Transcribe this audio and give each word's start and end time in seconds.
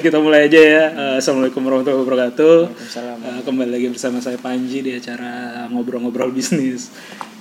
Kita 0.00 0.16
mulai 0.16 0.48
aja 0.48 0.56
ya. 0.56 0.84
Eh, 0.96 1.14
Assalamualaikum 1.20 1.60
warahmatullahi 1.60 2.00
wabarakatuh. 2.00 2.56
Waalaikumsalam. 2.72 3.18
Eh, 3.20 3.40
kembali 3.44 3.68
lagi 3.68 3.86
bersama 3.92 4.16
saya 4.24 4.40
Panji 4.40 4.80
di 4.80 4.96
acara 4.96 5.68
ngobrol-ngobrol 5.68 6.32
bisnis. 6.32 6.88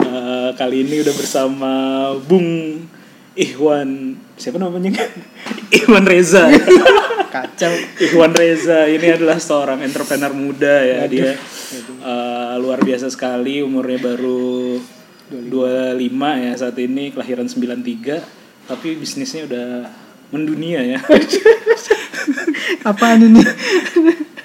Eh, 0.03 0.51
kali 0.59 0.83
ini 0.83 0.99
udah 0.99 1.15
bersama 1.15 1.71
Bung 2.19 2.83
Ikhwan 3.31 4.19
siapa 4.35 4.59
namanya? 4.59 4.91
Ikhwan 5.79 6.03
Reza. 6.03 6.51
Kacau. 7.39 7.71
Ikhwan 7.95 8.35
Reza 8.35 8.91
ini 8.91 9.07
adalah 9.07 9.39
seorang 9.39 9.79
entrepreneur 9.79 10.35
muda 10.35 10.83
ya 10.83 11.07
dia 11.07 11.39
eh, 12.03 12.53
luar 12.59 12.83
biasa 12.83 13.07
sekali 13.07 13.63
umurnya 13.63 14.03
baru 14.03 14.75
25 15.31 15.95
ya 16.43 16.53
saat 16.59 16.75
ini 16.75 17.15
kelahiran 17.15 17.47
93 17.47 18.67
tapi 18.67 18.99
bisnisnya 18.99 19.47
udah 19.47 19.67
mendunia 20.35 20.83
ya. 20.83 20.99
Apaan 22.83 23.19
ini? 23.25 23.41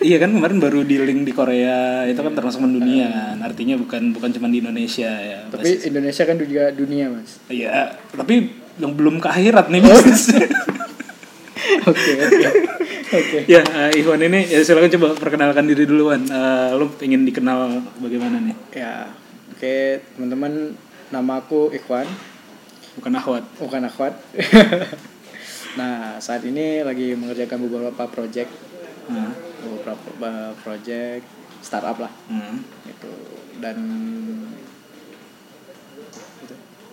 Iya 0.04 0.20
kan 0.20 0.36
kemarin 0.36 0.60
baru 0.60 0.84
di 0.84 1.00
link 1.00 1.24
di 1.24 1.32
Korea 1.32 2.04
itu 2.04 2.20
kan 2.20 2.36
termasuk 2.36 2.60
mendunia 2.60 3.08
kan 3.08 3.40
artinya 3.40 3.80
bukan 3.80 4.12
bukan 4.12 4.30
cuma 4.36 4.52
di 4.52 4.60
Indonesia 4.60 5.08
ya. 5.08 5.48
Tapi 5.48 5.80
Indonesia 5.88 6.22
kan 6.28 6.36
juga 6.36 6.68
dunia, 6.76 7.08
Mas. 7.08 7.40
Iya 7.48 7.96
tapi 8.12 8.52
yang 8.76 8.92
belum 8.92 9.22
ke 9.22 9.28
akhirat 9.32 9.72
nih 9.72 9.80
bisnisnya. 9.80 10.44
Oke, 11.84 12.12
oke. 12.16 12.48
Oke. 13.12 13.38
ya 13.44 13.60
eh, 13.60 14.00
Ikhwan 14.00 14.20
ini 14.20 14.48
ya 14.48 14.60
silakan 14.64 14.88
coba 15.00 15.08
perkenalkan 15.16 15.64
diri 15.68 15.84
duluan. 15.88 16.24
Eh, 16.24 16.70
lu 16.76 16.88
pengen 16.96 17.24
dikenal 17.24 17.80
bagaimana 18.00 18.40
nih? 18.40 18.56
Ya. 18.72 19.08
Oke, 19.52 20.00
teman-teman, 20.16 20.76
nama 21.08 21.40
aku 21.40 21.72
Ikhwan, 21.72 22.08
Bukan 23.00 23.12
Ahwat. 23.16 23.44
bukan 23.56 23.82
Akhwat. 23.84 24.14
nah, 25.74 26.16
saat 26.18 26.42
ini 26.42 26.80
lagi 26.80 27.14
mengerjakan 27.14 27.64
beberapa 27.64 28.04
project, 28.06 28.50
Hmm. 29.04 29.36
beberapa 29.60 30.00
uh, 30.22 30.52
project 30.60 31.28
startup 31.60 32.00
lah 32.00 32.12
Hmm. 32.26 32.64
gitu. 32.84 33.12
Dan 33.58 33.76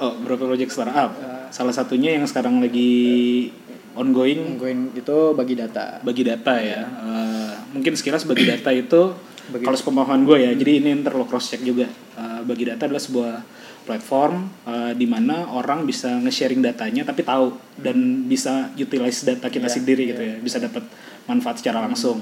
Oh, 0.01 0.17
berapa 0.17 0.49
project 0.49 0.73
startup? 0.73 1.13
Eh. 1.13 1.53
Salah 1.53 1.69
satunya 1.69 2.17
yang 2.17 2.25
sekarang 2.25 2.57
lagi 2.57 3.53
ongoing 3.93 4.57
ongoing 4.57 4.89
itu 4.97 5.17
bagi 5.37 5.53
data. 5.53 6.01
bagi 6.01 6.25
data 6.25 6.57
ya. 6.57 6.81
Eh, 6.81 7.53
mungkin 7.69 7.93
sekilas 7.93 8.25
bagi 8.25 8.49
data 8.49 8.73
itu 8.73 9.13
Bagi- 9.51 9.63
kalau 9.63 9.77
sepemahaman 9.77 10.23
gue 10.23 10.37
ya. 10.39 10.51
Jadi 10.51 10.71
ini 10.79 10.89
lo 11.01 11.25
cross 11.25 11.49
check 11.49 11.61
juga. 11.61 11.85
Eh, 11.87 12.39
bagi 12.41 12.63
data 12.63 12.87
adalah 12.87 12.99
sebuah 12.99 13.33
platform 13.81 14.33
eh, 14.63 14.93
di 14.93 15.05
mana 15.05 15.49
orang 15.49 15.83
bisa 15.83 16.07
nge-sharing 16.17 16.61
datanya 16.61 17.01
tapi 17.03 17.21
tahu 17.21 17.51
dan 17.75 17.97
bisa 18.23 18.69
utilize 18.73 19.21
data 19.21 19.47
kita 19.47 19.65
Iya, 19.65 19.73
sendiri 19.73 20.03
gitu 20.07 20.21
ya. 20.21 20.35
Bisa 20.37 20.57
dapat 20.57 20.85
manfaat 21.25 21.59
secara 21.59 21.81
langsung. 21.81 22.21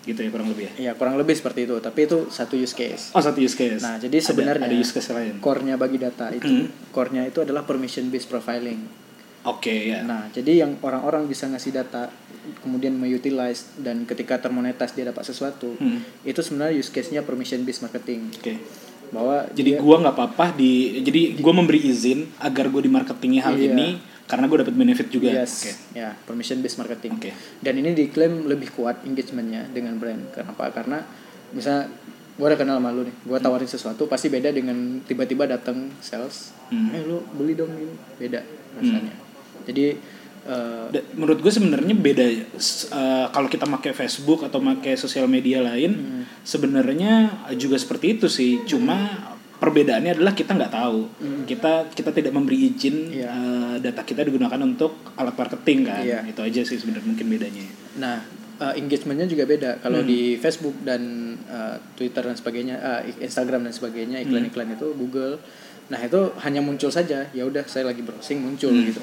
Gitu 0.00 0.16
ya 0.16 0.28
kurang 0.28 0.48
lebih 0.48 0.64
ya. 0.66 0.72
Ya, 0.80 0.92
kurang 0.92 1.14
lebih 1.14 1.36
seperti 1.36 1.64
itu, 1.64 1.76
tapi 1.78 2.04
itu 2.04 2.26
satu 2.28 2.56
use 2.56 2.72
case. 2.72 3.12
Oh, 3.12 3.20
satu 3.20 3.36
use 3.36 3.52
case. 3.52 3.80
Nah, 3.80 3.96
jadi 3.96 4.16
Ada- 4.16 4.26
sebenarnya 4.26 4.66
ada, 4.66 4.74
use 4.74 4.90
case 4.90 5.12
lain. 5.12 5.38
core-nya 5.38 5.76
bagi 5.76 6.00
data 6.00 6.32
itu, 6.32 6.48
Hmm. 6.48 6.72
core-nya 6.88 7.24
itu 7.24 7.38
adalah 7.38 7.62
permission 7.62 8.08
based 8.08 8.26
profiling. 8.26 8.80
Oke 9.40 9.88
ya. 9.88 10.04
Nah, 10.04 10.28
jadi 10.28 10.62
yang 10.62 10.76
orang-orang 10.80 11.24
bisa 11.24 11.48
ngasih 11.48 11.72
data 11.72 12.12
kemudian 12.60 12.92
mengutilize 12.92 13.72
dan 13.76 14.04
ketika 14.04 14.36
termonetas 14.36 14.92
dia 14.92 15.04
dapat 15.04 15.24
sesuatu, 15.24 15.76
Hmm. 15.76 16.04
itu 16.22 16.40
sebenarnya 16.40 16.76
use 16.76 16.90
case-nya 16.90 17.24
permission 17.24 17.64
based 17.64 17.80
marketing. 17.80 18.28
Oke. 18.32 18.60
Bahwa 19.10 19.48
Jadi 19.50 19.74
dia- 19.74 19.80
gua 19.80 19.96
nggak 19.98 20.14
apa-apa 20.14 20.54
di 20.54 21.00
jadi 21.00 21.34
gua 21.36 21.52
memberi 21.52 21.82
izin 21.82 22.30
agar 22.38 22.68
gue 22.68 22.84
di 22.84 22.90
marketingnya 22.90 23.42
hal 23.42 23.56
Iya. 23.56 23.72
ini 23.72 23.88
karena 24.24 24.46
gue 24.46 24.58
dapat 24.60 24.74
benefit 24.76 25.08
juga. 25.10 25.34
Yes, 25.34 25.52
Oke. 25.58 25.72
ya 25.98 26.14
permission 26.22 26.60
based 26.60 26.78
marketing. 26.78 27.18
Oke. 27.18 27.30
Dan 27.58 27.74
ini 27.76 27.90
diklaim 27.92 28.46
lebih 28.46 28.70
kuat 28.70 29.02
engagementnya 29.02 29.66
dengan 29.68 29.96
brand. 29.96 30.30
Kenapa? 30.30 30.70
Karena 30.70 31.02
misalnya 31.50 31.90
gue 32.30 32.46
udah 32.46 32.56
kenal 32.56 32.76
sama 32.76 32.88
lu 32.88 33.02
nih, 33.02 33.16
gue 33.20 33.38
tawarin 33.38 33.66
sesuatu 33.66 34.04
pasti 34.04 34.28
beda 34.28 34.48
dengan 34.48 35.00
tiba-tiba 35.02 35.44
datang 35.44 35.90
sales, 35.98 36.54
Hmm. 36.68 36.88
eh 36.90 37.02
lu 37.02 37.20
beli 37.34 37.52
dong 37.52 37.68
ini, 37.70 37.92
beda 38.16 38.40
rasanya. 38.76 39.12
Jadi 39.62 39.86
Da- 40.90 41.04
menurut 41.12 41.38
gue 41.38 41.52
sebenarnya 41.52 41.92
beda 41.92 42.24
eh, 42.24 42.44
kalau 43.28 43.46
kita 43.46 43.68
pakai 43.68 43.92
Facebook 43.92 44.40
atau 44.42 44.58
pakai 44.58 44.96
sosial 44.96 45.28
media 45.28 45.60
lain 45.60 45.92
Hmm. 45.92 46.22
sebenarnya 46.42 47.12
juga 47.54 47.76
seperti 47.76 48.16
itu 48.16 48.26
sih 48.26 48.64
cuma 48.64 48.96
perbedaannya 49.54 50.16
adalah 50.16 50.32
kita 50.32 50.56
nggak 50.56 50.72
tahu 50.72 51.00
kita 51.44 51.92
kita 51.92 52.10
tidak 52.10 52.32
memberi 52.32 52.56
izin 52.66 52.96
Hmm. 53.04 53.12
Iya. 53.12 53.28
eh, 53.28 53.74
data 53.80 54.00
kita 54.02 54.24
digunakan 54.24 54.56
untuk 54.58 55.12
alat 55.14 55.36
marketing 55.36 55.78
kan 55.84 56.00
Iya. 56.02 56.24
itu 56.24 56.40
aja 56.40 56.60
sih 56.64 56.76
sebenarnya 56.76 57.06
mungkin 57.06 57.26
bedanya 57.28 57.66
Nah, 57.92 58.16
uh, 58.56 58.72
engagementnya 58.72 59.26
juga 59.26 59.44
beda. 59.44 59.70
Hmm. 59.72 59.82
Kalau 59.82 60.00
di 60.02 60.36
Facebook 60.36 60.78
dan 60.80 61.02
uh, 61.44 61.76
Twitter 61.92 62.22
dan 62.22 62.32
sebagainya, 62.32 62.76
uh, 62.78 63.00
Instagram 63.20 63.60
dan 63.62 63.74
sebagainya, 63.74 64.16
Hmm. 64.16 64.24
iklan-iklan 64.24 64.72
itu 64.72 64.94
Google. 64.94 65.36
Nah 65.88 65.98
itu 65.98 66.32
hanya 66.38 66.60
muncul 66.60 66.88
saja. 66.88 67.28
Ya 67.28 67.42
udah, 67.42 67.66
saya 67.66 67.84
lagi 67.84 68.00
browsing 68.00 68.40
muncul 68.40 68.70
Hmm. 68.70 68.86
gitu. 68.86 69.02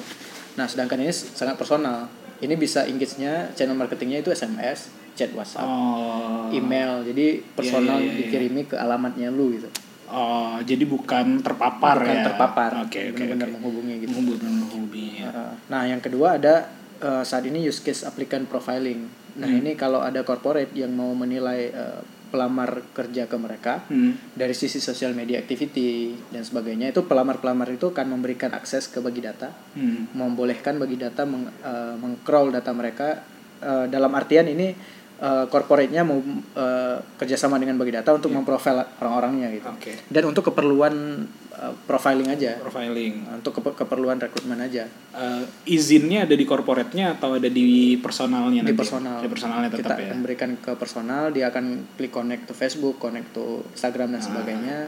Nah, 0.54 0.64
sedangkan 0.64 0.98
ini 0.98 1.12
sangat 1.12 1.54
personal. 1.54 2.08
Ini 2.38 2.54
bisa 2.54 2.86
engage-nya 2.86 3.50
channel 3.52 3.74
marketingnya 3.74 4.22
itu 4.22 4.30
SMS, 4.30 4.88
chat 5.12 5.34
WhatsApp, 5.34 5.66
oh 5.66 6.46
email. 6.48 7.02
Jadi 7.02 7.42
personal 7.52 7.98
iya, 7.98 8.06
iya, 8.06 8.10
iya. 8.14 8.18
dikirimi 8.22 8.62
ke 8.64 8.74
alamatnya 8.74 9.28
lu 9.28 9.52
gitu. 9.52 9.66
oh 10.08 10.56
jadi 10.64 10.88
bukan 10.88 11.44
terpapar 11.44 12.00
Bukan 12.00 12.16
ya 12.16 12.24
terpapar. 12.24 12.70
oke 12.80 12.96
oke 12.96 13.12
benar-benar 13.12 13.44
oke. 13.44 13.54
menghubungi 13.60 13.94
gitu. 14.00 14.10
Menghubungi, 14.16 14.48
menghubungi, 14.48 15.06
ya. 15.20 15.30
Nah, 15.68 15.82
yang 15.84 16.00
kedua 16.00 16.40
ada 16.40 16.72
uh, 16.98 17.20
saat 17.20 17.44
ini 17.44 17.60
use 17.60 17.84
case 17.84 18.08
applicant 18.08 18.48
profiling. 18.48 19.04
Nah, 19.36 19.44
Hmm. 19.46 19.60
ini 19.60 19.76
kalau 19.76 20.00
ada 20.00 20.24
corporate 20.24 20.72
yang 20.72 20.96
mau 20.96 21.12
menilai 21.12 21.68
uh, 21.70 22.00
pelamar 22.28 22.84
kerja 22.92 23.24
ke 23.26 23.36
mereka 23.40 23.84
Hmm. 23.88 24.16
dari 24.36 24.52
sisi 24.52 24.78
social 24.78 25.16
media 25.16 25.40
activity 25.40 26.14
dan 26.30 26.44
sebagainya, 26.44 26.92
itu 26.92 27.04
pelamar-pelamar 27.08 27.68
itu 27.72 27.90
akan 27.90 28.06
memberikan 28.14 28.52
akses 28.52 28.88
ke 28.88 29.00
bagi 29.00 29.24
data, 29.24 29.50
Hmm. 29.74 30.12
membolehkan 30.12 30.76
bagi 30.76 31.00
data 31.00 31.24
meng, 31.24 31.48
uh, 31.64 31.96
meng-crawl 31.96 32.52
data 32.52 32.70
mereka 32.76 33.24
uh, 33.64 33.86
dalam 33.90 34.12
artian 34.14 34.46
ini 34.46 34.97
uh, 35.18 35.46
corporate-nya 35.50 36.02
mau 36.06 36.18
uh, 36.18 36.96
kerjasama 37.18 37.58
dengan 37.58 37.78
bagi 37.78 37.94
data 37.94 38.14
untuk 38.14 38.30
memprofile 38.30 38.82
orang-orangnya 39.02 39.48
gitu. 39.54 39.68
Oke. 39.70 39.92
Dan 40.06 40.30
untuk 40.30 40.50
keperluan 40.50 41.26
uh, 41.54 41.74
profiling 41.86 42.30
aja, 42.30 42.58
profiling 42.62 43.38
untuk 43.42 43.58
kepe- 43.58 43.76
keperluan 43.84 44.18
rekrutmen 44.18 44.58
aja. 44.62 44.86
Eh, 45.18 45.44
izinnya 45.66 46.22
ada 46.24 46.34
di 46.38 46.46
corporate-nya 46.46 47.18
atau 47.18 47.34
ada 47.34 47.50
di 47.50 47.98
personalnya 47.98 48.62
di 48.62 48.70
nanti? 48.70 48.78
personal. 48.78 49.18
Di 49.18 49.30
personalnya 49.30 49.68
kita 49.70 49.82
tetap 49.82 49.98
ya. 49.98 50.06
akan 50.10 50.18
berikan 50.22 50.50
ke 50.62 50.72
personal, 50.78 51.22
dia 51.34 51.50
akan 51.50 51.64
klik 51.98 52.14
connect 52.14 52.46
to 52.46 52.54
Facebook, 52.54 53.02
connect 53.02 53.34
to 53.34 53.66
Instagram 53.74 54.08
Ah. 54.08 54.12
dan 54.18 54.22
sebagainya. 54.22 54.78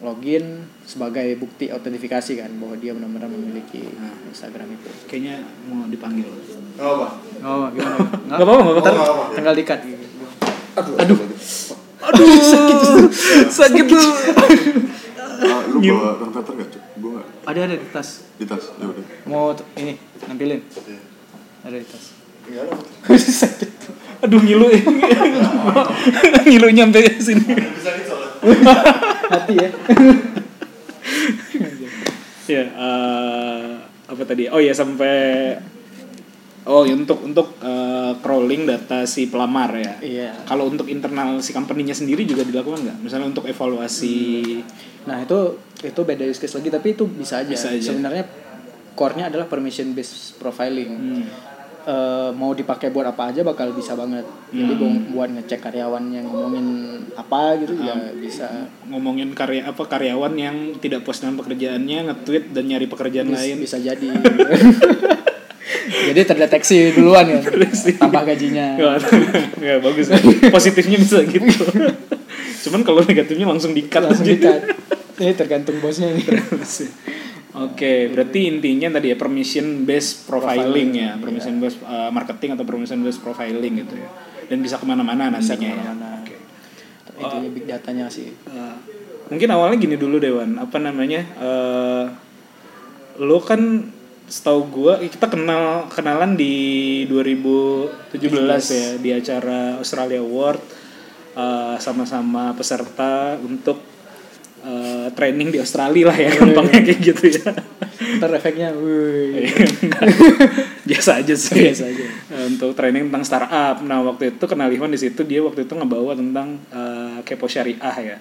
Login 0.00 0.64
sebagai 0.80 1.36
bukti 1.36 1.68
autentifikasi 1.68 2.32
kan 2.34 2.50
bahwa 2.56 2.72
dia 2.74 2.96
benar-benar 2.96 3.28
memiliki 3.28 3.84
Ah. 4.00 4.16
Instagram 4.26 4.72
itu. 4.72 4.88
Kayaknya 5.04 5.44
mau 5.68 5.84
dipanggil. 5.84 6.24
Gak 6.74 6.88
apa. 6.88 7.08
Oh, 7.44 7.68
gimana? 7.68 7.98
Gak 8.32 8.40
apa-apa, 8.40 8.70
gak 8.72 8.94
apa-apa. 8.96 9.24
Tinggal 9.36 9.54
dikat. 9.54 9.80
Aduh. 10.80 10.94
Aduh. 10.96 11.18
Aduh, 12.00 12.26
sakit 12.40 12.78
sakit 13.52 13.84
tuh. 13.84 14.08
Ah, 15.40 15.60
lu 15.68 15.78
bawa 15.80 16.16
rang 16.16 16.32
paper 16.32 16.52
gak, 16.56 16.68
Cuk? 16.72 16.82
Gue 16.96 17.10
gak. 17.20 17.26
Ada 17.44 17.58
ada 17.68 17.74
di 17.76 17.88
tas. 17.92 18.08
Di 18.40 18.44
tas. 18.48 18.64
Ya 18.80 18.84
udah. 18.88 19.04
Mau 19.28 19.52
ini 19.76 20.00
nampilin. 20.24 20.60
Iya. 20.64 21.00
Ada 21.60 21.76
di 21.76 21.86
tas. 21.86 22.04
Tinggal 22.48 22.64
apa? 22.72 22.84
sakit. 23.44 23.70
Aduh 24.20 24.40
ngilu 24.40 24.66
ya. 24.68 24.82
ngilu 26.48 26.68
nyampe 26.72 27.00
sini. 27.20 27.40
Gitu. 27.40 28.16
Hati 29.32 29.54
ya. 29.56 29.68
ya, 32.50 32.64
eh, 32.66 33.68
apa 34.10 34.22
tadi? 34.26 34.50
Oh 34.50 34.60
ya 34.60 34.74
sampai 34.74 35.56
Oh, 36.68 36.84
ya, 36.84 36.92
untuk 36.92 37.24
untuk 37.24 37.56
eh, 37.64 38.12
crawling 38.20 38.68
data 38.68 39.08
si 39.08 39.32
pelamar 39.32 39.72
ya. 39.80 39.94
Iya. 40.04 40.30
Kalau 40.44 40.68
untuk 40.68 40.92
internal 40.92 41.40
si 41.40 41.56
company-nya 41.56 41.96
sendiri 41.96 42.28
juga 42.28 42.44
dilakukan 42.44 42.84
nggak? 42.84 42.98
Misalnya 43.00 43.32
untuk 43.32 43.48
evaluasi 43.48 44.60
Nah 45.08 45.24
itu 45.24 45.56
itu 45.80 46.00
beda 46.04 46.28
use 46.28 46.36
case 46.36 46.60
lagi 46.60 46.68
tapi 46.68 46.92
itu 46.92 47.08
bisa 47.08 47.40
aja. 47.40 47.48
Bisa 47.48 47.72
aja. 47.72 47.80
Sebenarnya 47.80 48.28
core-nya 48.92 49.32
adalah 49.32 49.48
permission 49.48 49.96
based 49.96 50.36
profiling. 50.36 50.92
Hmm. 50.92 51.24
Eh, 51.90 52.30
mau 52.32 52.52
dipakai 52.52 52.86
buat 52.88 53.02
apa 53.04 53.34
aja 53.34 53.42
bakal 53.42 53.72
bisa 53.72 53.92
banget. 53.92 54.22
Jadi 54.48 54.62
Hmm. 54.68 54.78
bu- 54.78 55.06
buat 55.12 55.26
ngecek 55.28 55.58
karyawan 55.60 56.06
yang 56.08 56.22
ngomongin 56.22 56.66
apa 57.12 57.58
gitu 57.58 57.74
ya 57.76 58.14
bisa 58.14 58.46
ngomongin 58.86 59.32
karya 59.32 59.66
apa 59.66 59.82
karyawan 59.82 60.30
yang 60.32 60.56
tidak 60.76 61.02
puas 61.02 61.18
dengan 61.18 61.34
pekerjaannya 61.34 61.98
nge-tweet 62.06 62.54
dan 62.54 62.64
nyari 62.64 62.86
pekerjaan 62.86 63.26
bis- 63.26 63.34
lain 63.34 63.56
bisa 63.58 63.76
jadi. 63.76 64.06
Jadi 65.90 66.20
terdeteksi 66.24 66.76
duluan 66.92 67.26
ya. 67.26 67.40
Tambah 67.96 68.22
gajinya. 68.24 68.66
Nggak, 68.78 68.94
nggak 69.56 69.78
bagus 69.80 70.06
ya. 70.06 70.18
positifnya 70.48 70.96
bisa 70.96 71.22
gitu 71.22 71.64
cuman 72.62 72.80
kalau 72.82 73.00
negatifnya 73.00 73.48
langsung 73.48 73.72
di-cut 73.72 74.04
Langsung 74.04 74.22
aja. 74.22 74.30
dikat. 74.30 74.60
Ini 75.16 75.32
tergantung 75.34 75.80
bosnya 75.80 76.12
nih. 76.12 76.22
Oke, 77.50 78.06
berarti 78.14 78.46
intinya 78.46 78.94
tadi 78.94 79.10
ya 79.10 79.16
permission 79.18 79.82
based 79.82 80.30
profiling, 80.30 80.94
ya, 80.94 81.18
Profiling, 81.18 81.18
permission 81.18 81.54
based 81.58 81.82
uh, 81.82 82.10
marketing 82.14 82.54
atau 82.54 82.62
permission 82.62 83.02
based 83.02 83.18
profiling 83.18 83.82
gitu 83.82 83.98
ya. 83.98 84.08
Dan 84.46 84.62
bisa 84.62 84.78
ke 84.78 84.86
mana-mana 84.86 85.34
bisa 85.34 85.58
nantinya 85.58 85.66
ya. 85.66 85.74
ke 85.74 85.82
mana-mana. 85.82 86.10
Intinya 87.20 87.50
big 87.50 87.66
datanya 87.66 88.06
sih. 88.06 88.30
Uh, 88.46 88.78
mungkin 89.28 89.50
awalnya 89.50 89.82
gini 89.82 89.98
dulu 89.98 90.22
Dewan, 90.22 90.62
apa 90.62 90.78
namanya? 90.78 91.26
Uh, 91.42 92.04
lo 93.18 93.42
kan 93.42 93.90
setahu 94.30 94.70
gua 94.70 95.02
kita 95.02 95.26
kenal 95.26 95.90
kenalan 95.90 96.38
di 96.38 97.02
2017 97.10 98.14
ya 98.70 98.88
di 99.02 99.10
acara 99.10 99.82
Australia 99.82 100.22
Award. 100.22 100.62
Uh, 101.30 101.78
sama-sama 101.78 102.50
peserta 102.58 103.38
untuk 103.38 103.89
uh, 104.64 105.06
training 105.12 105.52
di 105.52 105.58
Australia 105.60 106.08
lah 106.12 106.16
ya 106.16 106.30
gampangnya 106.32 106.80
kayak 106.84 107.00
gitu 107.00 107.24
ya. 107.40 107.52
ntar 108.20 108.32
efeknya 108.32 108.72
wih 108.74 109.46
biasa 110.88 111.20
aja 111.22 111.34
sih. 111.36 111.70
Biasa 111.70 111.84
aja. 111.86 112.04
Eh, 112.06 112.44
untuk 112.48 112.72
training 112.74 113.08
tentang 113.08 113.24
startup. 113.24 113.76
Nah 113.84 114.02
waktu 114.02 114.34
itu 114.34 114.44
kenal 114.48 114.72
Ivan 114.72 114.90
di 114.90 114.98
situ 115.00 115.22
dia 115.22 115.40
waktu 115.44 115.64
itu 115.68 115.72
ngebawa 115.76 116.16
tentang 116.16 116.58
eh, 116.72 117.18
kepo 117.22 117.46
syariah 117.46 117.96
ya. 118.00 118.16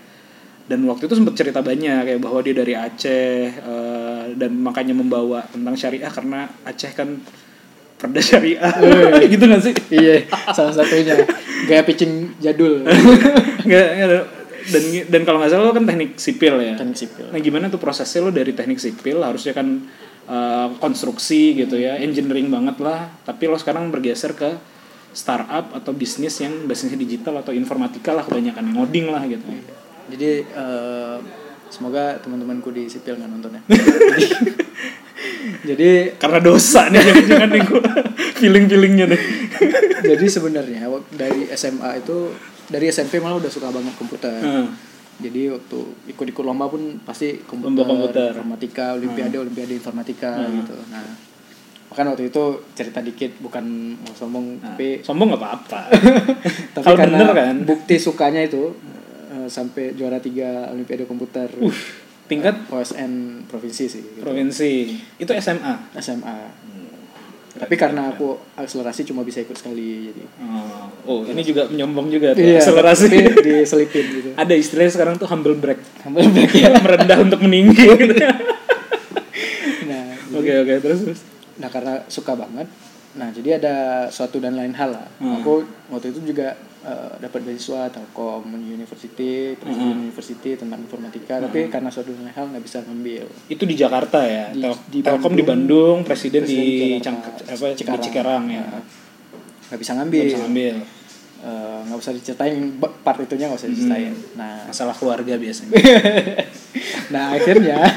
Dan 0.70 0.86
waktu 0.86 1.10
itu 1.10 1.18
sempat 1.18 1.34
cerita 1.34 1.66
banyak 1.66 2.06
kayak 2.06 2.22
bahwa 2.22 2.40
dia 2.46 2.54
dari 2.54 2.78
Aceh 2.78 3.42
eh, 3.58 4.24
dan 4.38 4.52
makanya 4.60 4.94
membawa 4.94 5.42
tentang 5.50 5.74
syariah 5.74 6.12
karena 6.12 6.46
Aceh 6.68 6.92
kan 6.94 7.18
perda 7.98 8.22
syariah. 8.22 8.74
Gitu 9.32 9.44
gak 9.44 9.62
sih? 9.64 9.74
Iya 9.90 10.30
salah 10.54 10.72
satunya. 10.76 11.18
Gaya 11.66 11.82
pitching 11.84 12.38
jadul. 12.40 12.86
Nggak- 13.68 14.39
dan 14.68 14.84
dan 15.08 15.22
kalau 15.24 15.40
nggak 15.40 15.52
salah 15.52 15.66
lo 15.70 15.74
kan 15.76 15.86
teknik 15.88 16.20
sipil 16.20 16.60
ya 16.60 16.76
teknik 16.76 16.98
sipil 16.98 17.26
Nah 17.32 17.40
gimana 17.40 17.72
tuh 17.72 17.80
prosesnya 17.80 18.26
lo 18.26 18.32
dari 18.34 18.52
teknik 18.52 18.80
sipil 18.80 19.24
harusnya 19.24 19.54
kan 19.56 19.68
uh, 20.30 20.68
konstruksi 20.78 21.56
gitu 21.56 21.80
ya, 21.80 21.98
engineering 21.98 22.52
banget 22.52 22.78
lah. 22.84 23.10
Tapi 23.24 23.50
lo 23.50 23.58
sekarang 23.58 23.90
bergeser 23.90 24.38
ke 24.38 24.60
startup 25.10 25.74
atau 25.74 25.92
bisnis 25.92 26.38
yang 26.38 26.70
basisnya 26.70 26.98
digital 26.98 27.42
atau 27.42 27.50
informatika 27.50 28.14
lah 28.14 28.24
kebanyakan 28.26 28.78
ngoding 28.78 29.10
lah 29.10 29.26
gitu. 29.26 29.46
jadi 30.10 30.42
eh, 30.42 31.18
semoga 31.70 32.18
teman-temanku 32.22 32.74
di 32.74 32.90
sipil 32.90 33.18
nggak 33.18 33.30
nonton 33.30 33.58
ya 33.58 33.62
jadi, 33.70 34.26
jadi 35.74 35.90
Karena 36.18 36.40
dosa 36.42 36.90
nih 36.90 37.02
jangan-jangan 37.10 37.50
nih 37.50 37.62
gue 37.66 37.82
feeling-feelingnya 38.42 39.06
deh. 39.10 39.22
jadi 40.06 40.26
sebenarnya 40.30 40.90
dari 41.14 41.50
SMA 41.54 42.06
itu 42.06 42.34
dari 42.70 42.86
SMP 42.88 43.18
malah 43.18 43.38
udah 43.38 43.50
suka 43.50 43.68
banget 43.68 43.94
komputer 43.94 44.38
Hmm. 44.38 44.70
jadi 45.18 45.52
waktu 45.52 45.80
ikut-ikut 46.08 46.42
lomba 46.42 46.66
pun 46.66 47.02
pasti 47.02 47.42
komputer, 47.42 47.74
Lomba 47.76 47.84
komputer. 47.84 48.30
informatika 48.32 48.86
olimpiade 48.94 49.36
olimpiade 49.36 49.74
informatika 49.74 50.32
Hmm. 50.38 50.54
gitu 50.58 50.78
nah 50.88 51.04
bahkan 51.86 52.06
waktu 52.08 52.30
itu 52.30 52.44
cerita 52.72 53.02
dikit 53.02 53.34
bukan 53.40 53.66
mau 53.98 54.14
sombong 54.14 54.46
Nah, 54.56 54.72
tapi 54.72 55.02
sombong 55.02 55.34
nggak 55.34 55.42
apa-apa. 55.42 55.82
tapi 56.74 56.84
Kalau 56.84 56.96
karena 56.96 57.18
bener 57.20 57.34
kan, 57.34 57.56
bukti 57.66 57.98
sukanya 57.98 58.42
itu 58.42 58.78
eh, 59.28 59.50
sampai 59.50 59.98
juara 59.98 60.18
tiga 60.18 60.70
olimpiade 60.70 61.04
komputer 61.04 61.50
uh, 61.50 61.74
tingkat 62.26 62.70
OSN 62.70 63.12
provinsi 63.44 63.90
sih 63.90 64.02
gitu. 64.06 64.22
provinsi 64.22 64.72
itu 65.18 65.32
SMA. 65.36 65.74
SMA 65.96 66.38
tapi 67.52 67.74
karena 67.74 68.10
aku 68.10 68.28
akselerasi 68.54 69.02
cuma 69.04 69.22
bisa 69.22 69.40
ikut 69.40 69.54
sekali 69.54 70.08
jadi 70.08 70.22
Oh, 70.40 70.86
oh 71.04 71.20
ini 71.24 71.42
juga 71.42 71.66
menyombong 71.66 72.08
juga 72.08 72.32
tuh 72.32 72.44
Iya, 72.44 72.62
akselerasi. 72.62 73.06
diselipin 73.40 74.06
gitu 74.12 74.30
Ada 74.34 74.54
istilahnya 74.54 74.92
sekarang 74.92 75.16
tuh 75.16 75.26
humble 75.26 75.56
brag. 75.56 75.82
Humble 76.00 76.28
brag 76.28 76.52
ya. 76.52 76.70
merendah 76.80 77.18
untuk 77.20 77.40
meninggi 77.40 77.90
gitu. 77.90 78.14
nah 79.86 80.06
Oke 80.32 80.52
oke 80.56 80.74
terus 80.80 81.00
terus. 81.04 81.20
nah 81.58 81.68
karena 81.68 82.06
suka 82.06 82.34
banget 82.34 82.68
nah 83.12 83.28
jadi 83.30 83.58
ada 83.58 83.76
suatu 84.08 84.38
dan 84.38 84.54
lain 84.54 84.72
hal 84.72 84.94
lah 84.94 85.08
Hmm. 85.18 85.42
aku 85.42 85.66
waktu 85.90 86.14
itu 86.14 86.30
juga 86.30 86.54
eh, 86.82 87.14
dapat 87.18 87.40
beasiswa 87.42 87.88
Telkom 87.88 88.44
University 88.56 89.32
Presiden 89.54 89.90
Hmm. 89.92 90.04
University 90.06 90.52
tentang 90.54 90.80
informatika 90.80 91.40
tapi 91.40 91.68
karena 91.68 91.88
suatu 91.88 92.10
hal 92.14 92.46
nggak 92.48 92.62
bisa 92.62 92.80
ngambil 92.82 93.28
Itu 93.46 93.64
di 93.64 93.76
Jakarta 93.76 94.20
ya. 94.22 94.50
Di- 94.50 94.62
Tel- 94.62 94.84
di 94.88 95.00
Telkom 95.02 95.34
di 95.34 95.44
Bandung, 95.44 96.02
presiden, 96.02 96.44
Presiden 96.44 96.64
di, 96.96 97.00
Jakarta. 97.00 97.42
apa 97.46 97.66
Cikarang. 97.74 98.00
di 98.00 98.06
Cikarang 98.06 98.44
ya. 98.48 98.64
Nggak 99.68 99.78
bisa 99.78 99.92
Nggak 99.92 99.98
ngambil 100.00 100.24
bisa 100.26 100.40
ngambil. 100.42 100.76
Eh, 101.40 101.80
nggak 101.88 101.98
usah 101.98 102.12
diceritain 102.12 102.60
part 103.00 103.16
itunya 103.18 103.48
nggak 103.48 103.60
usah 103.60 103.70
diceritain 103.70 104.12
Hmm. 104.12 104.36
nah 104.36 104.56
Masalah 104.66 104.92
keluarga 104.92 105.34
biasanya. 105.36 105.72
nah 107.14 107.32
akhirnya 107.34 107.80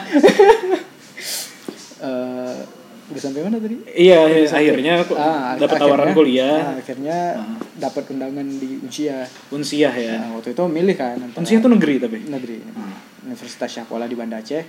eh 2.02 2.56
udah 3.12 3.22
sampai 3.22 3.40
mana 3.42 3.56
tadi 3.56 3.76
iya, 3.92 4.18
akhirnya 4.42 4.92
aku 4.98 5.12
Ah, 5.14 5.54
dapat 5.54 5.76
tawaran 5.76 6.10
kuliah 6.10 6.58
nah, 6.66 6.74
akhirnya 6.74 7.18
dapat 7.74 8.04
undangan 8.08 8.46
di 8.48 8.80
Unsia 8.80 9.22
Unsiah 9.48 9.92
ya. 9.92 10.16
nah, 10.18 10.34
waktu 10.34 10.50
itu 10.50 10.62
milih 10.64 10.94
kan 10.94 11.16
Unsiah 11.32 11.58
tuh 11.58 11.70
negeri 11.70 11.94
tapi. 11.96 12.18
negeri 12.24 12.56
Universitas 13.22 13.70
Syakola 13.70 14.04
di 14.04 14.14
Banda 14.14 14.36
Aceh 14.36 14.64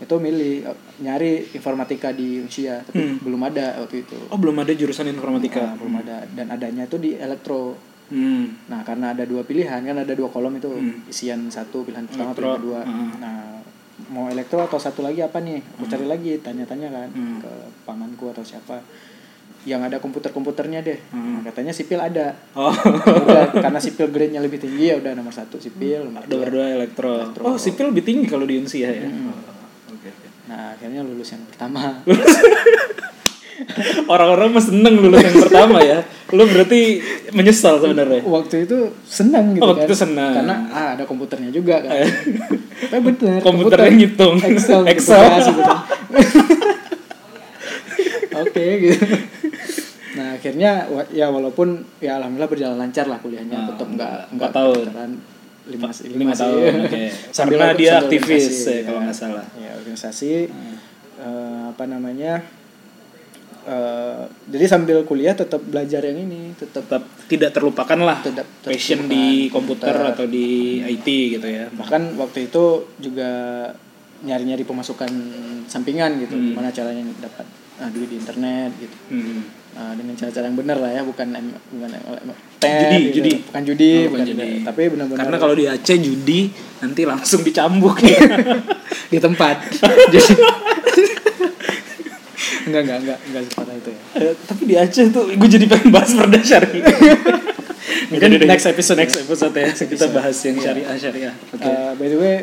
itu 0.00 0.14
milih 0.16 0.64
eh, 0.64 0.76
nyari 0.98 1.52
informatika 1.52 2.08
di 2.10 2.40
Unsia 2.40 2.80
tapi 2.80 2.96
Hmm. 2.96 3.16
belum 3.20 3.40
ada 3.44 3.76
waktu 3.78 4.00
itu 4.00 4.16
Oh, 4.26 4.38
belum 4.38 4.56
ada 4.58 4.72
jurusan 4.72 5.04
informatika. 5.06 5.60
Nah, 5.62 5.76
belum 5.76 5.94
ada 5.98 6.16
dan 6.30 6.46
adanya 6.48 6.84
itu 6.84 6.96
di 6.96 7.14
elektro 7.14 7.76
Hmm. 8.06 8.58
nah 8.66 8.82
karena 8.82 9.14
ada 9.14 9.22
dua 9.22 9.44
pilihan 9.44 9.78
kan 9.78 9.94
ada 9.94 10.10
dua 10.10 10.26
kolom 10.26 10.50
itu 10.52 10.66
Hmm. 10.66 11.06
isian 11.06 11.46
satu 11.46 11.84
pilihan 11.84 12.02
pertama 12.04 12.30
Elektro, 12.30 12.42
pilihan 12.42 12.58
kedua 12.58 12.80
hmm. 12.82 13.10
nah 13.18 13.38
mau 14.08 14.26
elektro 14.26 14.60
atau 14.60 14.76
satu 14.76 15.00
lagi 15.00 15.20
apa 15.20 15.38
nih 15.38 15.60
aku 15.70 15.84
cari 15.86 16.04
lagi 16.04 16.38
tanya-tanya 16.38 16.88
kan 16.88 17.08
Hmm. 17.10 17.38
ke 17.38 17.52
pamanku 17.82 18.28
atau 18.28 18.40
siapa 18.40 18.80
yang 19.62 19.80
ada 19.80 19.96
komputer-komputernya 19.96 20.80
deh 20.80 20.98
Hmm. 21.08 21.36
Nah, 21.36 21.40
katanya 21.44 21.70
sipil 21.70 21.98
ada 21.98 22.32
Oh, 22.52 22.72
Udah, 22.72 23.52
karena 23.54 23.76
sipil 23.78 24.08
grade-nya 24.08 24.40
lebih 24.40 24.56
tinggi 24.58 24.88
ya 24.88 24.96
udah 24.96 25.12
nomor 25.12 25.30
satu 25.30 25.56
sipil 25.56 26.06
nomor 26.06 26.24
dua. 26.24 26.48
elektro. 26.74 27.12
Elektro. 27.20 27.42
Oh, 27.44 27.56
sipil 27.56 27.88
lebih 27.88 28.00
tinggi 28.02 28.24
kalau 28.24 28.44
di 28.44 28.56
Unsiah 28.56 28.88
ya. 28.88 29.04
Hmm. 29.04 29.28
Oh, 29.28 29.36
oke, 29.92 30.08
oke. 30.08 30.26
nah 30.46 30.72
akhirnya 30.72 31.02
lulus 31.02 31.28
yang 31.30 31.44
pertama 31.44 32.00
Orang-orang 34.08 34.50
mah 34.50 34.64
seneng 34.64 34.96
lulus 34.98 35.20
yang 35.20 35.36
pertama 35.38 35.78
ya. 35.80 36.00
Lu 36.32 36.42
berarti 36.44 36.96
menyesal 37.32 37.78
sebenarnya. 37.78 38.20
waktu 38.22 38.64
itu 38.64 38.78
senang 39.02 39.52
gitu 39.52 39.62
Oh, 39.62 39.68
waktu 39.70 39.82
kan 39.82 39.88
itu 39.88 39.96
senang. 39.96 40.32
karena 40.34 40.56
ah, 40.68 40.88
ada 40.92 41.04
komputernya 41.04 41.50
juga 41.50 41.80
kan 41.80 41.94
tapi 42.82 43.00
bener 43.08 43.38
Komputernya 43.46 43.90
ngitung. 43.92 44.36
Excel 44.40 44.82
Excel. 44.84 45.20
Gitu 45.38 45.62
oke 48.36 48.64
gitu 48.80 49.06
nah 50.10 50.34
akhirnya 50.34 50.70
ya 51.08 51.26
walaupun 51.28 51.68
ya 51.98 52.18
alhamdulillah 52.18 52.50
berjalan 52.50 52.76
lancar 52.76 53.06
lah 53.06 53.18
kuliahnya 53.18 53.56
Ah, 53.56 53.66
tetap 53.70 53.88
nggak 53.88 54.14
nggak 54.34 54.50
tahun. 54.50 54.86
lima, 55.70 55.86
Lima 56.10 56.34
tahun, 56.34 56.82
oke. 56.82 57.02
Sambil 57.36 57.62
Karena 57.62 57.78
dia 57.78 57.92
aktivis, 57.96 58.66
ya, 58.66 58.82
kalau 58.82 59.06
nggak 59.06 59.14
salah. 59.14 59.46
ya 59.54 59.70
organisasi 59.72 60.50
eh, 61.16 61.62
apa 61.70 61.84
namanya 61.86 62.42
eh, 63.62 64.22
jadi 64.46 64.64
sambil 64.66 65.02
kuliah 65.02 65.32
tetap 65.32 65.60
belajar 65.60 66.00
yang 66.02 66.18
ini 66.20 66.52
tetap 66.54 66.82
Tetap 66.82 67.02
tidak 67.26 67.50
terlupakan 67.50 67.98
lah 67.98 68.18
Tetap 68.20 68.46
passion 68.62 69.04
terlupakan. 69.04 69.12
di 69.12 69.24
komputer 69.48 69.94
atau 70.06 70.24
di 70.24 70.48
IT 70.80 71.06
gitu 71.32 71.46
ya. 71.46 71.66
bahkan 71.70 72.14
waktu 72.14 72.46
itu 72.46 72.64
juga 72.96 73.30
nyari-nyari 74.20 74.62
pemasukan 74.62 75.08
sampingan 75.64 76.20
gitu 76.20 76.32
Hmm. 76.32 76.52
gimana 76.52 76.68
caranya 76.68 77.00
dapat 77.18 77.46
ah, 77.78 77.88
duit 77.88 78.06
di 78.06 78.16
internet 78.16 78.70
gitu 78.76 78.96
Hmm. 79.08 79.40
Ah, 79.70 79.94
dengan 79.94 80.12
cara-cara 80.12 80.44
yang 80.44 80.58
benar 80.58 80.76
lah 80.76 80.90
ya 80.90 81.00
bukan 81.00 81.30
em- 81.30 81.54
bukan 81.70 81.90
em- 81.90 82.26
em- 82.26 82.48
Judi, 82.60 82.98
gitu. 83.00 83.14
judi. 83.16 83.32
bukan 83.40 83.62
judi 83.64 83.92
Oh, 83.94 84.02
bukan 84.02 84.10
bukan 84.10 84.26
judi. 84.26 84.50
tapi 84.60 84.82
benar-benar 84.88 85.20
Karena 85.22 85.36
kalau 85.38 85.54
di 85.54 85.64
Aceh 85.64 85.96
judi 85.96 86.40
nanti 86.78 87.02
langsung 87.04 87.40
dicambuk 87.40 87.96
ya. 88.00 88.18
di 89.12 89.18
tempat 89.18 89.56
jadi 90.06 90.20
enggak 92.70 92.82
enggak 92.82 92.98
enggak 93.00 93.18
enggak 93.20 93.42
separah 93.44 93.74
itu 93.74 93.90
ya 93.90 94.00
Eh, 94.16 94.34
tapi 94.40 94.62
di 94.64 94.74
Aceh 94.74 95.04
tuh 95.10 95.24
gue 95.28 95.48
jadi 95.50 95.66
pengen 95.66 95.90
bahas 95.90 96.10
perda 96.10 96.38
syariah. 96.40 96.86
Mungkin 98.10 98.28
next 98.44 98.66
episode 98.66 98.98
next 98.98 99.16
ya. 99.16 99.22
episode 99.22 99.52
ya 99.52 99.68
kita 99.68 99.84
episode. 99.84 100.12
bahas 100.12 100.36
yang 100.40 100.56
Iya. 100.56 100.64
syariah 100.64 100.96
syariah. 100.96 101.34
Oke. 101.48 101.62
Eh, 101.62 101.90
by 101.94 102.06
the 102.06 102.18
way 102.18 102.34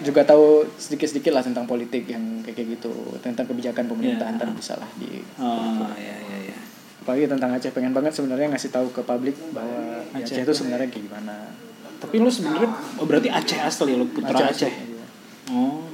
juga 0.00 0.22
tahu 0.24 0.46
sedikit-sedikit 0.76 1.30
lah 1.30 1.42
tentang 1.42 1.62
politik 1.64 2.06
yang 2.06 2.22
kayak 2.42 2.74
gitu 2.76 2.90
tentang 3.18 3.44
kebijakan 3.44 3.86
pemerintahan 3.86 4.34
Iya. 4.34 4.40
ntar 4.40 4.50
bisa 4.50 4.74
lah 4.74 4.90
di 4.96 5.22
oh 5.36 5.86
ya 5.94 6.16
ya 6.18 6.38
ya. 6.48 6.58
apalagi 6.98 7.26
tentang 7.28 7.50
Aceh 7.52 7.70
pengen 7.70 7.90
banget 7.92 8.10
sebenarnya 8.10 8.50
ngasih 8.50 8.70
tahu 8.70 8.90
ke 8.90 8.98
publik 9.00 9.38
bahwa 9.50 10.02
Aceh 10.12 10.34
Aceh 10.34 10.42
itu 10.42 10.52
sebenarnya 10.52 10.86
kayak 10.88 11.06
gimana 11.06 11.54
Tapi 11.96 12.18
lu 12.18 12.26
sebenarnya 12.26 12.66
oh, 12.98 13.06
berarti 13.06 13.30
Aceh 13.30 13.58
asli 13.58 13.94
lu 13.94 14.06
putra 14.08 14.34
Aceh. 14.44 14.66
Iya. 14.66 15.06
Oh. 15.52 15.86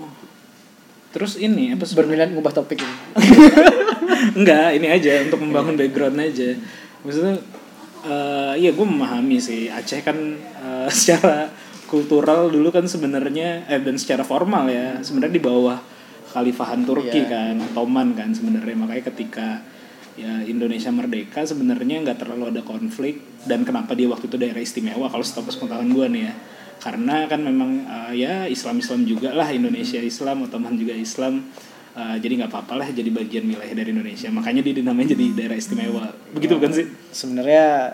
Terus 1.08 1.40
ini 1.40 1.72
apa 1.72 1.82
sebenarnya? 1.82 2.26
berminat 2.26 2.28
ngubah 2.36 2.52
topik 2.52 2.78
ini 2.80 2.94
Enggak, 4.38 4.68
ini 4.76 4.86
aja 4.88 5.24
untuk 5.24 5.40
membangun 5.40 5.74
background 5.74 6.18
aja. 6.20 6.52
Maksudnya 7.04 7.38
eh 7.98 8.54
iya 8.56 8.70
gue 8.70 8.86
memahami 8.86 9.42
sih 9.42 9.66
Aceh 9.66 10.06
kan 10.06 10.14
eh, 10.38 10.88
secara 10.96 11.50
kultural 11.88 12.46
dulu 12.46 12.70
kan 12.70 12.86
sebenarnya 12.86 13.66
eh 13.66 13.80
dan 13.82 13.98
secara 13.98 14.22
formal 14.22 14.68
ya 14.70 15.00
sebenarnya 15.02 15.34
di 15.34 15.42
bawah 15.42 15.78
khalifahan 16.30 16.84
Turki 16.84 17.24
Iya. 17.24 17.32
kan 17.32 17.54
Ottoman 17.64 18.12
kan 18.14 18.30
sebenarnya 18.30 18.76
makanya 18.76 19.08
ketika 19.10 19.64
ya 20.14 20.44
Indonesia 20.44 20.92
merdeka 20.92 21.42
sebenarnya 21.42 22.04
nggak 22.04 22.18
terlalu 22.22 22.52
ada 22.54 22.62
konflik 22.62 23.22
dan 23.48 23.64
kenapa 23.64 23.96
dia 23.96 24.06
waktu 24.10 24.28
itu 24.28 24.36
daerah 24.36 24.60
istimewa 24.60 25.08
kalau 25.08 25.24
setahu 25.24 25.48
pengetahuan 25.48 25.90
gue 25.90 26.06
nih 26.12 26.22
ya 26.28 26.32
karena 26.78 27.26
kan 27.26 27.40
memang 27.40 27.70
uh, 27.84 28.12
ya 28.12 28.46
Islam 28.46 28.76
Islam 28.76 29.02
juga 29.02 29.30
lah 29.30 29.48
Indonesia 29.48 29.98
Islam 29.98 30.42
Ottoman 30.42 30.74
juga 30.74 30.92
Islam 30.92 31.46
Uh, 31.90 32.14
jadi 32.16 32.38
nggak 32.38 32.54
apa-apa 32.54 32.74
lah 32.76 32.86
jadi 32.88 33.10
bagian 33.10 33.42
wilayah 33.44 33.74
dari 33.74 33.90
Indonesia 33.90 34.30
makanya 34.30 34.62
dia 34.62 34.70
dinamain 34.72 35.02
jadi 35.04 35.34
daerah 35.34 35.58
istimewa 35.58 36.06
begitu 36.30 36.54
bukan 36.54 36.70
sih 36.70 36.86
Sebenarnya 37.10 37.90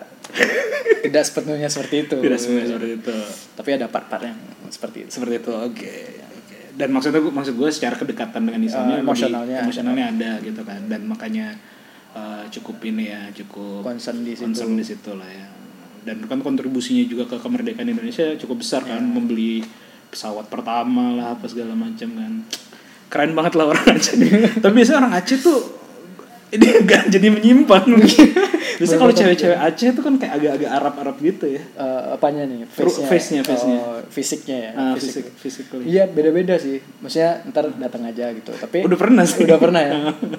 tidak 1.01 1.23
sepenuhnya 1.23 1.65
seperti 1.65 1.95
itu. 2.03 2.15
tidak 2.19 2.37
sebenarnya 2.37 2.69
seperti 2.69 2.91
itu 2.95 3.15
Tapi 3.55 3.69
ada 3.71 3.85
part-part 3.87 4.23
yang 4.23 4.37
seperti 4.67 4.97
itu. 5.01 5.09
seperti 5.09 5.35
itu 5.39 5.49
oke 5.49 5.89
oke 6.37 6.57
dan 6.75 6.89
maksudnya 6.91 7.17
gua- 7.19 7.33
maksud 7.33 7.53
gue 7.55 7.69
secara 7.71 7.95
kedekatan 7.95 8.41
dengan 8.43 8.61
Islamnya 8.61 8.85
Eh, 8.91 8.99
lebih- 8.99 9.09
emosionalnya 9.09 9.55
ada. 9.55 9.63
emosionalnya 9.63 10.05
ada 10.07 10.31
gitu 10.39 10.61
kan 10.61 10.81
dan 10.85 11.01
makanya 11.03 11.45
eh, 12.13 12.43
cukup 12.51 12.77
ini 12.83 13.09
ya 13.09 13.21
cukup 13.33 13.81
Concern 13.81 14.21
di 14.21 14.31
situ. 14.31 14.45
concern 14.45 14.73
di 14.75 14.85
situ 14.85 15.11
lah 15.11 15.25
ya 15.25 15.45
dan 16.05 16.21
kan 16.23 16.39
kontribusinya 16.39 17.03
juga 17.03 17.25
ke 17.25 17.41
kemerdekaan 17.41 17.89
Indonesia 17.89 18.37
cukup 18.37 18.61
besar 18.61 18.85
kan 18.85 19.01
Iya. 19.01 19.09
membeli 19.09 19.65
pesawat 20.07 20.47
pertama 20.47 21.11
lah 21.11 21.33
apa 21.33 21.49
segala 21.49 21.73
macam 21.73 22.07
kan 22.07 22.33
keren 23.09 23.33
banget 23.33 23.53
lah 23.57 23.73
orang 23.73 23.85
Aceh 23.91 24.13
tapi 24.63 24.73
biasanya 24.73 24.97
orang 25.01 25.13
Aceh 25.17 25.37
tuh 25.41 25.59
ini 26.53 26.67
enggak 26.85 27.09
jadi 27.09 27.27
menyimpang 27.27 27.85
biasanya 28.77 28.99
kalau 28.99 29.13
cewek-cewek 29.13 29.57
Aceh 29.57 29.89
tuh 29.91 30.03
kan 30.03 30.13
kayak 30.15 30.33
agak-agak 30.37 30.71
Arab-Arab 30.71 31.15
gitu 31.19 31.45
ya 31.49 31.63
Eh, 31.75 32.01
apanya 32.15 32.43
nih? 32.47 32.63
Face-nya, 32.69 33.41
face-nya. 33.43 33.77
Oh, 33.79 33.99
fisiknya 34.07 34.57
ya. 34.57 34.71
Ah, 34.75 34.93
fisik. 34.95 35.27
fisik. 35.35 35.65
Iya 35.83 36.07
beda-beda 36.07 36.55
sih. 36.55 36.79
Maksudnya 37.03 37.43
ntar 37.51 37.67
datang 37.75 38.03
aja 38.07 38.31
gitu. 38.31 38.51
Tapi 38.51 38.83
Udah 38.87 38.99
pernah 38.99 39.23
sih. 39.27 39.43
Udah 39.43 39.59
pernah 39.59 39.81
ya. 39.83 39.93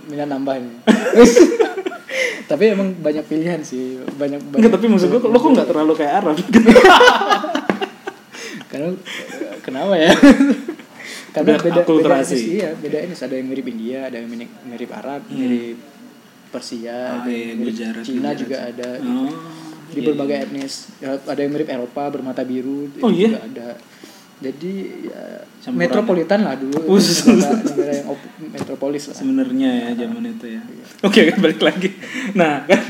Minat 0.08 0.28
nambah 0.32 0.54
nih. 0.56 0.74
Tapi 2.46 2.64
emang 2.68 2.94
banyak 2.94 3.24
pilihan 3.24 3.60
sih. 3.60 3.98
Banyak. 4.12 4.38
banyak 4.40 4.58
Enggak, 4.58 4.72
tapi 4.72 4.86
maksud 4.86 5.08
gue 5.08 5.20
lo 5.20 5.34
kok 5.36 5.50
nggak 5.52 5.68
terlalu 5.68 5.92
kayak 5.94 6.12
Arab 6.16 6.36
Karena 8.66 8.88
kenapa 9.60 9.94
ya? 9.94 10.12
Karena 11.34 11.52
Udah 11.52 11.60
beda 11.60 11.68
beda 11.68 11.80
akulturasi. 11.82 12.32
etnis, 12.32 12.44
iya, 12.56 12.70
beda 12.72 12.98
ini 12.98 13.14
ada 13.14 13.34
yang 13.34 13.46
mirip 13.46 13.66
India, 13.66 13.98
ada 14.08 14.16
yang 14.16 14.28
mirip, 14.28 14.50
mirip 14.64 14.90
Arab, 14.90 15.20
mirip 15.28 15.76
Persia, 16.48 16.96
Hmm. 16.96 17.20
Ada 17.20 17.28
iya, 17.28 17.52
mirip 17.52 17.66
Gujarat, 17.68 18.02
Cina 18.02 18.18
Gujarat. 18.22 18.36
juga 18.36 18.56
ada. 18.64 18.88
Oh, 18.98 19.32
di 19.86 20.00
iya, 20.00 20.06
berbagai 20.08 20.36
etnis 20.42 20.74
Ya, 20.96 21.14
ada 21.14 21.38
yang 21.38 21.52
mirip 21.52 21.68
Eropa 21.68 22.02
bermata 22.10 22.42
biru 22.42 22.90
Oh, 22.98 23.06
iya? 23.06 23.28
juga 23.30 23.42
ada 23.44 23.66
jadi 24.36 24.72
ya, 25.08 25.22
Campuran. 25.64 25.80
metropolitan 25.80 26.40
lah 26.44 26.54
dulu. 26.60 26.76
Khusus. 26.92 27.24
negara, 27.24 27.56
negara 27.72 27.92
yang 27.96 28.08
op- 28.12 28.32
metropolis 28.52 29.02
lah. 29.08 29.16
Sebenarnya 29.16 29.70
ya 29.72 29.88
zaman 30.04 30.22
itu 30.28 30.46
ya. 30.60 30.62
Oke 31.00 31.32
balik 31.40 31.60
lagi. 31.64 31.88
Nah 32.36 32.68
kan 32.68 32.80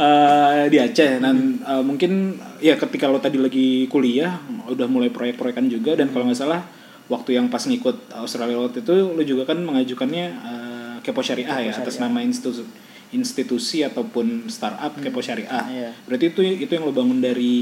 eh, 0.00 0.62
di 0.72 0.78
Aceh. 0.80 1.20
Dan 1.20 1.60
eh, 1.60 1.82
mungkin 1.84 2.40
ya 2.64 2.80
ketika 2.80 3.04
lo 3.12 3.20
tadi 3.20 3.36
lagi 3.36 3.84
kuliah 3.92 4.40
udah 4.64 4.88
mulai 4.88 5.12
proyek-proyekan 5.12 5.68
juga. 5.68 5.92
Dan 5.92 6.08
kalau 6.08 6.24
nggak 6.24 6.40
salah 6.40 6.64
waktu 7.12 7.36
yang 7.36 7.52
pas 7.52 7.60
ngikut 7.64 8.12
Australia 8.16 8.56
waktu 8.56 8.80
itu 8.80 8.94
lo 9.12 9.22
juga 9.24 9.44
kan 9.52 9.60
mengajukannya 9.60 10.26
eh, 10.32 10.94
Kepo 11.04 11.20
Syariah 11.20 11.68
ya 11.68 11.72
atas 11.76 12.00
nama 12.00 12.24
institusi 12.24 12.64
institusi 13.08 13.80
ataupun 13.80 14.52
startup 14.52 14.92
Kepo 15.00 15.24
Syariah. 15.24 15.64
Iya. 15.68 15.90
berarti 16.04 16.28
itu 16.28 16.40
itu 16.44 16.68
yang 16.68 16.84
lo 16.84 16.92
bangun 16.92 17.24
dari 17.24 17.56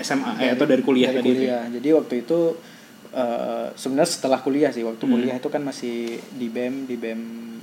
SMA 0.00 0.36
eh, 0.44 0.52
atau 0.52 0.68
dari 0.68 0.84
kuliah 0.84 1.08
dari 1.08 1.24
tadi 1.24 1.28
itu? 1.32 1.40
ya? 1.40 1.40
kuliah. 1.40 1.64
Jadi 1.80 1.88
waktu 1.96 2.14
itu 2.24 2.38
eh, 3.10 3.66
sebenarnya 3.74 4.10
setelah 4.10 4.38
kuliah 4.40 4.70
sih 4.70 4.82
waktu 4.86 5.04
Hmm. 5.04 5.12
kuliah 5.18 5.36
itu 5.36 5.48
kan 5.50 5.62
masih 5.62 6.18
di 6.34 6.46
BEM 6.50 6.86
di 6.86 6.96
BEM 6.96 7.20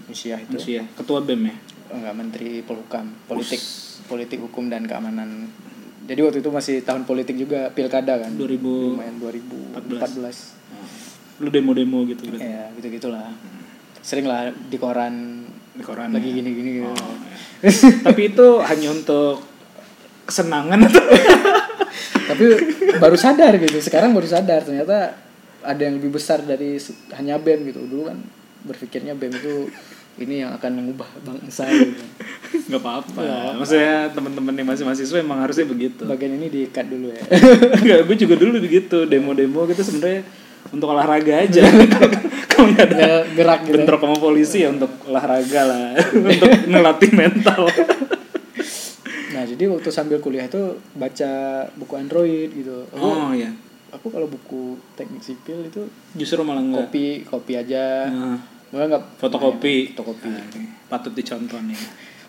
Usia 0.08 0.39
itu. 0.39 0.56
Manusia. 0.56 0.84
ketua 0.96 1.20
BEM 1.20 1.42
ya? 1.51 1.56
Enggak 1.88 2.13
menteri 2.16 2.63
polhukam 2.63 3.12
politik 3.27 3.60
politik 4.08 4.39
hukum 4.44 4.72
dan 4.72 4.88
keamanan. 4.88 5.51
Jadi 6.08 6.20
waktu 6.24 6.39
itu 6.39 6.48
masih 6.48 6.75
tahun 6.88 7.04
politik 7.04 7.36
juga 7.36 7.68
pilkada 7.75 8.16
kan? 8.24 8.32
2000 8.39 8.63
lumayan 8.63 9.20
2014 9.20 10.56
lu 11.38 11.51
demo-demo 11.54 12.01
gitu 12.08 12.32
berarti? 12.32 12.48
Ya 12.48 12.72
gitu 12.80 12.88
gitulah 12.89 13.30
sering 14.01 14.25
lah 14.25 14.50
di 14.51 14.77
koran. 14.80 15.44
Di 15.75 15.84
koran 15.86 16.10
lagi 16.16 16.32
ya? 16.32 16.36
gini-gini 16.42 16.70
gitu. 16.82 16.89
Oh, 16.89 17.13
ya. 17.62 17.70
tapi 18.08 18.34
itu 18.34 18.48
hanya 18.63 18.89
untuk 18.96 19.44
kesenangan 20.25 20.80
tapi 22.27 22.46
baru 23.00 23.16
sadar 23.16 23.56
gitu. 23.62 23.77
Sekarang 23.80 24.12
baru 24.12 24.27
sadar 24.27 24.63
ternyata 24.63 25.26
ada 25.67 25.81
yang 25.83 26.00
lebih 26.00 26.15
besar 26.15 26.39
dari 26.41 26.79
hanya 27.19 27.36
bem 27.36 27.67
gitu. 27.67 27.83
Dulu 27.83 28.07
kan 28.07 28.17
berpikirnya 28.63 29.13
bem 29.13 29.36
itu 29.36 29.67
ini 30.17 30.41
yang 30.41 30.55
akan 30.57 30.71
mengubah 30.81 31.05
bangsa 31.21 31.69
gitu. 31.69 32.03
nggak 32.71 32.81
apa-apa. 32.81 33.53
Maksudnya 33.62 34.09
teman-teman 34.15 34.53
yang 34.55 34.67
masih 34.67 34.83
mahasiswa 34.88 35.17
emang 35.21 35.43
harusnya 35.43 35.67
begitu. 35.67 36.07
Bagian 36.07 36.33
ini 36.39 36.47
diikat 36.50 36.88
dulu 36.89 37.13
ya. 37.13 37.21
Enggak, 37.83 38.00
gue 38.07 38.15
juga 38.17 38.36
dulu 38.39 38.57
begitu. 38.57 38.97
Demo-demo 39.05 39.67
gitu 39.69 39.83
sebenarnya 39.86 40.25
untuk 40.71 40.88
olahraga 40.89 41.45
aja. 41.45 41.62
Kalau 42.57 42.74
nggak 42.74 42.88
ada 42.89 42.95
Nggak 42.97 43.24
gerak 43.38 43.59
gitu. 43.67 43.74
bentrok 43.77 44.01
sama 44.01 44.17
polisi 44.17 44.57
ya 44.65 44.74
untuk 44.74 44.89
olahraga 45.05 45.62
lah. 45.69 45.88
Untuk 46.15 46.50
melatih 46.65 47.12
mental. 47.13 47.62
Nah 49.38 49.43
jadi 49.45 49.63
waktu 49.69 49.89
sambil 49.93 50.17
kuliah 50.17 50.50
itu 50.50 50.81
baca 50.97 51.31
buku 51.77 51.93
android 51.93 52.50
gitu. 52.57 52.89
Aku, 52.89 53.05
oh 53.05 53.31
ya 53.38 53.53
aku 53.89 54.08
kalau 54.08 54.25
buku 54.25 54.63
teknik 54.94 55.22
sipil 55.22 55.63
itu 55.63 55.88
justru 56.13 56.41
malah 56.41 56.60
enggak 56.60 56.88
kopi 56.88 57.06
kopi 57.24 57.53
aja. 57.56 58.08
Nah, 58.08 58.39
Malah 58.67 58.86
nggak 58.91 59.03
fotokopi. 59.15 59.96
Fotokopi. 59.96 60.27
Nah, 60.27 60.44
patut 60.88 61.12
dicontoh 61.12 61.60
nih 61.62 61.79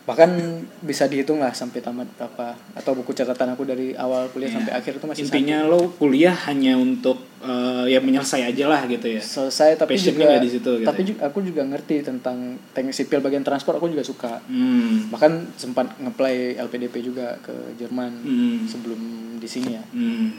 bahkan 0.09 0.33
bisa 0.81 1.05
dihitung 1.05 1.37
lah 1.37 1.53
sampai 1.53 1.85
tamat 1.85 2.09
apa 2.17 2.57
atau 2.73 2.97
buku 2.97 3.13
catatan 3.13 3.53
aku 3.53 3.69
dari 3.69 3.93
awal 3.93 4.33
kuliah 4.33 4.49
sampai 4.49 4.73
akhir 4.73 4.97
itu 4.97 5.05
masih 5.05 5.29
intinya 5.29 5.69
lo 5.69 5.93
kuliah 6.01 6.33
hanya 6.49 6.81
untuk 6.81 7.29
eh, 7.45 7.93
ya 7.93 8.01
menyelesai 8.01 8.41
aja 8.41 8.73
lah 8.73 8.89
gitu 8.89 9.05
ya. 9.05 9.21
Selesai 9.21 9.77
tapi 9.77 10.01
Passionnya 10.01 10.25
juga 10.25 10.41
di 10.41 10.49
situ 10.49 10.71
gitu 10.81 10.89
tapi 10.89 11.05
ya? 11.05 11.09
juga 11.13 11.21
aku 11.29 11.39
juga 11.45 11.61
ngerti 11.63 11.97
tentang 12.01 12.57
teknik 12.73 12.97
sipil 12.97 13.21
bagian 13.21 13.45
transport 13.45 13.77
aku 13.77 13.93
juga 13.93 14.01
suka. 14.01 14.41
Hmm. 14.49 15.13
bahkan 15.13 15.45
sempat 15.61 15.93
ngeplay 16.01 16.57
LPDP 16.57 17.05
juga 17.05 17.37
ke 17.45 17.77
Jerman 17.77 18.09
Hmm. 18.25 18.59
sebelum 18.65 19.01
di 19.37 19.45
sini 19.45 19.77
ya. 19.77 19.85
Hmm. 19.93 20.33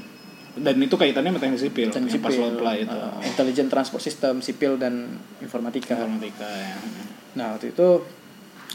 Dan 0.58 0.76
itu 0.82 0.96
kaitannya 0.98 1.30
sama 1.36 1.40
teknik 1.42 1.62
sipil 1.62 1.88
teknik 1.94 2.12
sipil. 2.18 2.38
lo 2.42 2.48
apply 2.58 2.76
itu. 2.88 2.98
Uh, 2.98 3.22
intelligent 3.22 3.70
transport 3.70 4.02
system 4.02 4.42
sipil 4.42 4.80
dan 4.82 5.20
informatika. 5.44 5.94
Informatika 6.00 6.50
ya. 6.50 6.78
Nah 7.38 7.54
waktu 7.54 7.76
itu 7.76 8.02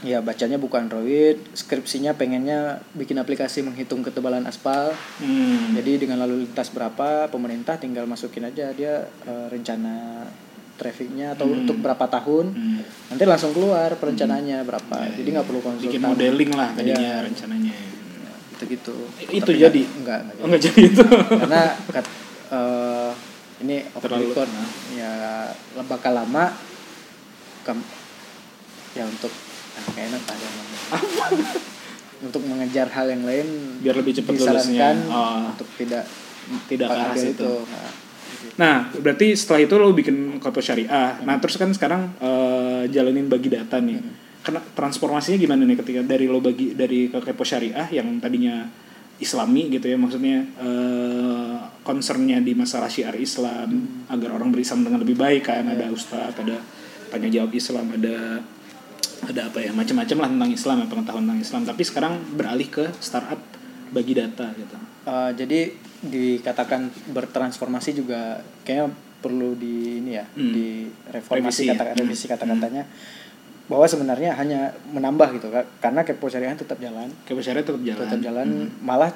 ya 0.02 0.21
bacanya 0.21 0.59
buku 0.59 0.75
Android 0.75 1.38
skripsinya 1.54 2.19
pengennya 2.19 2.83
bikin 2.93 3.16
aplikasi 3.16 3.62
menghitung 3.62 4.02
ketebalan 4.02 4.45
aspal. 4.45 4.93
Hmm. 5.23 5.73
jadi 5.78 6.02
dengan 6.02 6.21
lalu 6.21 6.45
lintas 6.45 6.69
berapa 6.75 7.31
pemerintah 7.31 7.78
tinggal 7.78 8.04
masukin 8.04 8.45
aja 8.45 8.75
dia 8.75 9.07
eh, 9.07 9.47
rencana 9.49 10.26
trafficnya 10.75 11.38
atau 11.38 11.47
untuk 11.47 11.78
berapa 11.78 12.11
tahun. 12.11 12.47
Hmm. 12.50 12.83
nanti 13.14 13.25
langsung 13.25 13.54
keluar 13.54 13.95
perencanaannya 13.95 14.66
berapa. 14.66 14.97
Jadi 15.14 15.28
nggak 15.31 15.47
perlu 15.47 15.61
konsultan. 15.62 15.87
bikin 15.87 16.02
modeling 16.02 16.52
lah 16.52 16.69
tadinya 16.75 16.99
Iya. 16.99 17.26
rencananya 17.31 17.94
gitu 18.66 18.94
gitu 19.16 19.40
Itu 19.44 19.50
jadi? 19.52 19.83
enggak 20.00 20.18
enggak 20.26 20.37
oh 20.40 20.47
nggak 20.49 20.62
jadi 20.62 20.80
itu 20.87 21.04
karena 21.28 21.62
kat, 21.88 22.06
eh, 22.50 23.11
ini 23.62 23.76
off 23.94 24.02
Terlalu- 24.02 24.30
record 24.30 24.50
nah. 24.50 24.68
ya 24.92 25.12
bakal 25.85 26.12
lama 26.14 26.44
kam- 27.62 27.87
ya 28.94 29.04
untuk 29.04 29.33
nah, 29.75 29.85
kayak 29.94 30.06
enak 30.12 30.23
ada 30.26 30.49
untuk 32.25 32.42
mengejar 32.47 32.88
hal 32.88 33.06
yang 33.11 33.23
lain 33.23 33.47
Biar 33.85 34.00
lebih 34.00 34.16
cepat 34.16 34.33
lulusnya. 34.38 34.97
Oh. 35.12 35.52
untuk 35.52 35.68
tidak 35.76 36.04
Tidak 36.44 36.88
ke 36.88 36.92
arah 36.92 37.16
situ. 37.16 37.52
Nah, 37.64 37.88
nah 38.54 38.76
berarti 38.92 39.33
setelah 39.33 39.64
itu 39.64 39.75
lo 39.76 39.92
bikin 39.92 40.37
koto 40.37 40.61
syariah 40.61 41.21
nah 41.25 41.40
terus 41.40 41.56
kan 41.56 41.73
sekarang 41.73 42.12
eh, 42.21 42.83
jalanin 42.92 43.28
bagi 43.28 43.49
data 43.49 43.80
nih 43.80 44.24
karena 44.45 44.61
transformasinya 44.77 45.41
gimana 45.41 45.65
nih 45.65 45.81
ketika 45.81 46.01
dari 46.05 46.29
lo 46.29 46.39
bagi 46.39 46.77
dari 46.77 47.09
ke 47.09 47.17
kepo 47.19 47.43
syariah 47.43 47.89
yang 47.89 48.21
tadinya 48.21 48.69
islami 49.17 49.73
gitu 49.73 49.89
ya 49.89 49.97
maksudnya 49.97 50.45
eh, 50.61 51.57
concernnya 51.81 52.45
di 52.45 52.53
masalah 52.53 52.91
syiar 52.91 53.17
Islam 53.17 54.05
agar 54.13 54.37
orang 54.37 54.53
berislam 54.53 54.85
dengan 54.85 55.01
lebih 55.01 55.17
baik 55.17 55.49
kan 55.49 55.65
ada 55.65 55.89
ustadz 55.89 56.37
ada 56.37 56.61
tanya 57.09 57.29
jawab 57.33 57.51
Islam 57.57 57.89
ada 57.95 58.43
ada 59.25 59.41
apa 59.49 59.59
ya 59.65 59.73
macam-macam 59.73 60.17
lah 60.21 60.29
tentang 60.29 60.51
Islam 60.53 60.77
ya 60.77 60.87
pengetahuan 60.93 61.25
tentang 61.25 61.41
Islam 61.41 61.63
tapi 61.65 61.83
sekarang 61.83 62.13
beralih 62.37 62.69
ke 62.69 62.85
startup 63.01 63.41
bagi 63.91 64.13
data 64.13 64.53
gitu 64.55 64.77
Eh, 65.05 65.31
jadi 65.37 65.69
dikatakan 66.01 66.89
bertransformasi 67.13 67.93
juga 67.93 68.41
kayaknya 68.65 68.89
perlu 69.21 69.53
di 69.53 70.01
ini 70.01 70.17
ya 70.17 70.25
Hmm. 70.25 70.49
di 70.49 70.89
reformasi 71.13 71.45
Revisi 71.45 71.65
ya. 71.69 71.73
kata 71.77 71.85
Hmm. 71.93 71.99
revisi 72.01 72.25
kata-katanya 72.25 72.85
bahwa 73.64 73.85
sebenarnya 73.85 74.35
hanya 74.35 74.61
menambah 74.87 75.28
gitu 75.35 75.49
Kak. 75.49 75.80
karena 75.80 76.00
kepo 76.02 76.28
syariah 76.28 76.52
tetap 76.52 76.76
jalan 76.76 77.09
kepo 77.25 77.40
syariah 77.40 77.64
tetap 77.64 77.80
jalan 77.80 78.00
tetap 78.02 78.21
jalan 78.21 78.49
malah 78.78 79.11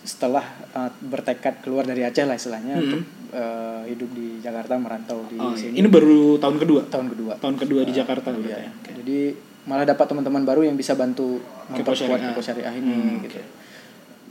setelah 0.00 0.44
uh, 0.72 0.92
bertekad 1.00 1.64
keluar 1.64 1.80
dari 1.82 2.04
Aceh 2.04 2.22
lah 2.22 2.36
istilahnya 2.36 2.76
untuk 2.76 3.00
uh, 3.32 3.80
hidup 3.84 4.12
di 4.12 4.36
Jakarta 4.38 4.76
merantau 4.76 5.24
di 5.24 5.40
Hmm. 5.40 5.48
Oh, 5.48 5.52
iya. 5.52 5.60
sini 5.64 5.80
ini 5.80 5.88
baru 5.88 6.36
tahun 6.36 6.60
kedua. 6.60 6.80
tahun 6.86 7.08
kedua. 7.08 7.32
Tahun 7.40 7.56
kedua 7.56 7.80
di 7.82 7.92
Jakarta 7.92 8.28
Iya. 8.28 8.36
berarti 8.36 8.52
ya. 8.60 8.70
Oke. 8.70 8.90
Jadi 9.00 9.18
malah 9.64 9.88
dapat 9.88 10.04
teman-teman 10.04 10.44
baru 10.44 10.60
yang 10.62 10.76
bisa 10.76 10.92
bantu 10.92 11.40
Kepo 11.40 11.88
memperkuat 11.88 11.96
Syariah. 11.96 12.28
Kepo 12.30 12.42
Syariah 12.44 12.74
ini 12.76 12.92
Hmm, 12.92 13.24
gitu. 13.24 13.40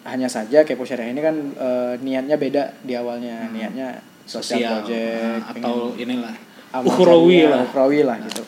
Hanya 0.03 0.29
saja 0.29 0.61
Kepo 0.61 0.85
Syariah 0.85 1.09
ini 1.09 1.21
kan 1.23 1.33
eh, 1.33 1.93
niatnya 1.97 2.37
beda 2.37 2.63
di 2.79 2.93
awalnya, 2.93 3.49
niatnya 3.49 3.97
Hmm. 3.97 4.29
sosial, 4.29 4.61
Sosial 4.61 4.71
project 4.77 5.41
Nah, 5.41 5.51
atau 5.51 5.75
inilah 5.95 6.35
jariah, 6.69 7.49
lah. 7.49 7.65
lah 8.05 8.17
gitu. 8.23 8.43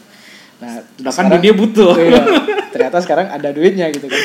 Nah, 0.56 0.80
Sedangkan 0.96 1.36
dunia 1.36 1.52
butuh. 1.52 1.94
iya, 2.00 2.22
ternyata 2.74 2.98
sekarang 3.04 3.28
ada 3.28 3.52
duitnya 3.52 3.92
gitu 3.92 4.08
kan. 4.08 4.22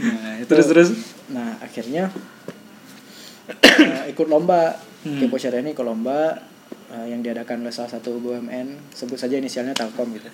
Nah, 0.00 0.42
terus 0.46 0.66
terus 0.66 0.88
Nah, 1.30 1.54
akhirnya 1.62 2.10
eh, 3.62 4.10
ikut 4.10 4.26
lomba 4.26 4.74
Hmm. 5.00 5.16
Kepo 5.16 5.40
Syariah 5.40 5.64
ini 5.64 5.72
ikut 5.72 5.80
lomba 5.80 6.36
eh, 6.92 7.06
yang 7.08 7.24
diadakan 7.24 7.64
oleh 7.64 7.72
salah 7.72 7.88
satu 7.88 8.20
BUMN, 8.20 8.92
sebut 8.92 9.16
saja 9.16 9.40
inisialnya 9.40 9.72
Telkom 9.72 10.12
gitu. 10.12 10.28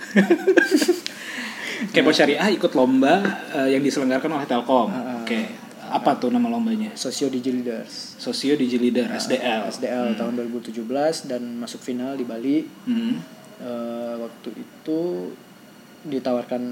Kepo 1.95 2.11
Syariah 2.11 2.51
ikut 2.51 2.75
lomba 2.75 3.23
eh, 3.55 3.79
yang 3.79 3.83
diselenggarakan 3.87 4.43
oleh 4.43 4.47
Telkom. 4.51 4.91
Ah. 4.91 5.23
Oke. 5.23 5.39
Apa 5.87 6.19
tuh 6.19 6.35
nama 6.35 6.51
lombanya? 6.51 6.91
Socio 6.99 7.31
Digi 7.31 7.55
Leaders. 7.55 8.19
Sosio 8.19 8.59
Digi 8.59 8.75
Leader 8.75 9.07
SDL. 9.07 9.71
SDL 9.71 10.19
tahun 10.19 10.35
2017 10.35 10.83
dan 11.31 11.63
masuk 11.63 11.79
final 11.79 12.19
di 12.19 12.27
Bali. 12.27 12.67
Hmm. 12.91 13.23
Eh, 13.57 14.15
waktu 14.21 14.49
itu 14.53 15.33
ditawarkan 16.07 16.63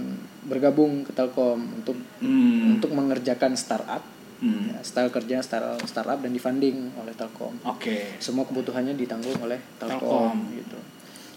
bergabung 0.46 1.02
ke 1.02 1.10
Telkom 1.10 1.82
untuk 1.82 1.96
Hmm. 2.20 2.76
untuk 2.76 2.92
mengerjakan 2.94 3.56
startup. 3.56 4.04
Hmm. 4.44 4.68
Ya, 4.68 4.78
style 4.84 5.08
kerja 5.08 5.40
style 5.40 5.80
startup 5.88 6.20
dan 6.20 6.30
difunding 6.30 6.92
oleh 7.00 7.16
Telkom. 7.16 7.56
Oke. 7.64 8.20
Semua 8.20 8.44
kebutuhannya 8.44 8.94
ditanggung 8.94 9.34
oleh 9.40 9.56
Telkom. 9.80 9.96
Telkom, 9.96 10.36
gitu. 10.52 10.78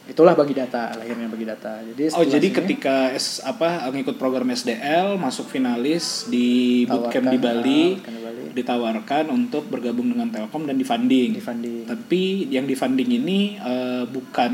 Itulah 0.08 0.34
bagi 0.34 0.56
data, 0.56 0.96
lahirnya 0.96 1.28
bagi 1.28 1.46
data. 1.46 1.84
Jadi 1.84 2.16
Oh 2.16 2.24
jadi 2.24 2.48
sini, 2.48 2.58
ketika 2.64 3.12
S, 3.12 3.44
apa 3.44 3.92
ngikut 3.92 4.16
program 4.16 4.48
SDL 4.50 5.20
masuk 5.20 5.52
finalis 5.52 6.26
di 6.32 6.84
bootcamp 6.88 7.28
tawarkan, 7.28 7.34
di 7.36 7.40
Bali 7.40 7.82
ah, 7.84 7.88
bootcamp 8.00 8.16
di 8.16 8.24
Bali, 8.24 8.46
ditawarkan 8.56 9.26
untuk 9.30 9.68
bergabung 9.70 10.10
dengan 10.10 10.32
Telkom 10.32 10.66
dan 10.66 10.80
difunding. 10.80 11.36
difunding. 11.36 11.86
Tapi 11.86 12.48
yang 12.50 12.66
difunding 12.66 13.10
ini 13.12 13.60
eh, 13.60 14.04
bukan 14.08 14.54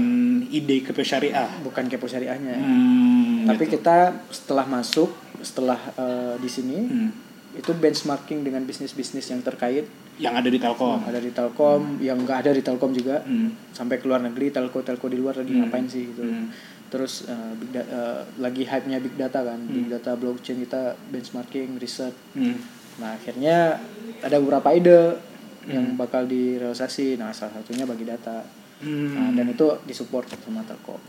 ide 0.49 0.83
KP 0.83 0.99
Syariah. 1.05 1.61
Bukan 1.63 1.87
kepo 1.87 2.09
syariahnya. 2.09 2.57
Hmm, 2.59 3.47
Tapi 3.47 3.63
gitu. 3.69 3.79
kita 3.79 4.25
setelah 4.33 4.65
masuk, 4.67 5.13
setelah 5.39 5.79
eh, 5.95 6.35
di 6.41 6.49
sini 6.49 6.79
Hmm. 6.83 7.11
Itu 7.53 7.71
benchmarking 7.71 8.41
dengan 8.41 8.63
bisnis-bisnis 8.63 9.29
yang 9.29 9.41
terkait 9.41 9.85
yang 10.15 10.33
ada 10.33 10.45
di 10.45 10.57
Telkom. 10.57 10.97
yang 10.97 11.09
ada 11.09 11.21
di 11.21 11.31
Telkom, 11.31 11.81
yang 11.99 12.17
nggak 12.19 12.37
ada 12.45 12.51
di 12.51 12.61
Telkom 12.61 12.91
juga 12.91 13.21
Hmm. 13.21 13.53
sampai 13.69 13.97
ke 13.97 14.05
luar 14.05 14.21
negeri 14.21 14.49
telco-telco 14.49 15.05
di 15.05 15.17
luar 15.17 15.37
lagi 15.37 15.51
Hmm. 15.51 15.65
ngapain 15.65 15.85
sih 15.85 16.09
gitu. 16.09 16.21
Hmm. 16.21 16.49
Terus 16.87 17.25
big 17.57 17.73
da- 17.73 17.85
eh, 17.85 18.21
lagi 18.37 18.63
hype-nya 18.63 18.97
big 18.97 19.13
data 19.13 19.41
kan, 19.41 19.57
big 19.65 19.89
data 19.89 20.13
blockchain 20.13 20.61
kita 20.61 20.93
benchmarking, 21.09 21.77
riset. 21.77 22.13
Hmm. 22.33 22.57
Nah, 22.93 23.17
akhirnya 23.17 23.81
ada 24.21 24.37
beberapa 24.37 24.69
ide 24.69 25.17
Hmm. 25.65 25.71
yang 25.71 25.85
bakal 25.93 26.25
direalisasi. 26.25 27.17
Nah, 27.17 27.33
salah 27.33 27.57
satunya 27.57 27.85
bagi 27.85 28.05
data. 28.05 28.45
Hmm. 28.77 29.09
Nah, 29.09 29.29
dan 29.31 29.49
itu 29.49 29.65
disupport 29.85 30.29
sama 30.35 30.61
Telkom. 30.61 31.01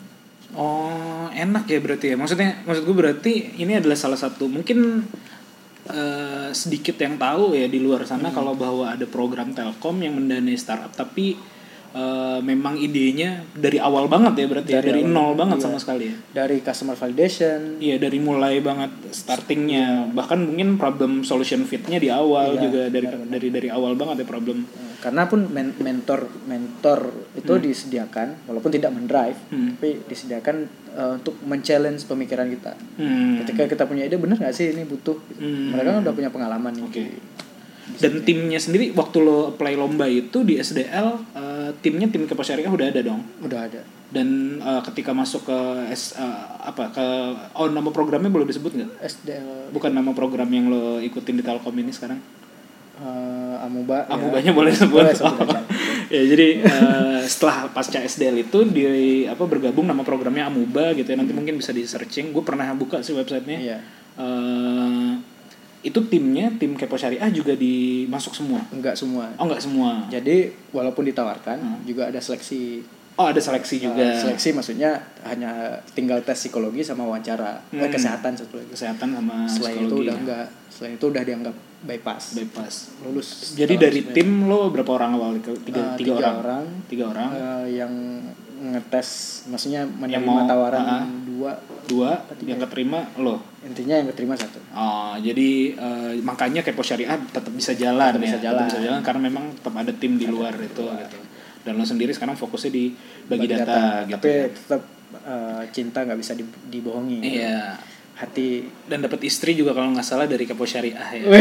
Oh, 0.54 1.26
enak 1.28 1.66
ya 1.66 1.82
berarti 1.82 2.14
ya. 2.14 2.16
Maksudnya 2.16 2.62
maksud 2.62 2.86
gue 2.86 2.94
berarti 2.94 3.32
ini 3.58 3.74
adalah 3.74 3.98
salah 3.98 4.14
satu 4.14 4.46
mungkin 4.46 5.02
eh, 5.88 6.48
sedikit 6.52 6.96
yang 6.96 7.20
tahu 7.20 7.52
ya 7.52 7.68
di 7.68 7.80
luar 7.80 8.04
sana 8.08 8.30
Hmm. 8.32 8.36
kalau 8.36 8.54
bahwa 8.56 8.88
ada 8.88 9.04
program 9.04 9.52
Telkom 9.52 10.00
yang 10.00 10.16
mendanai 10.16 10.56
startup 10.56 10.92
tapi 10.94 11.36
eh, 11.94 12.38
memang 12.40 12.74
idenya 12.76 13.30
dari 13.52 13.78
awal 13.78 14.04
banget 14.06 14.34
ya 14.34 14.46
berarti 14.46 14.68
ya, 14.68 14.78
Dari 14.78 14.88
dari 14.90 15.02
awal, 15.02 15.14
nol 15.14 15.32
banget 15.34 15.56
iya. 15.56 15.64
sama 15.64 15.78
sekali 15.78 16.04
ya. 16.04 16.16
Dari 16.34 16.56
customer 16.58 16.94
validation, 16.94 17.78
Iya 17.78 17.96
dari 17.96 18.18
mulai 18.18 18.58
banget 18.58 18.90
startingnya 19.08 19.86
bahkan 20.10 20.42
mungkin 20.42 20.74
problem 20.74 21.22
solution 21.22 21.62
fitnya 21.62 21.96
di 21.96 22.08
awal 22.08 22.54
Iya, 22.54 22.60
juga 22.60 22.80
dari 22.88 23.06
dari 23.28 23.48
dari 23.48 23.68
awal 23.68 23.94
banget 23.94 24.20
ya 24.20 24.26
problem. 24.26 24.66
eh, 24.66 24.92
karena 25.00 25.24
pun 25.24 25.46
men- 25.46 25.76
mentor 25.76 26.26
mentor 26.44 27.00
itu 27.34 27.52
disediakan 27.56 28.42
walaupun 28.44 28.70
tidak 28.70 28.90
mendrive, 28.90 29.36
Hmm. 29.46 29.76
tapi 29.76 30.02
disediakan 30.04 30.56
eh, 30.92 31.10
untuk 31.14 31.38
men-challenge 31.40 32.04
pemikiran 32.04 32.46
kita. 32.48 32.72
Hmm. 32.96 33.38
Ketika 33.40 33.66
kita 33.68 33.84
punya 33.84 34.02
ide 34.02 34.14
bener 34.14 34.34
gak 34.36 34.50
sih 34.50 34.70
ini 34.70 34.82
butuh? 34.82 35.14
Hmm. 35.34 35.70
Mereka 35.70 35.88
kan 35.90 36.00
udah 36.02 36.14
punya 36.14 36.30
pengalaman 36.30 36.72
nih. 36.72 36.84
Oke. 36.84 37.04
Dan 38.00 38.26
timnya 38.26 38.58
sendiri 38.58 38.90
waktu 38.94 39.18
lo 39.22 39.54
apply 39.54 39.74
lomba 39.78 40.06
itu 40.08 40.42
di 40.42 40.58
SDL 40.58 41.08
eh, 41.36 41.70
timnya 41.80 42.10
tim 42.10 42.26
Kepo 42.26 42.42
Syariah 42.42 42.70
udah 42.70 42.86
ada 42.90 43.00
dong. 43.04 43.22
Udah 43.42 43.66
ada. 43.70 43.82
Dan 44.10 44.58
eh, 44.62 44.80
ketika 44.90 45.10
masuk 45.10 45.46
ke 45.46 45.58
S, 45.90 46.14
eh, 46.14 46.44
apa 46.64 46.90
ke 46.94 47.06
oh 47.58 47.68
nama 47.70 47.90
programnya 47.90 48.30
boleh 48.30 48.46
disebut 48.46 48.74
nggak? 48.74 48.90
SDL 49.02 49.74
Bukan 49.74 49.90
nama 49.90 50.10
program 50.14 50.46
yang 50.50 50.70
lo 50.70 50.98
ikutin 50.98 51.38
di 51.38 51.44
Telkom 51.44 51.74
ini 51.78 51.90
sekarang. 51.90 52.18
eh, 52.94 53.56
Amuba. 53.66 54.06
ya. 54.06 54.14
Amubanya 54.14 54.52
boleh 54.54 54.70
sebut. 54.74 55.02
Boleh 55.02 55.14
sebut 55.14 55.38
aja. 55.42 55.60
ya 56.14 56.22
jadi 56.30 56.48
eh, 56.62 57.20
setelah 57.26 57.70
pasca 57.74 57.98
SDL 57.98 58.46
itu 58.46 58.62
di 58.70 58.84
apa 59.26 59.42
bergabung 59.46 59.86
nama 59.88 60.06
programnya 60.06 60.46
Amuba 60.46 60.94
gitu 60.94 61.10
ya 61.10 61.16
nanti 61.18 61.34
mungkin 61.34 61.58
bisa 61.58 61.74
di 61.74 61.82
searching. 61.82 62.30
Gue 62.30 62.46
pernah 62.46 62.70
buka 62.74 63.02
sih 63.02 63.14
websitenya. 63.14 63.58
Iya. 63.58 63.78
Eh, 64.14 65.10
itu 65.94 66.02
timnya 66.04 66.50
tim 66.52 66.74
Kepo 66.74 66.98
Syariah 66.98 67.30
juga 67.30 67.54
dimasuk 67.54 68.34
semua. 68.34 68.58
Enggak 68.68 68.98
semua. 68.98 69.30
Oh 69.36 69.46
nggak 69.46 69.62
semua. 69.62 70.10
Jadi 70.10 70.50
walaupun 70.68 71.06
ditawarkan 71.06 71.86
juga 71.86 72.10
ada 72.10 72.18
seleksi. 72.18 72.82
Oh 73.14 73.30
ada 73.30 73.38
seleksi 73.38 73.78
juga. 73.78 74.02
Eh, 74.02 74.18
seleksi 74.18 74.50
maksudnya 74.50 74.90
hanya 75.22 75.54
tinggal 75.94 76.18
tes 76.20 76.34
psikologi 76.36 76.82
sama 76.82 77.06
wawancara 77.06 77.62
Eh, 77.70 77.78
Hmm. 77.78 77.86
kesehatan 77.88 78.34
satu 78.34 78.58
lagi. 78.58 78.74
Kesehatan 78.74 79.14
sama 79.14 79.46
Selain 79.46 79.78
itu 79.80 79.94
udah 79.96 80.10
ya. 80.10 80.18
enggak. 80.18 80.46
Selain 80.66 80.92
itu 80.92 81.06
udah 81.06 81.22
dianggap 81.22 81.54
bypass. 81.80 82.34
bypass. 82.34 82.74
Lulus. 83.00 83.54
Jadi 83.54 83.74
dari 83.76 84.02
sebenarnya. 84.02 84.16
tim 84.18 84.50
lo 84.50 84.60
berapa 84.68 84.90
orang 84.90 85.10
awal? 85.14 85.30
Tiga, 85.38 85.54
tiga, 85.62 85.78
Eh, 85.78 85.94
tiga 85.94 85.94
tiga 85.94 86.12
orang. 86.18 86.34
orang. 86.42 86.64
Tiga 86.90 87.04
orang. 87.06 87.28
Eh, 87.30 87.66
yang 87.78 87.92
ngetes 88.64 89.08
maksudnya 89.46 89.84
menerima 89.84 90.24
mau, 90.24 90.42
tawaran 90.42 90.82
ah, 90.82 91.04
dua 91.34 91.58
Dua. 91.84 92.10
Yang 92.40 92.64
keterima 92.64 93.10
lo. 93.16 93.42
intinya 93.60 93.94
yang 93.94 94.08
keterima 94.08 94.34
satu 94.34 94.56
Oh, 94.70 95.18
jadi 95.18 95.50
eh, 95.72 96.10
makanya 96.20 96.60
Kepo 96.60 96.80
Syariah 96.80 97.18
tetap 97.26 97.50
bisa 97.50 97.74
jalan 97.74 98.08
Tetap 98.08 98.20
ya. 98.20 98.24
bisa 98.24 98.38
jalan. 98.40 98.58
Tetap 98.60 98.70
bisa 98.70 98.80
jalan 98.82 99.00
karena 99.02 99.20
memang 99.22 99.44
tetap 99.52 99.74
ada 99.74 99.92
tim 99.92 100.14
di 100.14 100.24
luar 100.24 100.54
itu 100.54 100.84
gitu. 100.84 101.18
Dan 101.60 101.74
lo 101.74 101.82
sendiri 101.82 102.10
sekarang 102.10 102.34
fokusnya 102.34 102.70
di 102.70 102.92
bagi, 103.24 103.46
data, 103.46 104.04
gitu. 104.04 104.14
tapi 104.14 104.28
ya. 104.30 104.46
tetap 104.46 104.82
eh, 105.18 105.62
cinta 105.70 105.98
nggak 106.02 106.18
bisa 106.18 106.32
di- 106.32 106.44
dibohongi 106.68 107.18
Iya. 107.20 107.74
hati 108.14 108.62
Dan 108.84 109.00
dapat 109.00 109.20
istri 109.22 109.52
juga 109.52 109.72
kalau 109.72 109.90
nggak 109.90 110.04
salah 110.04 110.24
dari 110.24 110.44
Kepo 110.44 110.62
Syariah 110.62 111.08
ya. 111.10 111.24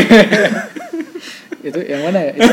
itu 1.63 1.79
yang 1.81 2.03
mana 2.03 2.19
ya 2.19 2.33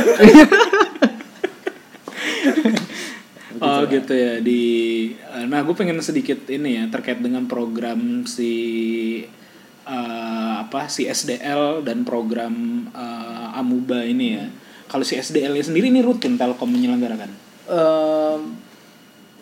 Oh 3.61 3.80
gitu 3.93 4.13
ya 4.13 4.33
di 4.39 4.63
eh, 5.13 5.45
nah 5.45 5.61
gue 5.61 5.73
pengen 5.73 5.99
sedikit 6.01 6.47
ini 6.47 6.79
ya 6.79 6.85
terkait 6.89 7.19
dengan 7.19 7.45
program 7.45 8.23
si 8.25 8.53
eh, 9.83 10.55
apa 10.61 10.87
si 10.87 11.05
SDL 11.05 11.83
dan 11.83 12.03
program 12.03 12.55
eh, 12.89 13.59
Amuba 13.59 14.03
ini 14.03 14.27
ya. 14.35 14.47
Kalau 14.87 15.03
si 15.03 15.15
SDL 15.15 15.55
sendiri 15.57 15.87
ini 15.87 16.01
rutin 16.01 16.35
Telkom 16.35 16.67
menyelenggarakan. 16.67 17.31
Em, 17.71 18.43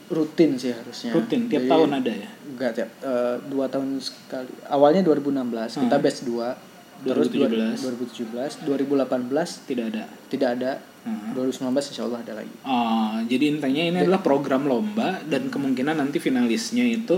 rutin 0.08 0.56
sih 0.56 0.72
harusnya 0.72 1.12
Rutin 1.12 1.48
tiap 1.48 1.64
Jadi, 1.64 1.70
tahun 1.70 1.90
ada 1.94 2.12
ya. 2.14 2.28
enggak 2.48 2.70
tiap 2.74 2.90
eh, 3.00 3.37
dua 3.44 3.68
tahun 3.68 3.96
sekali 3.96 4.48
awalnya 4.66 5.04
2016 5.04 5.84
kita 5.84 5.96
Hmm. 5.96 6.04
batch 6.04 6.20
2 6.24 6.68
terus 6.98 7.28
2017. 7.30 7.84
2017 8.26 8.66
2018 8.66 9.68
Tidak 9.68 9.84
ada. 9.87 10.04
tidak 10.28 10.48
ada 10.56 10.70
Hmm. 11.08 11.32
2019 11.32 11.64
insya 11.88 12.02
Allah 12.04 12.20
ada 12.20 12.32
lagi 12.36 12.52
Oh, 12.62 13.16
jadi 13.24 13.44
intinya 13.50 13.82
ini 13.86 13.98
adalah 13.98 14.20
program 14.20 14.64
lomba 14.64 15.24
dan 15.24 15.48
kemungkinan 15.48 15.96
nanti 15.96 16.18
finalisnya 16.18 16.84
itu 16.84 17.16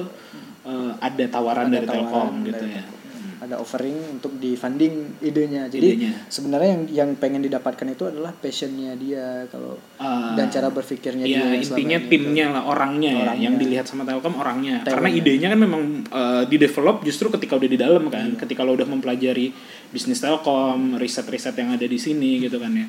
eh, 0.63 0.93
ada 0.97 1.25
tawaran 1.27 1.67
Ada 1.67 1.75
dari 1.75 1.87
tawaran 1.87 2.05
Telkom 2.07 2.33
gitu 2.45 2.63
dari- 2.63 2.77
ya. 2.77 2.85
ada 3.41 3.57
offering 3.57 3.97
untuk 4.13 4.37
di 4.37 4.53
funding 4.53 5.17
idenya 5.19 5.65
jadi 5.67 5.97
Idenya. 5.97 6.13
sebenarnya 6.29 6.69
yang 6.69 6.83
yang 6.93 7.11
pengen 7.17 7.41
didapatkan 7.41 7.89
itu 7.89 8.05
adalah 8.05 8.31
passionnya 8.31 8.93
dia 8.95 9.49
kalau 9.49 9.81
Ah, 9.97 10.37
dan 10.37 10.47
cara 10.47 10.69
berpikirnya 10.69 11.25
Iya, 11.25 11.49
dia 11.49 11.57
intinya 11.59 11.99
timnya 12.03 12.47
lah 12.51 12.63
orangnya, 12.65 13.11
ya, 13.11 13.25
Orangnya. 13.25 13.41
yang 13.43 13.55
dilihat 13.57 13.85
sama 13.85 14.05
Telkom 14.05 14.37
orangnya. 14.37 14.81
Telkom, 14.81 14.93
Karena 14.93 15.09
ya. 15.09 15.17
idenya 15.17 15.47
kan 15.49 15.59
memang 15.59 15.83
eh, 16.05 16.43
di 16.47 16.57
develop 16.57 17.01
justru 17.01 17.27
ketika 17.31 17.57
udah 17.57 17.67
di 17.67 17.79
dalam 17.79 18.05
kan, 18.07 18.29
Iya. 18.29 18.39
ketika 18.39 18.61
lo 18.61 18.77
udah 18.77 18.85
mempelajari 18.87 19.57
bisnis 19.89 20.21
Telkom, 20.21 20.95
riset-riset 20.95 21.57
yang 21.57 21.73
ada 21.73 21.87
di 21.87 21.97
sini 21.97 22.41
gitu 22.41 22.61
kan 22.61 22.71
ya. 22.71 22.87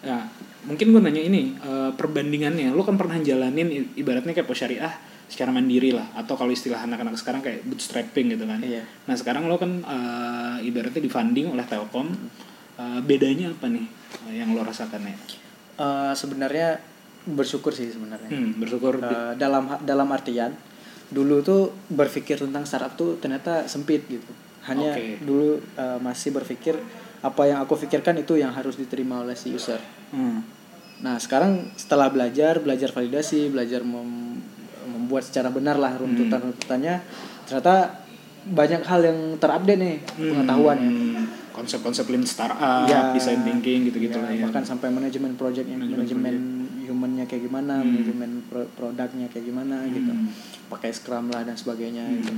Nah, 0.00 0.24
mungkin 0.64 0.92
gue 0.92 1.00
nanya 1.00 1.22
ini 1.22 1.54
eh, 1.60 1.90
perbandingannya, 1.96 2.72
lo 2.72 2.82
kan 2.84 2.96
pernah 2.96 3.20
jalanin 3.20 3.68
ibaratnya 3.96 4.32
kayak 4.32 4.48
syariah 4.56 4.94
secara 5.30 5.54
mandiri 5.54 5.94
lah, 5.94 6.10
atau 6.18 6.34
kalau 6.34 6.50
istilah 6.50 6.82
anak-anak 6.82 7.14
sekarang 7.14 7.38
kayak 7.38 7.62
bootstrapping 7.62 8.34
gitu 8.34 8.44
kan. 8.50 8.58
Iya. 8.58 8.82
Nah 9.06 9.14
sekarang 9.14 9.46
lo 9.46 9.56
kan 9.60 9.82
eh, 9.82 10.68
ibaratnya 10.68 11.02
di 11.02 11.10
funding 11.10 11.52
oleh 11.52 11.64
Telkom 11.68 12.10
Eh, 12.80 13.00
bedanya 13.04 13.52
apa 13.52 13.68
nih 13.68 13.84
yang 14.32 14.56
lo 14.56 14.64
rasakan 14.64 15.04
ya? 15.04 15.16
Eh, 15.76 16.12
sebenarnya 16.16 16.80
bersyukur 17.28 17.76
sih 17.76 17.92
sebenarnya. 17.92 18.32
Hmm, 18.32 18.56
bersyukur 18.56 18.96
Eh, 19.04 19.32
dalam 19.36 19.68
dalam 19.84 20.08
artian 20.08 20.56
dulu 21.12 21.44
tuh 21.44 21.68
berpikir 21.92 22.40
tentang 22.40 22.64
startup 22.64 22.96
tuh 22.96 23.20
ternyata 23.20 23.68
sempit 23.68 24.08
gitu. 24.08 24.32
Hanya 24.64 24.96
Oke. 24.96 25.20
dulu 25.20 25.60
eh, 25.76 25.98
masih 26.00 26.32
berpikir 26.32 26.80
apa 27.20 27.42
yang 27.44 27.60
aku 27.60 27.76
pikirkan 27.76 28.16
itu 28.16 28.36
yang 28.36 28.50
harus 28.50 28.74
diterima 28.74 29.20
oleh 29.20 29.36
si 29.36 29.52
user. 29.52 29.80
Hmm. 30.10 30.40
Nah 31.00 31.16
sekarang 31.16 31.72
setelah 31.76 32.08
belajar, 32.08 32.60
belajar 32.60 32.88
validasi, 32.90 33.48
belajar 33.48 33.84
mem- 33.84 34.40
membuat 34.88 35.28
secara 35.28 35.48
benar 35.48 35.76
lah 35.76 35.96
runtutan-runtutannya, 35.96 37.00
ternyata 37.44 38.04
banyak 38.40 38.80
hal 38.84 39.00
yang 39.04 39.18
terupdate 39.36 39.76
nih 39.76 39.96
pengetahuannya. 40.16 40.90
Hmm, 40.90 41.24
konsep-konsep 41.52 42.08
lean 42.08 42.24
startup, 42.24 42.88
Ya. 42.88 43.12
design 43.12 43.44
thinking 43.44 43.84
gitu-gitu 43.84 44.16
Ya, 44.16 44.24
lah 44.24 44.32
ya. 44.32 44.44
bahkan 44.48 44.64
sampai 44.64 44.88
manajemen 44.88 45.36
projectnya, 45.36 45.76
manajemen 45.76 46.34
humannya 46.88 47.28
kayak 47.28 47.46
gimana, 47.46 47.84
manajemen 47.84 48.40
pro- 48.48 48.70
produknya 48.74 49.28
kayak 49.28 49.44
gimana 49.44 49.84
gitu, 49.86 50.12
pakai 50.68 50.90
scrum 50.90 51.28
lah 51.28 51.44
dan 51.44 51.54
sebagainya. 51.54 52.08
Gitu. 52.16 52.32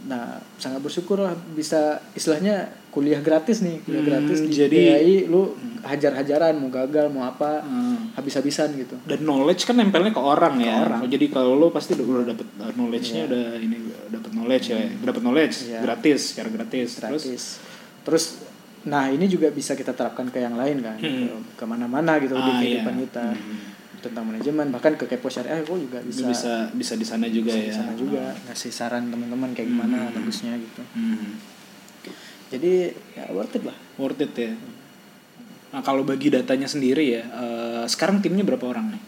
Hmm. 0.00 0.08
Nah 0.08 0.24
sangat 0.56 0.80
bersyukur 0.80 1.20
lah 1.20 1.36
bisa 1.50 1.80
istilahnya 2.12 2.56
kuliah 2.88 3.20
gratis 3.20 3.60
nih, 3.60 3.80
kuliah 3.80 4.00
Hmm, 4.00 4.10
gratis 4.10 4.38
di 4.40 4.50
jadi- 4.50 5.24
lu 5.24 5.52
hajar-hajaran 5.80 6.56
mau 6.56 6.68
gagal 6.68 7.06
mau 7.08 7.22
apa 7.22 7.60
Hmm. 7.60 8.10
habis-habisan 8.12 8.72
gitu. 8.74 8.96
Dan 9.04 9.22
knowledge 9.22 9.62
kan 9.62 9.76
nempelnya 9.76 10.10
ke 10.10 10.18
orang 10.18 10.56
ya. 10.58 10.88
Jadi 11.02 11.26
kalau 11.28 11.54
lo 11.54 11.68
pasti 11.68 11.94
udah, 11.94 12.26
dapet 12.26 12.46
uh, 12.58 12.72
knowledge-nya 12.72 13.24
udah 13.26 13.44
ini 13.56 13.76
dapat 14.10 14.30
knowledge 14.30 14.66
ya, 14.68 14.78
dapat 15.00 15.20
knowledge 15.20 15.56
Iya. 15.66 15.80
gratis, 15.80 16.20
secara 16.32 16.48
gratis. 16.48 16.88
Terus 16.96 17.22
gratis. 17.22 17.42
Terus, 18.00 18.24
nah 18.82 19.06
ini 19.06 19.24
juga 19.24 19.48
bisa 19.50 19.72
kita 19.72 19.92
terapkan 19.92 20.26
ke 20.26 20.38
yang 20.38 20.56
lain 20.56 20.80
kan, 20.80 20.96
Hmm. 20.96 21.44
ke 21.46 21.60
ke 21.60 21.64
mana-mana 21.64 22.16
gitu 22.18 22.32
di 22.32 22.42
Ah, 22.42 22.58
kehidupan 22.58 22.94
iya. 22.94 23.02
kita 23.06 23.24
tentang 24.00 24.24
manajemen 24.26 24.72
bahkan 24.72 24.96
ke 24.96 25.04
kepo 25.04 25.28
syariah 25.28 25.60
kok 25.60 25.76
juga 25.76 26.00
bisa 26.00 26.24
bisa 26.26 26.28
bisa 26.28 26.52
bisa 26.74 26.94
di 26.96 27.06
sana 27.06 27.26
juga 27.28 27.52
di 27.52 27.68
ya. 27.68 27.74
sana 27.76 27.92
juga 27.94 28.34
ngasih 28.48 28.72
saran 28.72 29.12
teman-teman 29.12 29.52
kayak 29.52 29.68
gimana 29.68 30.10
bagusnya 30.10 30.56
gitu. 30.56 30.82
Hmm. 30.96 31.36
Jadi 32.50 32.90
ya 33.14 33.24
worth 33.30 33.54
it 33.54 33.64
lah. 33.64 33.76
Worth 34.00 34.24
it 34.24 34.34
ya. 34.34 34.52
Nah, 35.70 35.82
kalau 35.86 36.02
bagi 36.02 36.34
datanya 36.34 36.66
sendiri 36.66 37.14
ya, 37.14 37.22
eh, 37.22 37.84
sekarang 37.86 38.18
timnya 38.18 38.42
berapa 38.42 38.66
orang 38.66 38.90
nih? 38.90 39.02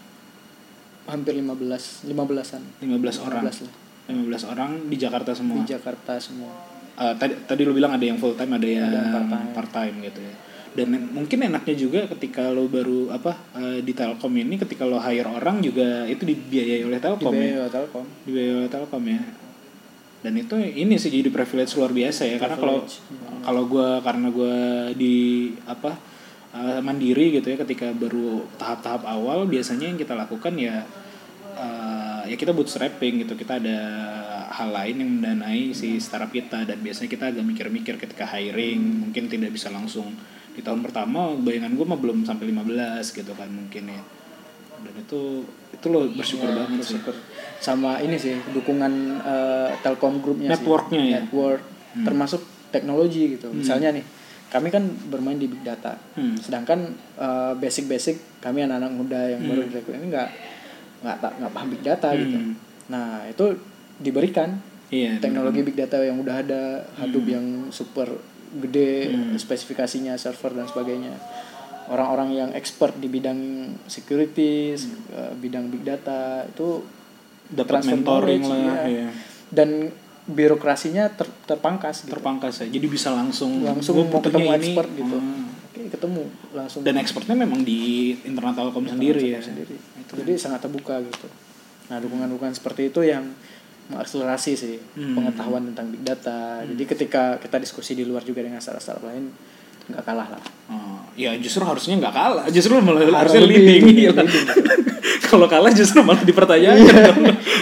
Hampir 1.11 1.35
15 1.35 2.07
15-an. 2.07 2.63
15 2.79 3.19
orang. 3.19 3.43
15 3.43 3.67
lah. 3.67 3.73
15 4.07 4.43
orang 4.47 4.71
di 4.87 4.95
Jakarta 4.95 5.31
semua. 5.35 5.59
Di 5.59 5.75
Jakarta 5.75 6.13
semua. 6.23 6.51
Eh, 6.93 7.13
tadi 7.19 7.35
tadi 7.43 7.61
lu 7.67 7.75
bilang 7.75 7.91
ada 7.91 8.05
yang 8.05 8.15
full 8.15 8.39
time, 8.39 8.55
ada 8.55 8.67
yang 8.67 8.87
yang 8.87 9.11
part-time. 9.11 9.47
part 9.51 9.71
time 9.75 9.95
gitu 10.07 10.19
ya. 10.23 10.35
Dan 10.73 11.13
mungkin 11.13 11.45
enaknya 11.45 11.75
juga 11.77 12.09
ketika 12.09 12.49
lo 12.49 12.65
baru 12.65 13.13
apa 13.13 13.37
eh, 13.57 13.79
di 13.85 13.93
Telkom 13.93 14.33
ini 14.33 14.57
ketika 14.57 14.89
lo 14.89 14.97
hire 14.97 15.29
orang 15.29 15.61
juga 15.61 16.09
itu 16.09 16.25
dibiayai 16.25 16.81
oleh 16.81 16.97
Telkom 16.97 17.33
ya. 17.33 17.61
BO 17.61 17.67
Telkom. 17.69 18.05
Dibiayai 18.25 18.53
oleh 18.57 18.69
Telkom 18.69 19.03
ya. 19.05 19.21
Dan 20.23 20.33
itu 20.39 20.55
ini 20.55 20.95
sih 20.95 21.11
jadi 21.11 21.29
privilege 21.29 21.75
luar 21.75 21.91
biasa 21.91 22.23
ya 22.25 22.37
karena 22.39 22.57
kalau 22.57 22.77
kalau 23.43 23.63
gua 23.67 23.99
karena 23.99 24.27
gua 24.31 24.89
di 24.95 25.51
apa 25.67 25.93
eh, 26.57 26.79
mandiri 26.81 27.37
gitu 27.37 27.53
ya 27.53 27.57
ketika 27.61 27.91
baru 27.93 28.41
tahap-tahap 28.55 29.03
awal 29.05 29.45
biasanya 29.45 29.93
yang 29.93 29.99
kita 29.99 30.15
lakukan 30.15 30.55
ya 30.55 30.81
eh, 31.53 32.21
ya 32.31 32.35
kita 32.39 32.55
bootstrapping 32.55 33.27
gitu 33.27 33.35
kita 33.35 33.59
ada 33.59 33.77
hal 34.53 34.69
lain 34.69 34.95
yang 35.01 35.09
mendanai 35.19 35.73
si 35.73 35.97
startup 35.97 36.29
kita 36.29 36.63
dan 36.63 36.79
biasanya 36.79 37.09
kita 37.09 37.25
agak 37.33 37.43
mikir-mikir 37.43 37.97
ketika 37.97 38.23
hiring 38.29 39.09
mungkin 39.09 39.25
tidak 39.27 39.51
bisa 39.51 39.73
langsung 39.73 40.13
di 40.53 40.61
tahun 40.61 40.85
pertama 40.85 41.33
bayangan 41.33 41.73
gue 41.73 41.85
mah 41.85 41.99
belum 41.99 42.25
sampai 42.25 42.53
15 42.53 43.01
gitu 43.09 43.33
kan 43.33 43.49
mungkin 43.49 43.89
ya 43.89 44.01
dan 44.83 44.93
itu 44.99 45.21
itu 45.71 45.85
lo 45.89 46.05
bersyukur 46.11 46.47
Ya, 46.51 46.55
banget 46.63 46.69
sih 46.69 46.79
bersyukur. 46.99 47.15
Sama 47.63 48.03
ini 48.03 48.19
sih 48.19 48.35
dukungan 48.51 48.93
eh, 49.23 49.69
Telkom 49.79 50.19
grupnya 50.19 50.51
sih. 50.51 50.53
Networknya 50.59 51.01
ya? 51.01 51.11
Network 51.23 51.63
termasuk 51.93 52.41
teknologi 52.73 53.37
gitu. 53.37 53.53
Misalnya 53.53 53.95
nih 53.95 54.05
kami 54.51 54.69
kan 54.69 54.85
bermain 55.09 55.39
di 55.39 55.47
big 55.49 55.63
data. 55.63 55.97
Hmm. 56.19 56.35
Sedangkan 56.35 56.93
eh, 57.17 57.53
basic-basic 57.57 58.43
kami 58.43 58.67
anak-anak 58.67 58.91
muda 58.91 59.19
yang 59.31 59.41
baru 59.47 59.65
direkrut 59.71 59.97
ini 59.97 60.07
nggak 60.11 60.29
nggak 61.03 61.17
tak 61.19 61.31
nggak 61.39 61.53
paham 61.55 61.67
big 61.71 61.83
data 61.83 62.09
gitu. 62.19 62.37
Hmm. 62.37 62.53
Nah 62.91 63.23
itu 63.31 63.45
diberikan 64.03 64.59
iya 64.91 65.17
teknologi 65.17 65.63
big 65.63 65.79
data 65.79 66.01
yang 66.03 66.19
udah 66.19 66.43
ada 66.43 66.61
Hadoop 66.99 67.25
yang 67.25 67.71
super 67.71 68.09
gede 68.53 69.09
Hmm. 69.09 69.33
spesifikasinya 69.35 70.13
server 70.15 70.53
dan 70.53 70.65
sebagainya 70.69 71.15
orang-orang 71.89 72.29
yang 72.31 72.49
expert 72.55 72.95
di 72.95 73.11
bidang 73.11 73.39
security 73.89 74.77
eh, 75.11 75.33
bidang 75.35 75.67
big 75.67 75.83
data 75.83 76.45
itu 76.47 76.85
dapat 77.49 77.83
mentoring 77.83 78.43
lah 78.47 78.87
iya. 78.87 79.07
ya. 79.07 79.09
dan 79.51 79.91
birokrasinya 80.23 81.11
ter- 81.11 81.29
terpangkas 81.43 82.07
gitu. 82.07 82.15
terpangkas 82.15 82.63
ya 82.63 82.67
jadi 82.71 82.87
bisa 82.87 83.11
langsung 83.11 83.59
langsung 83.67 83.99
mau 84.07 84.23
ketemu 84.23 84.47
ini. 84.47 84.57
expert 84.57 84.89
gitu 84.95 85.17
Hmm. 85.19 85.51
oke 85.51 85.81
ketemu 85.91 86.21
langsung 86.55 86.79
dan 86.87 86.95
expertnya 86.95 87.35
memang 87.35 87.61
di 87.67 88.13
internal 88.23 88.55
Telkom 88.55 88.87
sendiri 88.87 89.35
ya 89.35 89.43
sendiri 89.43 89.75
jadi 90.13 90.31
sangat 90.39 90.63
terbuka 90.63 91.03
gitu 91.03 91.27
nah 91.91 91.99
dukungan-dukungan 91.99 92.55
seperti 92.55 92.87
itu 92.87 93.03
yang 93.03 93.35
mengakselerasi 93.85 94.51
sih 94.53 94.75
Hmm. 94.93 95.15
pengetahuan 95.15 95.67
tentang 95.67 95.89
big 95.89 96.01
data. 96.01 96.63
Jadi 96.63 96.83
ketika 96.85 97.35
kita 97.37 97.57
diskusi 97.57 97.93
di 97.93 98.03
luar 98.03 98.21
juga 98.21 98.39
dengan 98.39 98.59
startup 98.59 99.01
lain 99.01 99.27
nggak 99.83 99.99
kalah 100.01 100.27
lah. 100.31 100.43
Oh, 100.71 101.03
ya 101.13 101.35
justru 101.35 101.59
harusnya 101.61 101.99
nggak 101.99 102.13
kalah. 102.13 102.45
Justru 102.47 102.79
malah 102.79 103.03
Harus 103.03 103.35
harusnya 103.35 103.43
leading. 103.43 103.83
leading. 103.83 104.15
kalau 105.27 105.45
kalah 105.45 105.71
justru 105.71 105.99
malah 105.99 106.23
dipertanyakan. 106.23 107.13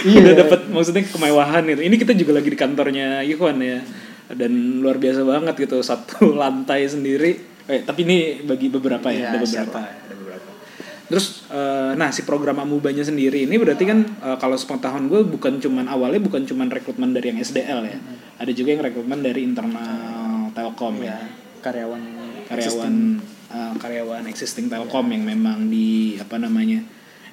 Iya. 0.06 0.18
udah 0.22 0.34
dapat 0.38 0.60
maksudnya 0.68 1.02
kemewahan 1.04 1.62
gitu 1.64 1.82
ini 1.82 1.96
kita 1.96 2.14
juga 2.14 2.38
lagi 2.38 2.48
di 2.48 2.58
kantornya 2.58 3.22
Ikhwan 3.22 3.58
ya. 3.58 3.82
Dan 4.32 4.80
luar 4.80 4.96
biasa 4.96 5.26
banget 5.26 5.54
gitu 5.58 5.82
satu 5.82 6.30
lantai 6.40 6.86
sendiri. 6.86 7.50
Eh, 7.62 7.82
tapi 7.82 8.02
ini 8.02 8.18
bagi 8.42 8.66
beberapa 8.66 9.06
ya 9.06 9.18
Iya, 9.18 9.26
ada 9.28 9.38
beberapa. 9.38 9.78
ada 9.78 9.90
beberapa 9.90 10.11
terus 11.12 11.44
eh, 11.52 11.92
nah 11.92 12.08
si 12.08 12.24
program 12.24 12.64
amubanya 12.64 13.04
sendiri 13.04 13.44
ini 13.44 13.60
berarti 13.60 13.84
kan 13.84 14.00
eh, 14.00 14.36
kalau 14.40 14.56
sepengetahuan 14.56 15.12
gue 15.12 15.20
bukan 15.28 15.60
cuman 15.60 15.92
awalnya 15.92 16.24
bukan 16.24 16.48
cuman 16.48 16.72
rekrutmen 16.72 17.12
dari 17.12 17.36
yang 17.36 17.38
SDL 17.44 17.80
ya 17.84 17.98
ada 18.40 18.52
juga 18.56 18.72
yang 18.72 18.80
rekrutmen 18.80 19.20
dari 19.20 19.44
internal 19.44 20.48
Telkom 20.56 21.04
ya 21.04 21.20
ya 21.20 21.42
karyawan 21.62 22.02
karyawan 22.50 22.94
uh, 23.54 23.74
karyawan 23.78 24.24
existing 24.26 24.66
Telkom 24.66 25.06
yang 25.14 25.22
memang 25.22 25.70
di 25.70 26.18
apa 26.18 26.36
namanya 26.40 26.82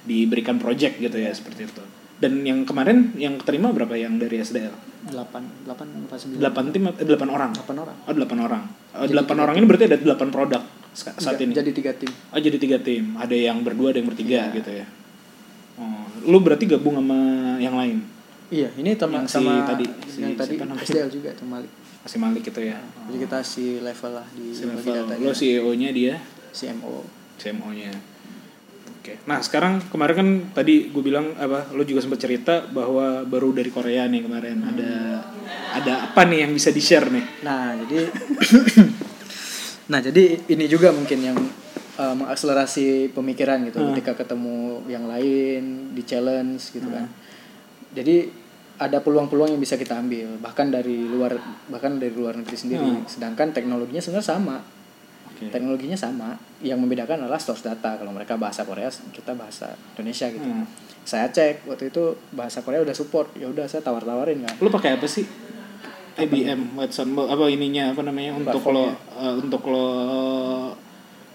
diberikan 0.05 0.61
project 0.61 1.01
gitu 1.01 1.17
ya 1.19 1.33
seperti 1.33 1.67
itu. 1.67 1.83
Dan 2.19 2.43
yang 2.43 2.67
kemarin 2.67 3.15
yang 3.15 3.39
terima 3.39 3.71
berapa 3.71 3.95
yang 3.95 4.19
dari 4.19 4.43
SDL? 4.43 4.91
delapan 4.99 5.47
delapan 5.63 5.87
apa 6.03 6.15
sembilan 6.19 6.51
8 6.51 6.75
tim 6.75 6.83
eh, 6.91 7.07
8 7.07 7.23
orang. 7.31 7.51
delapan 7.55 7.79
orang 7.79 7.95
Oh, 8.03 8.11
8 8.11 8.35
orang. 8.43 8.63
Oh, 8.99 9.07
8 9.07 9.43
orang 9.43 9.55
ini 9.55 9.65
berarti 9.65 9.85
ada 9.87 9.97
8 10.03 10.27
produk 10.27 10.61
saat 10.91 11.38
ini. 11.38 11.52
jadi 11.52 11.69
tiga 11.69 11.91
tim 11.91 12.12
Oh, 12.30 12.38
jadi 12.38 12.58
tiga 12.58 12.78
tim. 12.78 13.15
Ada 13.15 13.32
yang 13.32 13.62
berdua, 13.62 13.91
ada 13.91 13.99
yang 13.99 14.10
bertiga 14.10 14.49
gitu 14.52 14.69
ya. 14.69 14.86
Oh, 15.75 16.04
lu 16.25 16.38
berarti 16.39 16.65
gabung 16.65 16.95
sama 16.95 17.19
yang 17.58 17.73
lain? 17.73 18.04
iya 18.49 18.65
ini 18.75 18.97
teman 18.97 19.23
Yang 19.23 19.30
si 19.30 19.34
sama 19.38 19.54
tadi, 19.63 19.86
si 20.10 20.17
yang 20.19 20.34
tadi? 20.34 20.58
SDL 20.58 21.08
juga 21.08 21.30
tuh 21.32 21.45
Malik 21.45 21.69
Masih 22.02 22.17
Malik 22.17 22.41
gitu 22.41 22.60
ya. 22.60 22.82
jadi 23.06 23.17
kita 23.21 23.38
si 23.39 23.78
level 23.78 24.12
lah 24.12 24.25
di 24.32 24.49
Si 24.49 24.65
level. 24.65 24.89
data 24.89 25.13
Lo 25.15 25.30
CEO-nya 25.30 25.89
dia 25.91 26.17
CMO 26.49 27.06
CMO-nya. 27.38 27.93
Oke. 28.99 29.21
Nah, 29.23 29.39
sekarang 29.39 29.80
kemarin 29.88 30.15
kan 30.17 30.30
tadi 30.54 30.89
gue 30.89 30.99
bilang 30.99 31.32
apa 31.36 31.71
lo 31.71 31.86
juga 31.86 32.02
sempat 32.02 32.19
cerita 32.19 32.65
bahwa 32.65 33.21
baru 33.23 33.54
dari 33.54 33.69
Korea 33.69 34.04
nih 34.04 34.25
kemarin 34.25 34.58
ada 34.60 34.91
ada 35.71 35.93
apa 36.10 36.21
nih 36.25 36.43
yang 36.43 36.52
bisa 36.52 36.67
di-share 36.69 37.08
nih? 37.08 37.25
Nah, 37.39 37.78
jadi 37.80 38.10
Nah, 39.89 39.99
jadi 39.99 40.38
ini 40.45 40.65
juga 40.69 40.93
mungkin 40.93 41.19
yang 41.19 41.38
uh, 41.97 42.15
mengakselerasi 42.15 43.12
pemikiran 43.12 43.65
gitu 43.65 43.82
Hmm. 43.82 43.91
ketika 43.93 44.21
ketemu 44.23 44.86
yang 44.86 45.10
lain, 45.10 45.91
di 45.97 46.02
challenge 46.06 46.71
gitu 46.71 46.88
kan. 46.88 47.10
Jadi 47.91 48.30
ada 48.80 49.04
peluang-peluang 49.04 49.52
yang 49.58 49.62
bisa 49.62 49.75
kita 49.75 49.99
ambil 49.99 50.39
bahkan 50.39 50.71
dari 50.71 51.04
luar 51.04 51.36
bahkan 51.67 51.99
dari 51.99 52.15
luar 52.15 52.38
negeri 52.39 52.56
sendiri. 52.56 52.86
Hmm. 52.86 53.04
Sedangkan 53.10 53.52
teknologinya 53.52 53.99
sebenarnya 53.99 54.30
sama. 54.30 54.58
Oke. 55.34 55.52
Teknologinya 55.52 55.97
sama. 55.99 56.38
Yang 56.63 56.80
membedakan 56.86 57.28
adalah 57.28 57.41
source 57.41 57.65
data. 57.65 57.99
Kalau 57.99 58.13
mereka 58.15 58.39
bahasa 58.39 58.63
Korea, 58.63 58.88
kita 58.88 59.36
bahasa 59.36 59.73
Indonesia 59.97 60.32
gitu. 60.32 60.47
Hmm. 60.47 60.63
Saya 61.04 61.28
cek 61.34 61.65
waktu 61.65 61.89
itu 61.89 62.13
bahasa 62.32 62.62
Korea 62.62 62.86
udah 62.86 62.93
support. 62.95 63.34
Ya 63.36 63.49
udah 63.49 63.65
saya 63.65 63.82
tawar-tawarin 63.84 64.45
kan. 64.45 64.54
Lo 64.62 64.69
pakai 64.69 64.95
apa 64.95 65.10
sih? 65.10 65.25
IBM, 66.21 66.62
Watson, 66.73 67.08
apa 67.15 67.43
ininya 67.47 67.84
apa 67.89 68.01
namanya 68.01 68.32
untuk 68.36 68.63
lo 68.67 68.86
eh, 68.91 69.34
untuk 69.38 69.63
lo 69.65 69.88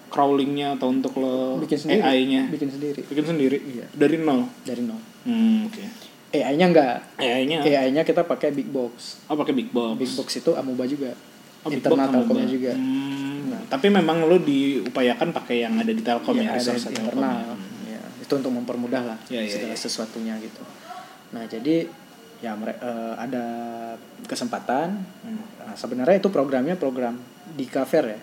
crawlingnya 0.09 0.79
atau 0.79 0.89
untuk 0.89 1.13
lo 1.17 1.59
Bikin 1.59 1.79
sendiri. 1.81 2.01
AI-nya 2.01 2.43
Bikin 2.49 2.71
sendiri 2.71 3.01
bikin 3.03 3.25
sendiri 3.27 3.59
Iya. 3.59 3.87
dari 3.91 4.17
nol. 4.17 4.47
dari 4.63 4.83
nol. 4.83 5.01
Hmm, 5.25 5.67
oke. 5.67 5.83
AI-nya 6.31 6.67
enggak. 6.67 6.97
AI-nya 7.17 7.59
AI-nya 7.61 8.03
kita 8.03 8.23
pakai 8.23 8.51
big 8.51 8.69
box. 8.69 9.23
oh 9.27 9.35
pakai 9.35 9.53
big 9.53 9.71
box. 9.71 9.95
Big 9.97 10.13
box 10.15 10.29
itu 10.37 10.51
Amuba 10.53 10.85
juga. 10.85 11.11
Oh, 11.65 11.73
Internal 11.73 12.09
Telkomnya 12.09 12.47
juga. 12.47 12.73
Hmm, 12.75 13.23
Nah, 13.45 13.61
tapi 13.69 13.87
memang 13.87 14.25
lo 14.25 14.37
diupayakan 14.37 15.29
pakai 15.31 15.63
yang 15.63 15.77
ada 15.77 15.89
di 15.89 16.01
Telkom 16.01 16.33
ya, 16.35 16.43
ya, 16.43 16.51
ada 16.51 16.59
resource 16.59 16.89
internal 16.89 17.55
ya, 17.85 18.01
itu 18.19 18.33
untuk 18.33 18.51
mempermudah 18.51 19.03
lah 19.05 19.19
Ya, 19.29 19.39
ya, 19.39 19.53
segala 19.53 19.73
ya. 19.73 19.79
sesuatunya 19.79 20.35
gitu 20.41 20.65
nah 21.29 21.45
jadi 21.45 21.85
ya 22.43 22.57
eh, 22.57 23.15
ada 23.19 23.45
kesempatan 24.27 25.05
Hmm. 25.25 25.41
Nah, 25.65 25.73
sebenarnya 25.73 26.21
itu 26.21 26.29
programnya 26.29 26.77
program 26.77 27.17
di 27.57 27.65
Kaver 27.65 28.05
ya 28.13 28.21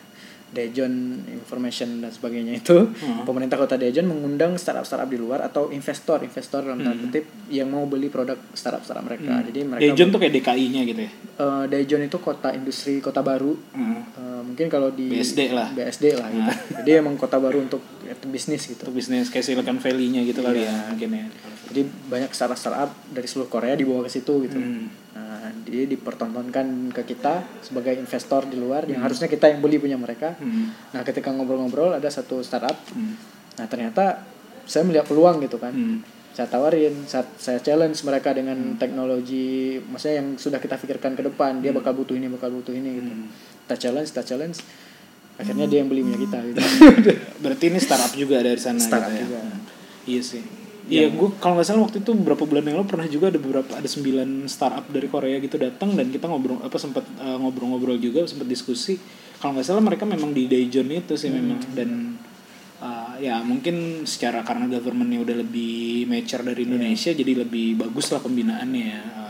Dejon 0.51 0.93
Information 1.27 1.99
dan 1.99 2.09
sebagainya 2.09 2.53
itu 2.55 2.75
Hmm. 2.91 3.23
pemerintah 3.23 3.55
kota 3.55 3.75
Dejon 3.75 4.03
mengundang 4.03 4.55
startup 4.55 4.83
startup 4.83 5.07
di 5.07 5.15
luar 5.15 5.39
atau 5.41 5.67
investor 5.69 6.19
investor 6.19 6.61
dalam 6.61 6.77
tanda 6.77 6.99
kutip 6.99 7.23
yang 7.47 7.67
mau 7.67 7.83
beli 7.83 8.07
produk 8.07 8.35
startup 8.51 8.81
startup 8.81 9.01
mereka 9.01 9.31
Hmm. 9.33 9.47
jadi 9.47 9.59
mereka 9.63 9.83
Dejon 9.87 10.07
tuh 10.09 10.19
kayak 10.19 10.33
DKI-nya 10.33 10.81
gitu 10.85 11.01
ya. 11.01 11.11
eh, 11.37 11.63
Dejon 11.67 12.01
itu 12.01 12.17
kota 12.17 12.51
industri 12.51 12.99
kota 12.99 13.19
baru 13.19 13.55
Hmm. 13.71 14.03
Eh, 14.03 14.41
mungkin 14.43 14.67
kalau 14.67 14.89
di 14.89 15.07
BSD 15.09 15.49
lah. 15.49 15.71
BSD 15.71 16.05
lah 16.13 16.27
gitu. 16.29 16.51
Jadi 16.77 16.89
emang 16.93 17.15
kota 17.15 17.37
baru 17.37 17.61
untuk 17.61 17.79
ya, 18.01 18.11
bisnis 18.25 18.65
gitu. 18.65 18.83
Untuk 18.83 18.97
bisnis 18.97 19.27
kayak 19.27 19.45
Silicon 19.45 19.77
Valley-nya 19.77 20.21
gitu 20.21 20.39
kali 20.39 20.61
Iya. 20.61 20.69
ya 20.69 20.77
mungkin 20.91 21.09
ya. 21.13 21.25
Jadi 21.67 21.81
banyak 22.05 22.29
startup 22.29 22.55
startup 22.55 22.91
dari 23.07 23.23
seluruh 23.23 23.47
Korea 23.47 23.73
dibawa 23.73 24.03
ke 24.03 24.11
situ 24.11 24.43
gitu. 24.43 24.59
Hmm. 24.59 24.91
Nah, 25.11 25.51
dia 25.67 25.83
dipertontonkan 25.83 26.95
ke 26.95 27.03
kita 27.05 27.43
sebagai 27.59 27.91
investor 27.93 28.47
di 28.47 28.55
luar 28.55 28.87
Hmm. 28.87 28.95
yang 28.95 29.01
harusnya 29.03 29.27
kita 29.27 29.51
yang 29.51 29.59
beli 29.59 29.75
punya 29.75 29.99
mereka. 29.99 30.39
Hmm. 30.39 30.71
Nah, 30.91 31.03
ketika 31.03 31.29
ngobrol-ngobrol 31.29 31.91
ada 31.91 32.07
satu 32.07 32.39
startup. 32.39 32.79
Hmm. 32.91 33.19
Nah, 33.59 33.67
ternyata 33.67 34.23
saya 34.63 34.87
melihat 34.87 35.03
peluang 35.03 35.43
gitu 35.43 35.59
kan. 35.59 35.75
Hmm. 35.75 35.99
Saya 36.31 36.47
tawarin, 36.47 36.95
saya, 37.03 37.27
saya 37.35 37.59
challenge 37.59 38.07
mereka 38.07 38.31
dengan 38.31 38.79
teknologi, 38.79 39.83
maksudnya 39.83 40.23
yang 40.23 40.39
sudah 40.39 40.57
kita 40.57 40.79
pikirkan 40.79 41.11
ke 41.11 41.27
depan, 41.27 41.59
dia 41.59 41.75
bakal 41.75 41.91
butuh 41.91 42.15
ini, 42.15 42.31
bakal 42.31 42.47
butuh 42.49 42.71
ini 42.71 43.03
gitu. 43.03 43.11
Hmm. 43.11 43.27
Kita 43.67 43.75
challenge, 43.77 44.15
kita 44.15 44.23
challenge. 44.25 44.63
Akhirnya 45.35 45.67
dia 45.67 45.83
yang 45.83 45.91
beli 45.91 46.07
punya 46.07 46.19
kita 46.21 46.37
gitu. 46.45 46.59
Berarti 47.43 47.63
ini 47.67 47.79
startup 47.81 48.13
juga 48.13 48.39
dari 48.39 48.55
sana 48.55 48.79
Startup 48.79 49.09
gitu 49.09 49.17
ya. 49.17 49.23
juga. 49.27 49.39
Hmm. 49.43 49.59
Iya 50.07 50.21
sih. 50.23 50.43
Iya, 50.91 51.07
gue 51.07 51.29
kalau 51.39 51.55
nggak 51.55 51.67
salah 51.71 51.87
waktu 51.87 52.03
itu 52.03 52.11
beberapa 52.19 52.43
bulan 52.43 52.67
yang 52.67 52.83
lalu 52.83 52.89
pernah 52.91 53.07
juga 53.07 53.31
ada 53.31 53.39
beberapa 53.39 53.71
ada 53.79 53.87
sembilan 53.87 54.51
startup 54.51 54.91
dari 54.91 55.07
Korea 55.07 55.39
gitu 55.39 55.55
datang 55.55 55.95
dan 55.95 56.11
kita 56.11 56.27
ngobrol 56.27 56.59
apa 56.59 56.75
sempat 56.75 57.07
eh, 57.15 57.37
ngobrol-ngobrol 57.39 57.95
juga 57.95 58.27
sempat 58.27 58.51
diskusi. 58.51 58.99
Kalau 59.39 59.55
nggak 59.55 59.65
salah 59.65 59.79
mereka 59.79 60.03
memang 60.03 60.35
di 60.35 60.51
Daejeon 60.51 60.91
itu 60.91 61.15
sih 61.15 61.31
memang 61.31 61.63
dan 61.71 62.19
eh, 62.83 63.13
ya 63.23 63.39
mungkin 63.39 64.03
secara 64.03 64.43
karena 64.43 64.67
governmentnya 64.67 65.23
udah 65.23 65.35
lebih 65.39 66.11
mature 66.11 66.43
dari 66.43 66.67
Indonesia 66.67 67.15
jadi 67.15 67.47
lebih 67.47 67.79
bagus 67.79 68.11
lah 68.11 68.19
pembinaannya 68.19 68.83
ya. 68.83 69.01
Eh, 69.01 69.29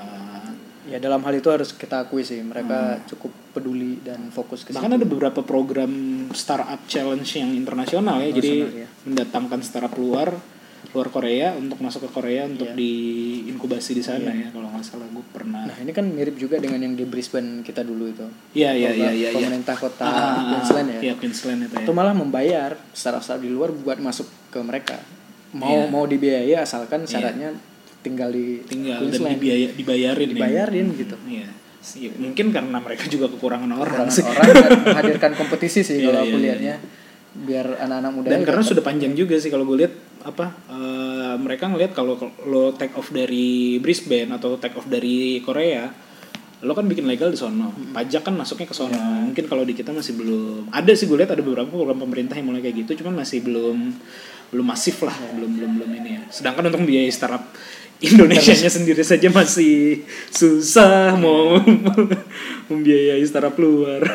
Ya 0.91 0.99
dalam 0.99 1.23
hal 1.23 1.39
itu 1.39 1.47
harus 1.47 1.71
kita 1.71 2.03
akui 2.03 2.19
sih 2.19 2.43
mereka 2.43 2.99
cukup 3.07 3.31
peduli 3.55 4.03
dan 4.03 4.27
fokus 4.27 4.67
ke 4.67 4.75
Bahkan 4.75 4.99
ada 4.99 5.07
beberapa 5.07 5.39
program 5.39 5.87
startup 6.35 6.83
challenge 6.83 7.39
yang 7.39 7.55
internasional 7.55 8.19
ya, 8.19 8.35
jadi 8.35 8.51
Internasional, 8.67 8.83
ya. 8.83 8.87
mendatangkan 9.07 9.59
startup 9.63 9.95
luar 9.95 10.35
luar 10.91 11.07
Korea 11.07 11.53
untuk 11.53 11.77
masuk 11.77 12.05
ke 12.05 12.09
Korea 12.11 12.43
untuk 12.43 12.67
Iya. 12.67 12.75
diinkubasi 12.75 13.91
di 13.93 14.01
sana 14.01 14.29
ya 14.29 14.49
kalau 14.49 14.67
nggak 14.67 14.81
salah 14.81 15.05
gue 15.05 15.25
pernah. 15.29 15.63
Nah 15.63 15.77
ini 15.77 15.89
kan 15.89 16.05
mirip 16.05 16.35
juga 16.35 16.57
dengan 16.57 16.79
yang 16.79 16.93
di 16.93 17.05
Brisbane 17.05 17.61
kita 17.61 17.81
dulu 17.81 18.07
itu. 18.07 18.25
Iya 18.51 18.73
iya 18.73 18.89
iya 18.89 18.89
Program 18.91 19.13
iya. 19.13 19.29
iya. 19.29 19.39
Pemerintah 19.39 19.75
kota 19.75 20.03
Ah, 20.03 20.09
ah, 20.09 20.19
ah, 20.19 20.43
Queensland 20.51 20.87
ya. 20.89 20.99
Iya 21.01 21.13
Queensland 21.15 21.59
itu 21.63 21.75
ya. 21.77 21.87
Malah 21.87 22.13
membayar 22.13 22.71
startup-startup 22.91 23.39
di 23.39 23.49
luar 23.49 23.69
buat 23.71 23.97
masuk 23.97 24.27
ke 24.49 24.59
mereka. 24.59 24.97
Mau 25.51 25.69
Iya. 25.77 25.87
mau 25.87 26.03
dibiayai 26.03 26.55
asalkan 26.57 27.05
syaratnya 27.05 27.53
tinggal 28.01 28.29
di 28.29 28.65
Tinggal 28.65 28.97
dan 28.99 29.07
Queensland. 29.07 29.33
dibiaya, 29.37 29.67
dibayarin 29.71 30.27
ya. 30.27 30.33
Dibayarin 30.33 30.87
gitu. 30.97 31.15
Iya. 31.23 31.47
Iya, 31.81 32.13
mungkin 32.15 32.53
karena 32.53 32.77
mereka 32.77 33.09
juga 33.09 33.25
kekurangan 33.27 33.73
orang 33.73 34.05
Orang, 34.05 34.09
sih. 34.09 34.21
orang 34.21 34.53
kan 34.53 34.71
menghadirkan 34.85 35.31
kompetisi 35.33 35.81
sih 35.81 35.97
Iya, 36.01 36.05
kalau 36.07 36.19
iya, 36.19 36.25
aku 36.25 36.37
iya. 36.37 36.45
lihatnya 36.45 36.75
biar 37.31 37.67
anak-anak 37.79 38.11
muda 38.11 38.27
dan 38.27 38.41
karena 38.43 38.59
sudah 38.61 38.83
panjang 38.83 39.15
juga 39.15 39.39
sih 39.39 39.47
kalau 39.47 39.63
gue 39.63 39.81
lihat 39.81 39.93
apa 40.23 40.45
eh, 40.69 41.35
mereka 41.41 41.69
ngelihat 41.69 41.97
kalau 41.97 42.17
lo 42.45 42.73
take 42.77 42.93
off 42.97 43.09
dari 43.09 43.81
Brisbane 43.81 44.31
atau 44.35 44.57
take 44.61 44.77
off 44.77 44.85
dari 44.85 45.41
Korea 45.41 46.11
lo 46.61 46.77
kan 46.77 46.85
bikin 46.85 47.09
legal 47.09 47.33
di 47.33 47.37
sono. 47.41 47.73
Pajak 47.89 48.21
kan 48.21 48.37
masuknya 48.37 48.69
ke 48.69 48.75
sono. 48.77 48.93
Mungkin 48.93 49.49
kalau 49.49 49.65
di 49.65 49.73
kita 49.73 49.89
masih 49.89 50.13
belum 50.13 50.69
ada 50.69 50.93
sih 50.93 51.09
gue 51.09 51.17
lihat 51.17 51.33
ada 51.33 51.41
beberapa 51.41 51.73
program 51.73 51.97
pemerintah 51.97 52.37
yang 52.37 52.53
mulai 52.53 52.61
kayak 52.61 52.85
gitu 52.85 53.01
cuman 53.01 53.25
masih 53.25 53.41
belum 53.41 53.97
belum 54.53 54.65
masif 54.67 55.01
lah 55.01 55.15
belum 55.37 55.57
belum 55.57 55.71
belum 55.81 55.89
ini 55.89 56.09
ya. 56.13 56.21
Sedangkan 56.29 56.69
untuk 56.69 56.85
biaya 56.85 57.09
startup 57.09 57.49
Indonesia 58.01 58.53
nya 58.57 58.69
sendiri 58.69 59.01
saja 59.05 59.29
masih 59.29 60.05
susah 60.33 61.17
mau 61.17 61.57
membiayai 62.69 63.25
startup 63.25 63.57
luar. 63.57 64.05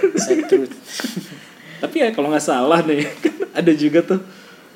Tapi 1.83 1.97
ya 1.99 2.09
kalau 2.15 2.31
nggak 2.31 2.47
salah 2.47 2.83
nih 2.87 3.07
kan 3.23 3.35
ada 3.59 3.73
juga 3.75 4.03
tuh 4.07 4.21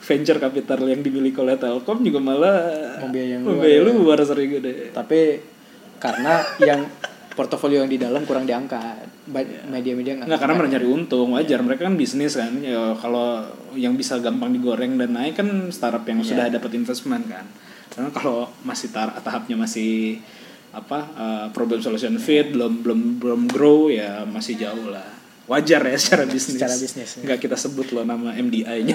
venture 0.00 0.40
capital 0.40 0.80
yang 0.84 1.00
dimiliki 1.00 1.36
oleh 1.36 1.54
Telkom 1.54 2.00
juga 2.00 2.18
malah 2.18 2.56
Membiayai 3.04 3.36
yang 3.36 3.42
luar, 3.44 3.52
membiayai 3.56 3.78
ya. 3.78 3.86
luar 3.86 4.18
sering 4.24 4.50
gede. 4.50 4.74
Tapi 4.90 5.20
karena 6.00 6.34
yang 6.58 6.80
portofolio 7.30 7.84
yang 7.84 7.88
di 7.88 7.96
dalam 7.96 8.24
kurang 8.24 8.44
diangkat, 8.44 9.06
Ba- 9.30 9.44
media-media 9.70 10.18
nggak 10.18 10.26
Nggak 10.26 10.40
karena 10.40 10.54
mereka 10.56 10.72
nyari 10.74 10.88
untung 10.88 11.28
wajar. 11.32 11.60
Mereka 11.60 11.82
kan 11.86 11.94
bisnis 11.94 12.34
kan. 12.34 12.52
Ya 12.58 12.96
kalau 12.96 13.44
yang 13.76 13.94
bisa 13.94 14.18
gampang 14.18 14.50
digoreng 14.50 14.96
dan 14.96 15.12
naik 15.12 15.36
kan 15.36 15.48
startup 15.70 16.02
yang 16.04 16.24
sudah 16.24 16.48
dapat 16.50 16.72
investment 16.74 17.28
kan. 17.28 17.44
Karena 17.90 18.08
kalau 18.10 18.48
masih 18.64 18.88
tar- 18.90 19.20
tahapnya 19.20 19.54
masih 19.54 20.18
apa 20.70 20.98
uh, 21.18 21.46
problem 21.50 21.82
solution 21.82 22.14
fit 22.16 22.54
belum 22.54 22.86
belum 22.86 23.00
belum 23.18 23.40
grow 23.50 23.90
ya 23.90 24.22
masih 24.22 24.54
jauh 24.54 24.86
lah 24.86 25.18
wajar 25.50 25.82
ya 25.82 25.98
secara 25.98 26.24
bisnis 26.24 26.54
Secara 26.54 26.74
bisnis, 26.74 27.08
ya. 27.10 27.20
nggak 27.26 27.38
kita 27.42 27.56
sebut 27.58 27.90
loh 27.90 28.06
nama 28.06 28.30
MDI-nya 28.32 28.94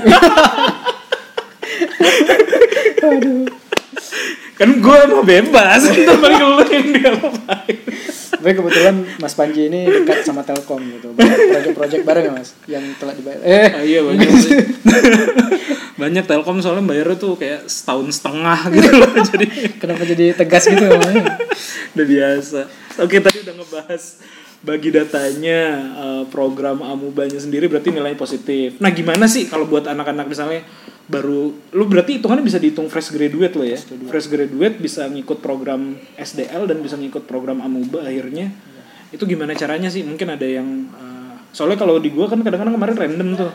kan 4.56 4.70
gue 4.72 5.00
mau 5.12 5.20
bebas. 5.20 5.84
Kita 5.92 6.16
balik 6.16 6.40
lu 6.40 6.64
yang 6.64 6.88
dia 6.90 7.10
ngapain 7.12 7.78
Tapi 8.36 8.52
kebetulan 8.54 8.96
Mas 9.18 9.34
Panji 9.34 9.68
ini 9.68 9.84
dekat 9.84 10.24
sama 10.24 10.48
Telkom 10.48 10.80
gitu. 10.86 11.12
Project-project 11.12 12.04
bareng 12.06 12.24
ya 12.24 12.32
Mas 12.32 12.50
yang 12.64 12.84
telah 12.96 13.12
dibayar. 13.12 13.42
Eh, 13.42 13.68
Ah, 13.68 13.84
iya 13.84 14.00
banyak 14.00 14.30
banyak 16.02 16.24
Telkom 16.24 16.60
soalnya 16.60 16.86
bayarnya 16.86 17.18
tuh 17.18 17.36
kayak 17.36 17.66
setahun 17.66 18.08
setengah 18.14 18.60
gitu 18.72 18.90
loh 18.94 19.12
jadi. 19.34 19.46
Kenapa 19.76 20.04
jadi 20.06 20.26
tegas 20.32 20.64
gitu 20.68 20.84
namanya? 20.84 21.36
udah 21.92 22.06
biasa. 22.06 22.60
Oke 23.02 23.20
tadi 23.20 23.44
udah 23.44 23.54
ngebahas 23.56 24.04
bagi 24.62 24.90
datanya 24.94 25.60
eh, 25.94 26.24
program 26.32 26.80
amubanya 26.82 27.38
sendiri 27.38 27.68
berarti 27.68 27.92
nilai 27.92 28.16
positif. 28.16 28.80
Nah 28.80 28.94
gimana 28.94 29.28
sih 29.28 29.50
kalau 29.50 29.68
buat 29.68 29.90
anak-anak 29.90 30.26
misalnya 30.30 30.62
baru 31.06 31.54
lu 31.54 31.86
berarti 31.86 32.18
hitungannya 32.18 32.42
bisa 32.42 32.58
dihitung 32.58 32.90
fresh 32.90 33.14
graduate 33.14 33.54
lo 33.54 33.66
ya? 33.66 33.78
Fresh 33.82 34.32
graduate. 34.32 34.80
Bisa 34.82 35.06
ngikut 35.06 35.44
program 35.44 36.00
SDL 36.16 36.66
dan 36.66 36.80
bisa 36.80 36.96
ngikut 36.96 37.28
program 37.28 37.62
amuba 37.62 38.06
akhirnya. 38.06 38.54
Itu 39.14 39.30
gimana 39.30 39.54
caranya 39.54 39.92
sih? 39.92 40.02
Mungkin 40.02 40.34
ada 40.34 40.48
yang 40.48 40.68
eh, 40.94 41.34
soalnya 41.52 41.78
kalau 41.78 42.02
di 42.02 42.10
gua 42.14 42.32
kan 42.32 42.42
kadang-kadang 42.42 42.74
kemarin 42.78 42.96
random 42.96 43.30
tuh 43.38 43.52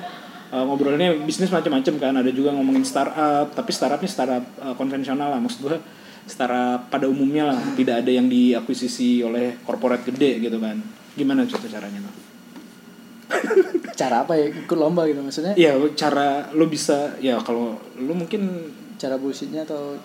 eh, 0.53 0.63
ngobrolnya 0.63 1.17
bisnis 1.27 1.51
macam-macam 1.51 1.95
kan. 1.99 2.15
Ada 2.21 2.31
juga 2.31 2.55
ngomongin 2.55 2.87
startup 2.87 3.51
tapi 3.57 3.71
startupnya 3.75 4.11
startup 4.11 4.45
konvensional 4.79 5.33
lah 5.33 5.41
maksud 5.43 5.65
gua 5.65 5.79
startup 6.27 6.89
pada 6.93 7.07
umumnya 7.09 7.55
lah 7.55 7.59
tidak 7.77 8.05
ada 8.05 8.11
yang 8.11 8.27
diakuisisi 8.27 9.25
oleh 9.25 9.61
korporat 9.65 10.05
gede 10.05 10.41
gitu 10.43 10.59
kan 10.61 10.81
gimana 11.17 11.45
tuh 11.45 11.61
caranya 11.69 12.01
tuh 12.05 12.15
Cara 14.01 14.25
apa 14.27 14.35
ya 14.35 14.51
ikut 14.51 14.75
lomba 14.75 15.07
gitu 15.07 15.23
maksudnya? 15.23 15.55
Iya, 15.55 15.77
cara 15.93 16.51
lu 16.57 16.67
bisa 16.67 17.15
ya 17.21 17.39
kalau 17.45 17.79
lu 18.01 18.17
mungkin 18.17 18.73
Cara 19.01 19.17
bullshitnya 19.17 19.65
atau 19.65 19.97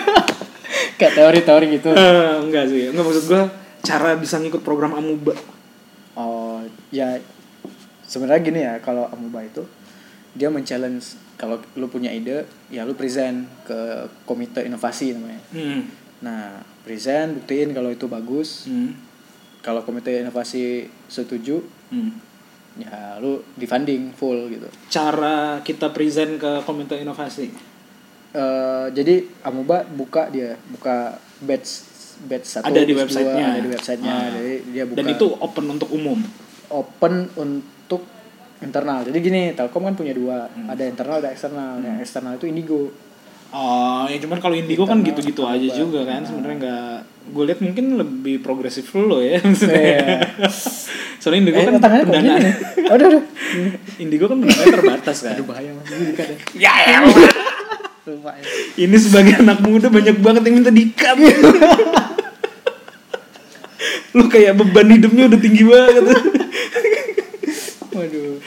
kayak 1.00 1.12
teori-teori 1.12 1.66
gitu. 1.76 1.92
eh, 1.92 2.36
enggak 2.40 2.64
sih, 2.68 2.88
enggak 2.88 3.04
maksud 3.04 3.24
gua 3.28 3.52
cara 3.84 4.16
bisa 4.16 4.40
ngikut 4.40 4.64
program 4.64 4.96
amuba. 4.96 5.36
Oh, 6.16 6.64
ya 6.88 7.20
sebenarnya 8.08 8.40
gini 8.40 8.60
ya 8.64 8.74
kalau 8.80 9.04
Amuba 9.12 9.44
itu 9.44 9.62
dia 10.38 10.48
men-challenge 10.48 11.02
kalau 11.34 11.58
lu 11.74 11.86
punya 11.86 12.08
ide 12.08 12.46
ya 12.68 12.82
lu 12.82 12.94
present 12.94 13.42
ke 13.64 13.78
komite 14.22 14.62
inovasi 14.62 15.12
namanya. 15.12 15.42
Hmm. 15.50 15.82
Nah, 16.18 16.62
present 16.80 17.42
buktiin 17.42 17.70
kalau 17.70 17.90
itu 17.90 18.06
bagus. 18.06 18.64
Hmm. 18.64 18.94
Kalau 19.58 19.82
komite 19.82 20.14
inovasi 20.14 20.86
setuju, 21.06 21.58
Hmm. 21.90 22.14
ya 22.76 23.18
lu 23.18 23.42
di 23.52 23.66
funding 23.66 24.14
full 24.14 24.46
gitu. 24.48 24.70
Cara 24.88 25.58
kita 25.60 25.90
present 25.90 26.38
ke 26.38 26.62
komite 26.62 26.94
inovasi. 26.94 27.50
Eh, 28.28 28.86
jadi 28.92 29.24
Amuba 29.42 29.82
buka 29.82 30.28
dia 30.28 30.52
buka 30.68 31.16
batch 31.40 31.70
batch 32.20 32.46
satu 32.46 32.68
Ada 32.68 32.84
di 32.84 32.92
dua, 32.92 33.02
websitenya. 33.02 33.46
ada 33.48 33.60
di 33.62 33.70
websitenya 33.70 34.12
Ah. 34.12 34.28
jadi 34.30 34.54
dia 34.68 34.84
buka 34.84 34.98
Dan 35.00 35.06
itu 35.08 35.26
open 35.34 35.64
untuk 35.70 35.88
umum. 35.90 36.20
open 36.68 37.14
untuk 37.32 37.64
internal 38.60 39.02
jadi 39.02 39.18
gini 39.18 39.42
Telkom 39.52 39.84
kan 39.84 39.94
punya 39.94 40.12
dua 40.12 40.48
Hmm. 40.48 40.66
ada 40.68 40.82
internal 40.82 41.18
ada 41.18 41.30
eksternal 41.30 41.78
yang 41.78 41.98
eksternal 41.98 42.34
itu 42.34 42.46
Indigo 42.46 42.90
Oh, 43.48 44.04
ya 44.04 44.20
cuman 44.20 44.44
kalau 44.44 44.52
Indigo 44.52 44.84
kan 44.84 45.00
Internal 45.00 45.08
gitu-gitu 45.24 45.40
aja 45.42 45.68
juga 45.72 46.04
kan 46.04 46.20
sebenarnya 46.20 46.56
nggak 46.60 46.96
gue 47.32 47.44
lihat 47.48 47.60
mungkin 47.64 47.96
lebih 47.96 48.44
progresif 48.44 48.92
lo 48.92 49.24
ya 49.24 49.40
Iya. 49.64 50.20
Soalnya 51.16 51.48
Indigo 51.48 51.56
Eh, 51.56 51.64
kan 51.64 51.80
pendanaan. 51.80 52.44
Aduh, 52.92 53.08
aduh. 53.08 53.22
Indigo 53.96 54.28
kan 54.28 54.36
pendanaannya 54.36 54.68
terbatas 54.70 55.16
kan. 55.24 55.32
Aduh 55.32 55.48
bahaya 55.48 55.72
mas, 55.72 55.88
ya. 56.52 56.72
Ya. 56.76 57.00
Lupa 58.04 58.36
ya. 58.36 58.44
Ini 58.78 58.96
sebagai 58.96 59.40
anak 59.40 59.64
muda 59.64 59.88
banyak 59.88 60.16
banget 60.20 60.42
yang 60.44 60.56
minta 60.60 60.68
dikat. 60.68 61.16
Lu 64.12 64.24
kayak 64.26 64.56
beban 64.56 64.88
hidupnya 64.90 65.24
udah 65.24 65.40
tinggi 65.40 65.64
banget. 65.64 66.04
Waduh. 67.98 68.38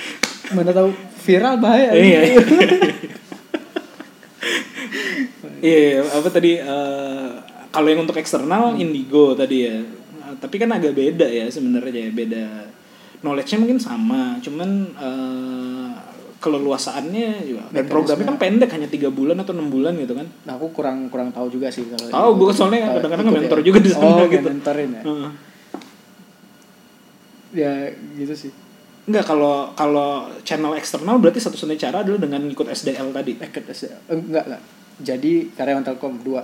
Mana 0.55 0.71
tahu 0.71 0.89
viral 1.27 1.55
bahaya. 1.59 1.91
Iya. 2.01 2.19
Iya, 5.61 6.01
apa 6.01 6.29
tadi 6.33 6.57
eh, 6.57 7.29
kalau 7.69 7.87
yang 7.87 8.01
untuk 8.01 8.17
eksternal 8.17 8.73
Indigo 8.81 9.37
tadi 9.37 9.69
ya. 9.69 9.77
Eh, 9.77 10.35
Tapi 10.41 10.55
kan 10.57 10.73
agak 10.73 10.97
beda 10.97 11.29
ya 11.29 11.45
sebenarnya 11.51 12.09
ya, 12.09 12.11
beda. 12.11 12.45
Knowledge-nya 13.21 13.61
mungkin 13.61 13.77
sama, 13.77 14.41
cuman 14.41 14.69
eh, 14.97 15.89
keleluasaannya 16.41 17.29
juga. 17.45 17.63
Dan 17.69 17.85
programnya 17.85 18.25
kan 18.33 18.37
pendek 18.41 18.69
hanya 18.73 18.89
tiga 18.89 19.13
bulan 19.13 19.37
atau 19.37 19.53
enam 19.53 19.69
bulan 19.69 19.93
gitu 20.01 20.17
kan. 20.17 20.25
Nah, 20.49 20.57
aku 20.57 20.73
kurang 20.73 21.05
kurang 21.13 21.29
tahu 21.29 21.53
juga 21.53 21.69
sih 21.69 21.85
kalau. 21.85 22.09
Tahu, 22.09 22.29
gue 22.41 22.51
soalnya 22.57 22.79
Kalau 22.89 22.93
kadang-kadang 22.97 23.25
nge-mentor 23.29 23.59
ya. 23.61 23.65
juga 23.69 23.79
di 23.85 23.91
sana 23.93 24.17
oh, 24.17 24.25
gitu. 24.25 24.47
mentorin 24.49 24.89
ya. 24.89 25.03
Heeh. 25.05 25.31
Ya 27.51 27.71
gitu 28.17 28.33
sih. 28.33 28.51
Enggak 29.11 29.27
kalau 29.27 29.75
kalau 29.75 30.09
channel 30.41 30.71
eksternal 30.73 31.19
berarti 31.19 31.37
satu-satunya 31.37 31.75
cara 31.81 31.99
adalah 31.99 32.15
dengan 32.17 32.47
ikut 32.47 32.63
SDL 32.63 33.11
tadi. 33.11 33.35
Ikut 33.35 33.65
SDL. 33.65 33.99
Eh, 34.07 34.15
enggak 34.17 34.43
enggak. 34.47 34.61
Jadi 34.97 35.51
karyawan 35.51 35.83
Telkom 35.83 36.23
dua 36.23 36.41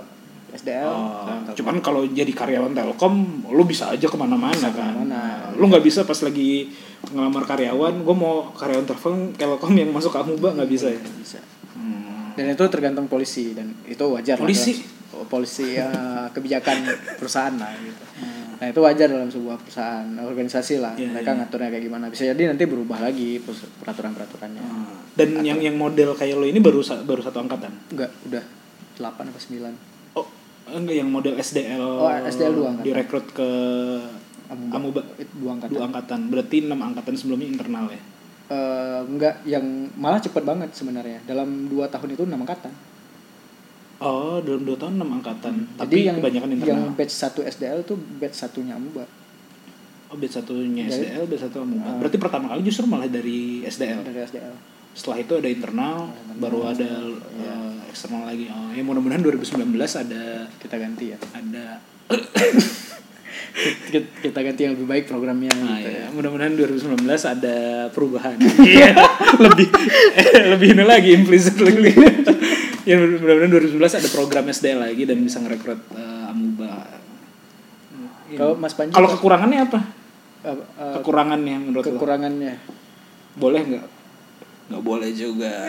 SDL. 0.50 0.84
Oh, 0.86 1.48
cuman 1.50 1.76
kalau 1.78 2.04
jadi 2.04 2.28
karyawan 2.28 2.72
Telkom, 2.72 3.14
lu 3.46 3.64
bisa 3.64 3.88
aja 3.88 4.04
ke 4.04 4.16
mana-mana 4.16 4.48
Bisa 4.50 4.68
kan. 4.68 4.92
ke 4.92 5.00
mana-mana. 5.00 5.20
Lu 5.54 5.64
nggak 5.64 5.80
bisa 5.80 6.04
pas 6.04 6.16
lagi 6.18 6.72
ngelamar 7.06 7.44
karyawan, 7.44 7.94
gue 8.00 8.14
mau 8.14 8.48
karyawan 8.52 8.84
Telkom, 8.84 9.14
Telkom 9.32 9.72
yang 9.72 9.88
masuk 9.88 10.08
ke 10.10 10.18
Amuba 10.18 10.52
nggak 10.52 10.66
bisa 10.66 10.88
ya. 10.88 11.00
bisa. 11.14 11.40
Hmm. 11.72 12.32
Dan 12.32 12.50
itu 12.50 12.64
tergantung 12.66 13.06
polisi 13.06 13.52
dan 13.52 13.72
itu 13.84 14.00
wajar 14.02 14.36
lah 14.36 14.44
Polisi? 14.44 14.72
dalam- 14.74 14.96
oh, 15.14 15.26
polisi 15.26 15.66
ya 15.74 15.88
kebijakan 16.28 16.76
perusahaan 17.16 17.52
lah 17.52 17.72
gitu. 17.76 18.04
Hmm. 18.16 18.47
Nah 18.58 18.66
itu 18.74 18.80
wajar 18.82 19.06
dalam 19.06 19.30
sebuah 19.30 19.56
perusahaan 19.62 20.06
organisasi 20.18 20.82
lah. 20.82 20.98
Iya, 20.98 21.14
Mereka 21.14 21.30
iya. 21.30 21.38
ngaturnya 21.42 21.68
kayak 21.70 21.84
gimana. 21.86 22.04
Bisa 22.10 22.22
jadi 22.26 22.42
nanti 22.50 22.64
berubah 22.66 22.98
lagi 22.98 23.38
perus- 23.38 23.70
peraturan-peraturannya. 23.78 24.62
Hmm. 24.62 24.94
Dan 25.14 25.28
yang 25.46 25.62
yang 25.62 25.78
model 25.78 26.18
kayak 26.18 26.34
lo 26.34 26.46
ini 26.46 26.58
baru 26.58 26.82
baru 26.82 27.20
satu 27.22 27.38
angkatan. 27.38 27.70
Enggak, 27.94 28.10
udah 28.26 28.44
8 28.98 29.30
apa 29.30 29.38
9. 29.38 30.18
Oh, 30.18 30.26
enggak 30.74 30.96
yang 30.98 31.08
model 31.08 31.34
SDL. 31.38 31.86
Oh, 32.02 32.10
SDL 32.10 32.52
dua 32.58 32.66
angkatan. 32.74 32.86
Direkrut 32.90 33.26
ke 33.30 33.48
Amuba. 34.48 34.74
Amuba. 34.74 35.00
Dua 35.36 35.50
angkatan. 35.54 35.74
Dua 35.76 35.84
angkatan. 35.86 36.20
Berarti 36.32 36.56
enam 36.64 36.80
angkatan 36.82 37.14
sebelumnya 37.14 37.46
internal 37.46 37.86
ya. 37.92 38.00
Eh, 38.48 39.00
enggak, 39.04 39.44
yang 39.44 39.64
malah 40.00 40.24
cepet 40.24 40.40
banget 40.40 40.72
sebenarnya. 40.72 41.20
Dalam 41.28 41.68
dua 41.68 41.84
tahun 41.92 42.16
itu 42.16 42.24
enam 42.24 42.40
angkatan. 42.48 42.72
Oh, 43.98 44.38
dalam 44.38 44.62
dua 44.62 44.78
tahun 44.78 44.94
enam 45.02 45.18
angkatan. 45.18 45.54
Jadi 45.74 45.78
Tapi 45.82 45.96
yang 46.06 46.16
kebanyakan 46.22 46.50
internal. 46.54 46.70
yang 46.70 46.82
batch 46.94 47.14
1 47.18 47.50
SDL 47.50 47.78
tuh 47.82 47.98
batch 47.98 48.36
satunya 48.38 48.78
Amuba. 48.78 49.02
Oh, 50.08 50.16
batch 50.16 50.38
satunya 50.38 50.86
Dari- 50.86 51.10
SDL, 51.10 51.24
batch 51.26 51.42
satu 51.50 51.58
Amuba. 51.66 51.90
Berarti 51.98 52.16
pertama 52.22 52.46
kali 52.54 52.62
justru 52.62 52.86
malah 52.86 53.10
dari 53.10 53.66
SDL. 53.66 54.06
Dari 54.06 54.18
SDL. 54.22 54.54
Setelah 54.94 55.18
itu 55.18 55.32
ada 55.34 55.48
internal, 55.50 55.96
baru 56.38 56.70
ada 56.70 56.90
eh, 57.42 57.90
eksternal 57.90 58.30
lagi. 58.30 58.46
Oh, 58.50 58.70
ya 58.70 58.82
mudah-mudahan 58.86 59.22
2019 59.22 59.66
ada 59.74 60.46
Kita 60.62 60.76
ganti 60.78 61.14
ya. 61.14 61.18
ada 61.34 61.82
Kita, 64.22 64.38
ganti 64.38 64.60
yang 64.62 64.78
lebih 64.78 64.86
baik 64.86 65.04
programnya 65.10 65.50
ah, 65.50 65.82
gitu 65.82 65.90
ya. 65.90 66.06
ya. 66.06 66.14
Mudah-mudahan 66.14 66.54
2019 66.54 67.02
ada 67.26 67.56
perubahan. 67.90 68.38
Iya. 68.62 68.94
lebih 69.44 69.66
eh, 70.14 70.46
lebih 70.54 70.68
ini 70.78 70.84
lagi 70.86 71.10
implisit 71.18 71.58
lagi. 71.58 71.90
Ya 72.88 72.96
mudah-mudahan 72.96 73.52
2019 73.52 74.00
ada 74.00 74.08
program 74.08 74.44
SDL 74.46 74.80
lagi 74.80 75.04
dan 75.04 75.20
bisa 75.20 75.36
ngerekrut 75.38 75.80
eh, 75.92 76.24
Amuba. 76.26 76.88
Kalau 78.30 78.54
Mas 78.54 78.72
Panji 78.72 78.92
Kalau 78.92 79.08
kekurangannya 79.10 79.60
apa? 79.62 79.80
eh, 80.42 80.52
eh, 80.56 80.92
Kekurangannya 80.96 81.56
menurut 81.60 81.82
lo? 81.82 81.88
kekurangannya 81.90 82.54
Boleh 83.34 83.60
nggak? 83.62 83.86
Nggak 84.68 84.82
boleh 84.82 85.10
juga. 85.12 85.52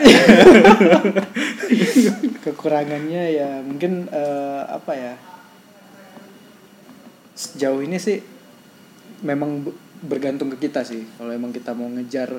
kekurangannya 2.42 3.22
ya 3.30 3.50
mungkin 3.60 4.08
eh, 4.08 4.62
apa 4.66 4.92
ya 4.92 5.14
sejauh 7.32 7.80
ini 7.80 7.96
sih 7.96 8.20
memang 9.22 9.62
be- 9.62 9.76
bergantung 10.02 10.48
ke 10.50 10.60
kita 10.62 10.80
sih 10.82 11.04
kalau 11.14 11.30
emang 11.30 11.50
kita 11.50 11.72
mau 11.72 11.88
ngejar 11.88 12.32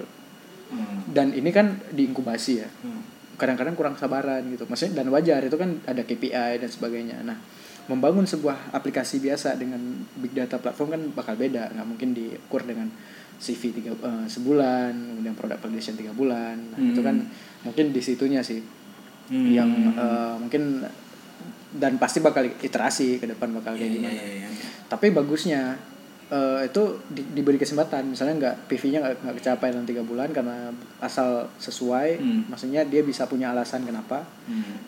Hmm. 0.71 1.03
dan 1.11 1.35
ini 1.35 1.51
kan 1.51 1.83
diinkubasi 1.91 2.53
ya 2.55 2.69
Hmm. 2.79 3.03
Kadang-kadang 3.41 3.73
kurang 3.73 3.97
sabaran 3.97 4.45
gitu. 4.53 4.69
Maksudnya 4.69 5.01
dan 5.01 5.09
wajar 5.09 5.41
itu 5.41 5.57
kan 5.57 5.81
ada 5.89 6.05
KPI 6.05 6.61
dan 6.61 6.69
sebagainya. 6.69 7.25
Nah 7.25 7.41
membangun 7.89 8.29
sebuah 8.29 8.77
aplikasi 8.77 9.17
biasa 9.17 9.57
dengan 9.57 9.81
big 10.21 10.37
data 10.37 10.61
platform 10.61 10.89
kan 10.93 11.01
bakal 11.17 11.33
beda. 11.33 11.73
Nggak 11.73 11.87
mungkin 11.89 12.13
diukur 12.13 12.61
dengan 12.61 12.93
CV 13.41 13.73
tiga 13.73 13.97
eh, 13.97 14.25
sebulan 14.29 14.93
kemudian 14.93 15.33
product 15.33 15.65
validation 15.65 15.97
tiga 15.97 16.13
bulan. 16.13 16.61
Nah, 16.61 16.77
itu 16.77 17.01
kan 17.01 17.25
mungkin 17.65 17.89
di 17.89 18.01
situnya 18.05 18.45
sih. 18.45 18.61
Hmm. 19.31 19.47
yang 19.47 19.71
eh, 19.95 20.35
mungkin 20.43 20.83
dan 21.71 21.95
pasti 21.95 22.19
bakal 22.19 22.43
iterasi 22.51 23.15
ke 23.15 23.31
depan 23.31 23.55
bakal 23.55 23.79
kayak 23.79 23.87
Iya, 23.87 23.95
gimana. 23.95 24.11
iya, 24.11 24.23
iya, 24.27 24.47
iya. 24.51 24.67
tapi 24.91 25.07
bagusnya 25.15 25.79
eh, 26.31 26.61
itu 26.63 26.81
di- 27.05 27.27
diberi 27.33 27.55
kesempatan 27.55 28.07
misalnya 28.07 28.35
nggak 28.37 28.55
PV-nya 28.65 28.99
nggak 28.99 29.15
nggak 29.21 29.35
kecapai 29.37 29.67
dalam 29.69 29.83
tiga 29.83 29.99
bulan 30.01 30.31
karena 30.31 30.71
asal 30.99 31.51
sesuai 31.57 32.09
Hmm. 32.17 32.41
maksudnya 32.47 32.81
dia 32.83 33.01
bisa 33.01 33.25
punya 33.25 33.51
alasan 33.51 33.83
kenapa 33.83 34.23
Hmm. 34.45 34.79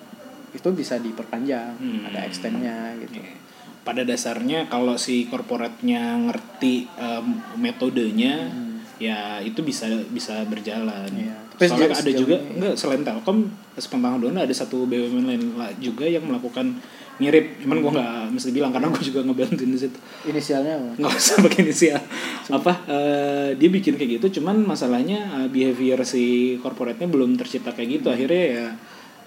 itu 0.49 0.69
bisa 0.71 0.95
diperpanjang 0.97 1.75
Hmm. 1.75 2.07
ada 2.07 2.23
extendnya 2.23 2.95
gitu 2.97 3.19
Oke. 3.19 3.43
Pada 3.83 4.01
dasarnya 4.01 4.65
kalau 4.65 4.95
si 4.95 5.27
korporatnya 5.27 6.15
ngerti 6.23 6.87
em, 6.89 7.27
metodenya, 7.57 8.47
ya 8.95 9.43
itu 9.43 9.59
bisa 9.59 9.83
bisa 10.07 10.39
berjalan. 10.47 11.11
Iya. 11.11 11.35
Tapi 11.51 11.67
Soalnya 11.67 11.91
ada 11.91 12.11
juga 12.13 12.39
ini- 12.39 12.49
enggak 12.55 12.75
selain 12.79 13.03
Telkom, 13.03 13.51
sepengetahuan 13.75 14.39
ada 14.39 14.55
satu 14.55 14.87
BUMN 14.87 15.27
lain 15.27 15.43
juga 15.77 16.07
yang 16.07 16.23
melakukan 16.23 16.79
mirip. 17.21 17.61
Cuman 17.61 17.77
gua 17.83 17.91
nggak 17.93 18.13
mesti 18.33 18.49
bilang 18.49 18.71
karena 18.73 18.89
gua 18.89 19.03
juga 19.03 19.19
ngebantuin 19.21 19.69
di 19.69 19.79
situ. 19.79 19.97
inisialnya 20.25 20.73
apa? 20.79 20.89
nggak 20.97 21.13
usah 21.13 21.35
pakai 21.45 21.59
inisial. 21.67 22.01
Apa 22.49 22.71
eh, 22.89 23.49
dia 23.59 23.69
bikin 23.69 23.93
kayak 23.99 24.11
gitu 24.21 24.41
cuman 24.41 24.65
masalahnya 24.65 25.45
eh, 25.45 25.47
behavior 25.51 26.01
si 26.07 26.57
corporate-nya 26.63 27.05
belum 27.09 27.37
tercipta 27.37 27.75
kayak 27.75 28.01
gitu. 28.01 28.07
Akhirnya 28.09 28.43
ya 28.43 28.67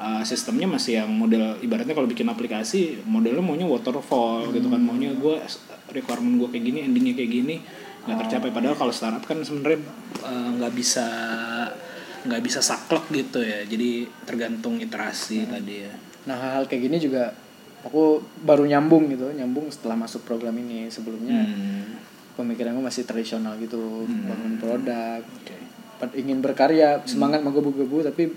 eh, 0.02 0.22
sistemnya 0.26 0.66
masih 0.66 1.04
yang 1.04 1.10
model 1.12 1.62
ibaratnya 1.62 1.94
kalau 1.94 2.10
bikin 2.10 2.26
aplikasi 2.26 3.06
modelnya 3.06 3.42
maunya 3.44 3.66
waterfall 3.68 4.50
gitu 4.50 4.66
kan. 4.66 4.80
Maunya 4.82 5.14
gue 5.14 5.38
requirement 5.94 6.42
gue 6.42 6.48
kayak 6.50 6.64
gini 6.66 6.78
endingnya 6.82 7.14
kayak 7.14 7.30
gini 7.30 7.56
nggak 8.06 8.18
tercapai. 8.26 8.50
Padahal 8.50 8.74
kalau 8.74 8.92
startup 8.94 9.22
kan 9.22 9.38
sebenarnya 9.42 9.82
nggak 10.58 10.72
bisa 10.74 11.06
nggak 12.26 12.42
bisa 12.42 12.58
saklek 12.58 13.06
gitu 13.14 13.38
ya. 13.46 13.62
Jadi 13.62 14.10
tergantung 14.26 14.82
iterasi 14.82 15.46
tadi 15.46 15.86
ya. 15.86 15.94
Nah 16.26 16.34
hal-hal 16.34 16.66
kayak 16.66 16.90
gini 16.90 16.98
juga 16.98 17.45
aku 17.86 18.18
baru 18.42 18.66
nyambung 18.66 19.06
gitu 19.08 19.30
nyambung 19.30 19.70
setelah 19.70 19.94
masuk 19.94 20.26
program 20.26 20.54
ini 20.58 20.90
sebelumnya. 20.90 21.46
Hmm. 21.46 22.02
pemikiranku 22.36 22.84
masih 22.84 23.08
tradisional 23.08 23.56
gitu 23.56 24.04
Hmm. 24.04 24.28
bangun 24.28 24.52
produk 24.60 25.20
ingin 26.12 26.44
berkarya 26.44 27.00
semangat 27.08 27.40
menggebu-gebu 27.40 28.04
tapi 28.04 28.28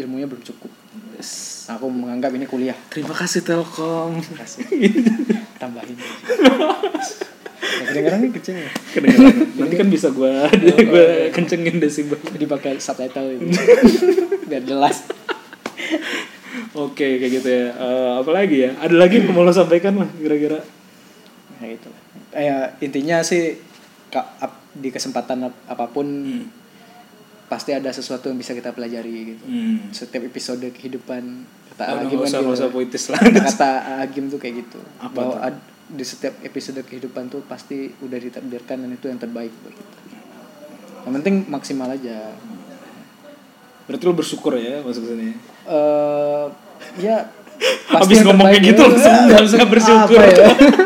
ilmunya 0.00 0.24
belum 0.24 0.40
cukup. 0.40 0.72
Yes. 1.12 1.68
aku 1.68 1.84
menganggap 1.92 2.32
ini 2.32 2.48
kuliah. 2.48 2.72
Terima 2.88 3.12
kasih 3.12 3.44
Telkom. 3.44 4.16
Kasih. 4.40 4.64
Tambahin. 5.60 6.00
Ya, 7.62 7.84
kedengeran 7.92 8.18
nih 8.24 8.32
kecil 8.32 8.56
ya. 8.56 8.70
Kedengeran 8.96 9.36
nanti 9.60 9.74
kan 9.76 9.88
bisa 9.92 10.08
gue 10.08 10.32
gue 10.88 11.06
kencengin 11.36 11.76
desibel. 11.76 12.16
Dipakai 12.32 12.80
subtitle 12.80 13.36
itu 13.36 13.44
biar 14.48 14.64
jelas 14.64 15.04
oke 16.74 16.94
kayak 17.18 17.32
gitu 17.32 17.48
ya. 17.48 17.66
Eh, 17.70 18.10
apa 18.18 18.30
lagi 18.30 18.56
ya? 18.60 18.70
Ada 18.76 18.94
lagi 18.94 19.14
yang 19.18 19.30
mau 19.30 19.42
lo 19.42 19.50
sampaikan 19.50 19.96
lah 19.96 20.08
kira-kira? 20.12 20.60
Nah 21.56 21.68
itu 21.68 21.88
eh, 22.32 22.44
ya, 22.44 22.56
intinya 22.78 23.20
sih 23.20 23.56
di 24.72 24.88
kesempatan 24.88 25.46
ap- 25.46 25.62
apa 25.66 25.86
pun 25.86 26.04
pasti 27.46 27.70
ada 27.70 27.88
sesuatu 27.88 28.28
yang 28.28 28.36
bisa 28.36 28.52
kita 28.52 28.72
pelajari 28.72 29.12
gitu. 29.30 29.44
Hmm. 29.44 29.88
setiap 29.90 30.24
episode 30.24 30.64
kehidupan 30.66 31.22
kata 31.70 31.84
Oh, 31.86 31.96
Agim 31.98 32.16
nggak 32.16 32.20
kan 32.22 32.28
usah 32.30 32.40
gitu. 32.40 32.52
usah 32.54 32.68
puitis 32.68 33.04
lah. 33.08 33.20
kata 33.20 33.70
Agim 34.00 34.24
tuh 34.26 34.36
kayak 34.36 34.64
gitu. 34.64 34.80
Apa 34.98 35.12
bahwa 35.12 35.36
ad- 35.42 35.64
di 35.86 36.00
setiap 36.02 36.32
episode 36.40 36.80
kehidupan 36.80 37.28
tuh 37.28 37.44
pasti 37.44 37.92
udah 37.98 38.16
ditakdirkan 38.16 38.80
dan 38.80 38.90
itu 38.90 39.06
yang 39.06 39.16
terbaik 39.16 39.52
buat 39.58 39.72
kita. 39.72 39.96
Yang 41.02 41.12
penting 41.18 41.34
maksimal 41.46 41.88
aja 41.90 42.32
berarti 43.84 44.04
lo 44.04 44.14
bersyukur 44.14 44.52
ya 44.56 44.80
masuk 44.80 45.04
sini 45.04 45.34
eh 45.66 46.44
ya 46.98 47.16
Habis 47.94 48.18
yang 48.18 48.34
ngomong 48.34 48.50
kayak 48.50 48.64
gitu 48.64 48.82
ya. 48.82 48.90
langsung 48.90 49.14
nggak 49.28 49.42
usah 49.46 49.66
bersyukur. 49.70 50.18
Apa 50.18 50.26
ya? 50.26 50.34
Ya, 50.34 50.50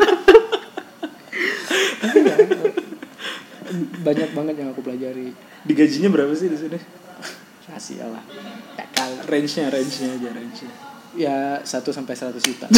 banyak 4.05 4.28
banget 4.32 4.55
yang 4.61 4.68
aku 4.70 4.80
pelajari 4.84 5.32
Digajinya 5.64 6.12
berapa 6.12 6.30
sih 6.30 6.47
di 6.47 6.59
sini? 6.59 6.78
rahasia 7.66 8.07
lah 8.07 8.22
Range-nya, 9.26 9.66
range-nya 9.68 10.09
aja 10.14 10.28
range-nya. 10.30 10.70
ya 11.16 11.36
1 11.61 11.66
sampai 11.88 12.14
100 12.14 12.36
juta 12.38 12.66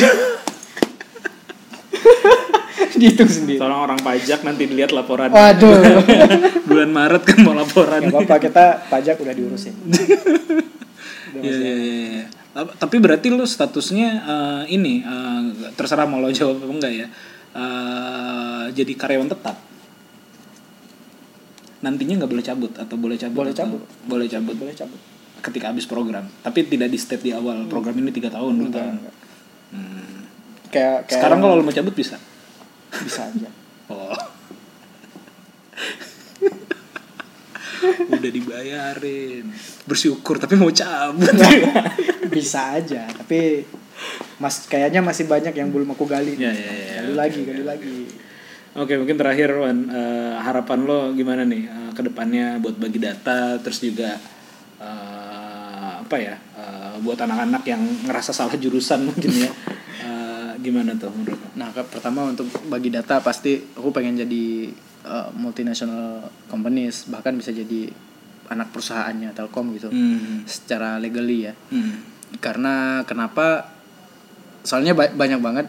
dihitung 2.93 3.31
sendiri 3.37 3.57
Tolong 3.57 3.81
orang 3.83 3.99
pajak 3.99 4.43
nanti 4.43 4.65
dilihat 4.65 4.91
laporan. 4.91 5.29
waduh 5.29 5.79
Bulan 6.69 6.91
Maret 6.91 7.23
kan 7.23 7.39
mau 7.43 7.53
laporan. 7.53 8.01
nggak 8.01 8.15
apa-apa 8.15 8.37
kita 8.39 8.65
pajak 8.89 9.17
udah 9.17 9.33
diurusin 9.33 9.75
Iya, 11.39 11.55
iya, 11.55 11.75
iya, 11.77 11.95
iya. 12.11 12.25
Tap- 12.51 12.75
Tapi 12.77 12.97
berarti 12.99 13.29
lu 13.29 13.45
statusnya 13.45 14.09
eh, 14.19 14.63
ini 14.71 15.01
eh, 15.01 15.43
terserah 15.73 16.03
mau 16.03 16.19
lo 16.19 16.29
jawab 16.29 16.59
apa 16.59 16.73
enggak 16.73 16.93
ya. 16.93 17.07
Eh, 17.53 18.65
jadi 18.73 18.93
karyawan 18.93 19.29
tetap. 19.29 19.55
Nantinya 21.79 22.19
nggak 22.19 22.27
boleh 22.29 22.43
cabut 22.43 22.73
atau 22.75 22.97
boleh 22.99 23.15
cabut? 23.15 23.39
Boleh 23.39 23.55
cabut. 23.55 23.83
Boleh 24.05 24.27
cabut. 24.27 24.55
boleh 24.57 24.75
cabut 24.75 24.99
Ketika 25.39 25.71
habis 25.71 25.87
program. 25.87 26.27
Tapi 26.43 26.67
tidak 26.67 26.91
di 26.91 26.99
state 26.99 27.23
di 27.23 27.31
awal. 27.31 27.71
Program 27.71 27.95
ini 27.95 28.11
tiga 28.11 28.35
tahun, 28.35 28.53
dua 28.59 28.71
tahun. 28.73 28.95
enggak. 28.99 29.15
Hmm. 29.69 30.19
kayak 30.69 31.07
kayak 31.07 31.13
Sekarang 31.15 31.39
kalau 31.39 31.55
lo 31.55 31.63
mau 31.63 31.71
cabut 31.71 31.95
bisa. 31.95 32.19
Bisa 32.99 33.25
aja 33.25 33.49
Oh. 33.89 34.13
Udah 38.09 38.29
dibayarin. 38.29 39.49
Bersyukur 39.87 40.37
tapi 40.37 40.59
mau 40.59 40.69
cabut. 40.69 41.31
bisa 42.29 42.77
aja 42.77 43.09
tapi 43.09 43.65
mas 44.37 44.69
kayaknya 44.69 45.01
masih 45.01 45.25
banyak 45.25 45.51
yang 45.51 45.73
belum 45.73 45.97
aku 45.97 46.05
gali 46.05 46.37
Ya, 46.37 46.53
ya, 46.53 46.69
ya. 46.69 47.01
gali 47.01 47.15
lagi 47.17 47.41
gali 47.43 47.65
lagi 47.65 47.99
Oke 48.77 48.95
mungkin 48.95 49.17
terakhir 49.17 49.57
Wan 49.57 49.89
Eh, 49.89 50.35
harapan 50.37 50.85
lo 50.85 51.11
gimana 51.13 51.43
nih 51.43 51.65
eh, 51.65 51.91
ke 51.97 52.05
depannya 52.05 52.61
buat 52.61 52.77
bagi 52.77 53.01
data 53.01 53.57
terus 53.59 53.81
juga 53.81 54.21
eh, 54.79 55.93
apa 56.05 56.17
ya 56.21 56.37
eh, 56.37 56.95
buat 57.01 57.17
anak-anak 57.17 57.65
yang 57.65 57.81
ngerasa 58.05 58.31
salah 58.31 58.55
jurusan 58.55 59.09
mungkin 59.09 59.33
ya 59.33 59.49
Eh, 59.49 59.77
gimana 60.59 60.95
tuh 60.99 61.11
menurut? 61.15 61.41
Nah, 61.55 61.71
pertama 61.73 62.29
untuk 62.29 62.51
bagi 62.67 62.91
data 62.91 63.23
pasti 63.23 63.59
aku 63.79 63.95
pengen 63.95 64.19
jadi 64.19 64.71
uh, 65.07 65.31
multinational 65.35 66.27
companies, 66.51 67.07
bahkan 67.09 67.35
bisa 67.39 67.55
jadi 67.55 67.91
anak 68.49 68.73
perusahaannya 68.73 69.33
Telkom 69.37 69.73
gitu. 69.77 69.89
Hmm. 69.93 70.43
Secara 70.49 70.99
legally 70.99 71.49
ya. 71.49 71.53
Hmm. 71.71 72.03
Karena 72.43 73.03
kenapa? 73.07 73.73
Soalnya 74.67 74.93
ba- 74.93 75.15
banyak 75.15 75.41
banget 75.41 75.67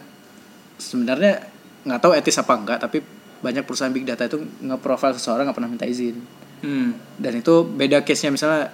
sebenarnya 0.76 1.46
nggak 1.86 2.00
tahu 2.00 2.12
etis 2.12 2.40
apa 2.40 2.52
enggak, 2.56 2.78
tapi 2.80 3.00
banyak 3.40 3.64
perusahaan 3.64 3.92
big 3.92 4.04
data 4.04 4.28
itu 4.28 4.36
nge-profile 4.60 5.16
seseorang 5.16 5.48
nggak 5.48 5.56
pernah 5.56 5.72
minta 5.72 5.88
izin. 5.88 6.20
Hmm. 6.60 6.92
Dan 7.16 7.40
itu 7.40 7.64
beda 7.64 8.04
case-nya 8.04 8.32
misalnya 8.32 8.68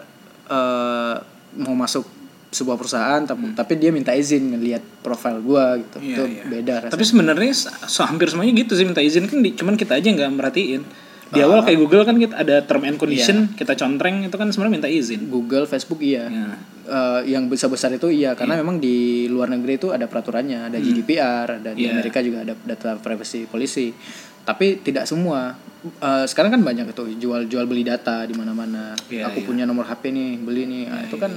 uh, 0.51 1.23
mau 1.63 1.79
masuk 1.79 2.03
sebuah 2.51 2.77
perusahaan 2.79 3.23
tapi, 3.27 3.53
tapi 3.53 3.73
dia 3.77 3.91
minta 3.91 4.15
izin 4.15 4.55
ngelihat 4.55 4.83
profile 5.03 5.43
gua 5.43 5.77
gitu. 5.77 5.99
Iya, 5.99 6.15
itu 6.15 6.23
iya. 6.31 6.43
beda 6.47 6.75
rasanya. 6.87 6.95
Tapi 6.95 7.05
sebenarnya 7.05 7.53
so, 7.87 8.01
hampir 8.07 8.31
semuanya 8.31 8.53
gitu 8.57 8.73
sih 8.79 8.87
minta 8.87 9.03
izin 9.03 9.27
kan 9.27 9.43
di, 9.43 9.51
cuman 9.53 9.75
kita 9.75 9.99
aja 9.99 10.09
nggak 10.09 10.31
merhatiin. 10.35 10.83
Di 11.27 11.43
awal 11.43 11.67
kayak 11.67 11.79
Google 11.83 12.07
kan 12.07 12.23
kita 12.23 12.39
ada 12.39 12.63
term 12.63 12.87
and 12.87 13.03
condition 13.03 13.51
kita 13.59 13.75
contreng 13.75 14.23
itu 14.23 14.37
kan 14.39 14.47
sebenarnya 14.55 14.75
minta 14.79 14.91
izin. 14.91 15.27
Google, 15.27 15.67
Facebook 15.67 15.99
iya. 15.99 16.31
Ya. 16.31 16.55
Eh, 16.87 17.35
yang 17.35 17.51
besar 17.51 17.67
besar 17.67 17.91
itu 17.91 18.07
iya 18.07 18.39
karena 18.39 18.55
memang 18.63 18.79
di 18.79 19.27
luar 19.27 19.51
negeri 19.51 19.75
itu 19.75 19.91
ada 19.91 20.07
peraturannya, 20.07 20.71
ada 20.71 20.79
GDPR, 20.79 21.59
ada 21.59 21.75
di 21.75 21.83
Iya. 21.83 21.99
Amerika 21.99 22.23
juga 22.23 22.47
ada 22.47 22.55
data 22.55 22.95
privacy 23.03 23.51
policy. 23.51 23.91
Tapi 24.47 24.79
tidak 24.87 25.11
semua. 25.11 25.59
Eh, 25.85 26.25
sekarang 26.27 26.51
kan 26.51 26.63
banyak 26.63 26.89
itu 26.89 27.05
jual 27.21 27.47
jual 27.47 27.65
beli 27.65 27.83
data 27.83 28.25
di 28.25 28.33
mana-mana. 28.33 28.97
Iya, 29.07 29.31
Aku 29.31 29.39
iya. 29.39 29.47
punya 29.47 29.65
nomor 29.65 29.85
HP 29.85 30.11
nih, 30.11 30.41
beli 30.41 30.67
nih. 30.67 30.85
Nah, 30.89 31.01
itu 31.05 31.17
kan 31.17 31.31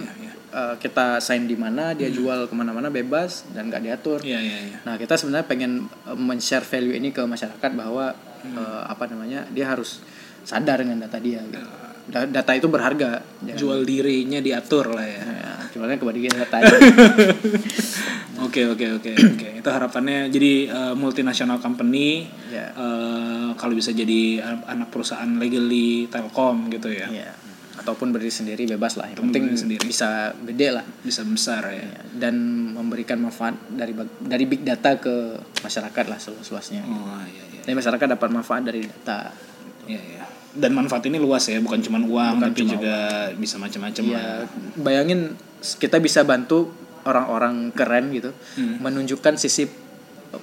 eh, 0.49 0.75
kita 0.79 1.19
sign 1.19 1.45
di 1.45 1.53
mana, 1.53 1.93
dia 1.93 2.09
jual 2.09 2.49
ke 2.49 2.53
mana-mana 2.53 2.89
bebas 2.89 3.45
dan 3.51 3.69
nggak 3.69 3.83
diatur. 3.83 4.19
Iya 4.23 4.39
iya 4.39 4.57
iya. 4.65 4.77
Nah 4.81 4.97
kita 4.97 5.13
sebenarnya 5.13 5.45
pengen 5.45 5.71
eh, 5.85 6.17
men-share 6.17 6.63
value 6.63 6.95
ini 6.95 7.11
ke 7.11 7.21
masyarakat 7.21 7.71
bahwa 7.73 8.15
eh, 8.41 8.81
apa 8.83 9.05
namanya 9.05 9.45
dia 9.47 9.69
harus 9.69 10.01
sadar 10.41 10.81
dengan 10.81 10.97
data 10.99 11.21
dia. 11.21 11.43
Gitu. 11.43 11.61
Da- 12.09 12.25
Data 12.25 12.51
itu 12.57 12.65
berharga. 12.65 13.21
Jangan- 13.45 13.53
Jual 13.53 13.79
dirinya 13.85 14.41
diatur 14.41 14.97
lah 14.97 15.05
ya. 15.05 15.21
Ya, 15.21 15.53
kepada 15.71 16.15
dia 16.15 16.31
data 16.31 16.55
aja. 16.57 16.75
Oke 18.39 18.63
oke 18.65 18.85
oke 18.95 19.11
oke 19.11 19.47
itu 19.59 19.69
harapannya 19.69 20.27
jadi 20.27 20.51
eh, 20.65 20.93
multinational 20.95 21.59
company 21.59 22.23
Ya. 22.47 22.71
eh, 22.71 23.49
kalau 23.53 23.73
bisa 23.73 23.91
jadi 23.91 24.39
an- 24.39 24.63
anak 24.65 24.89
perusahaan 24.89 25.27
legally 25.35 26.07
Telkom 26.07 26.67
gitu 26.69 26.87
ya 26.87 27.05
Iya. 27.05 27.31
Ataupun 27.75 28.09
berdiri 28.09 28.27
sendiri 28.29 28.63
bebas 28.65 28.95
lah. 28.95 29.07
Yang 29.07 29.19
penting 29.21 29.43
sendiri. 29.55 29.83
bisa 29.85 30.35
gede 30.37 30.67
lah. 30.69 30.83
bisa 30.99 31.23
besar 31.23 31.63
ya. 31.69 31.79
Ya, 31.79 31.99
Dan 32.13 32.35
memberikan 32.69 33.15
manfaat 33.17 33.55
dari 33.67 33.91
dari 34.19 34.43
big 34.45 34.63
data 34.63 34.95
ke 34.95 35.35
masyarakat 35.59 36.05
lah 36.05 36.17
seluas-luasnya. 36.17 36.81
Oh 36.81 37.23
iya 37.25 37.43
iya 37.49 37.61
Jadi 37.63 37.75
masyarakat 37.75 38.07
dapat 38.09 38.29
manfaat 38.29 38.63
dari 38.63 38.83
data. 38.83 39.31
iya 39.85 39.99
iya. 40.01 40.23
Dan 40.49 40.73
manfaat 40.73 41.05
ini 41.05 41.15
luas 41.17 41.43
ya 41.45 41.59
bukan 41.59 41.79
cuma 41.79 41.99
uang 41.99 42.35
Bukan 42.35 42.47
tapi 42.47 42.59
cuma 42.61 42.71
juga 42.73 42.95
bisa 43.33 43.55
macam-macam 43.55 44.03
Ya, 44.05 44.15
lah. 44.15 44.35
bayangin 44.75 45.35
kita 45.59 45.97
bisa 45.97 46.23
bantu 46.23 46.71
orang-orang 47.01 47.71
keren 47.71 48.11
gitu 48.11 48.31
Hmm. 48.53 48.79
menunjukkan 48.79 49.35
sisi 49.35 49.67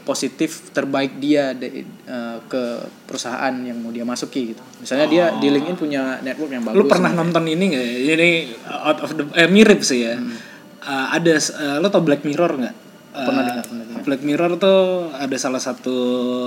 positif 0.02 0.72
terbaik 0.72 1.16
dia 1.16 1.54
de- 1.54 1.86
eh, 1.86 2.38
ke 2.44 2.62
perusahaan 3.06 3.54
yang 3.54 3.78
mau 3.78 3.88
dia 3.88 4.02
masuki 4.02 4.50
gitu. 4.50 4.62
Misalnya 4.76 5.06
dia 5.06 5.24
di 5.32 5.46
LinkedIn 5.48 5.76
punya 5.76 6.02
network 6.20 6.50
yang 6.50 6.64
bagus. 6.64 6.74
Lu 6.76 6.84
pernah 6.84 7.12
nonton 7.12 7.46
ini 7.46 7.64
nggak? 7.70 7.84
ya? 7.84 7.96
Ini 8.12 8.30
out 8.66 8.98
of 9.00 9.10
the 9.14 9.24
eh, 9.32 9.46
mirip 9.46 9.80
sih 9.80 10.02
ya. 10.02 10.18
Eh, 10.18 11.06
ada 11.12 11.30
eh, 11.30 11.76
lo 11.78 11.86
tau 11.86 12.02
Black 12.02 12.26
Mirror 12.26 12.52
nggak? 12.58 12.74
Eh, 13.14 13.24
Pernah 13.24 13.42
dengar, 13.44 13.64
pernah 13.64 13.84
dengar. 13.86 14.02
Black 14.02 14.22
Mirror 14.22 14.50
tuh 14.58 14.80
ada 15.14 15.36
salah 15.36 15.62
satu 15.62 15.96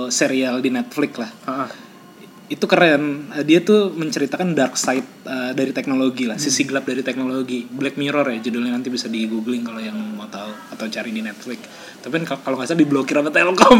serial 0.06 0.60
di 0.60 0.68
Netflix 0.68 1.10
lah. 1.16 1.30
Ah, 1.42 1.64
ah. 1.64 1.68
Itu 2.50 2.66
keren. 2.66 3.30
Eh, 3.32 3.46
Dia 3.46 3.62
tuh 3.62 3.94
menceritakan 3.94 4.52
dark 4.52 4.74
side 4.74 5.06
eh, 5.22 5.52
dari 5.54 5.70
teknologi 5.70 6.26
lah, 6.26 6.34
sisi 6.36 6.66
gelap 6.66 6.82
dari 6.82 7.00
teknologi. 7.00 7.62
Black 7.64 7.94
Mirror 7.94 8.26
ya 8.34 8.38
judulnya 8.42 8.74
nanti 8.74 8.90
bisa 8.90 9.06
di 9.06 9.24
googling 9.24 9.62
kalau 9.62 9.78
yang 9.78 9.94
mau 9.94 10.26
tahu 10.26 10.50
atau 10.74 10.86
cari 10.90 11.14
di 11.14 11.22
Netflix. 11.22 11.62
Tapi 12.02 12.12
kan 12.20 12.42
kalau- 12.42 12.58
nggak 12.58 12.68
salah 12.68 12.80
diblokir 12.82 13.14
sama 13.14 13.30
Telkom. 13.30 13.78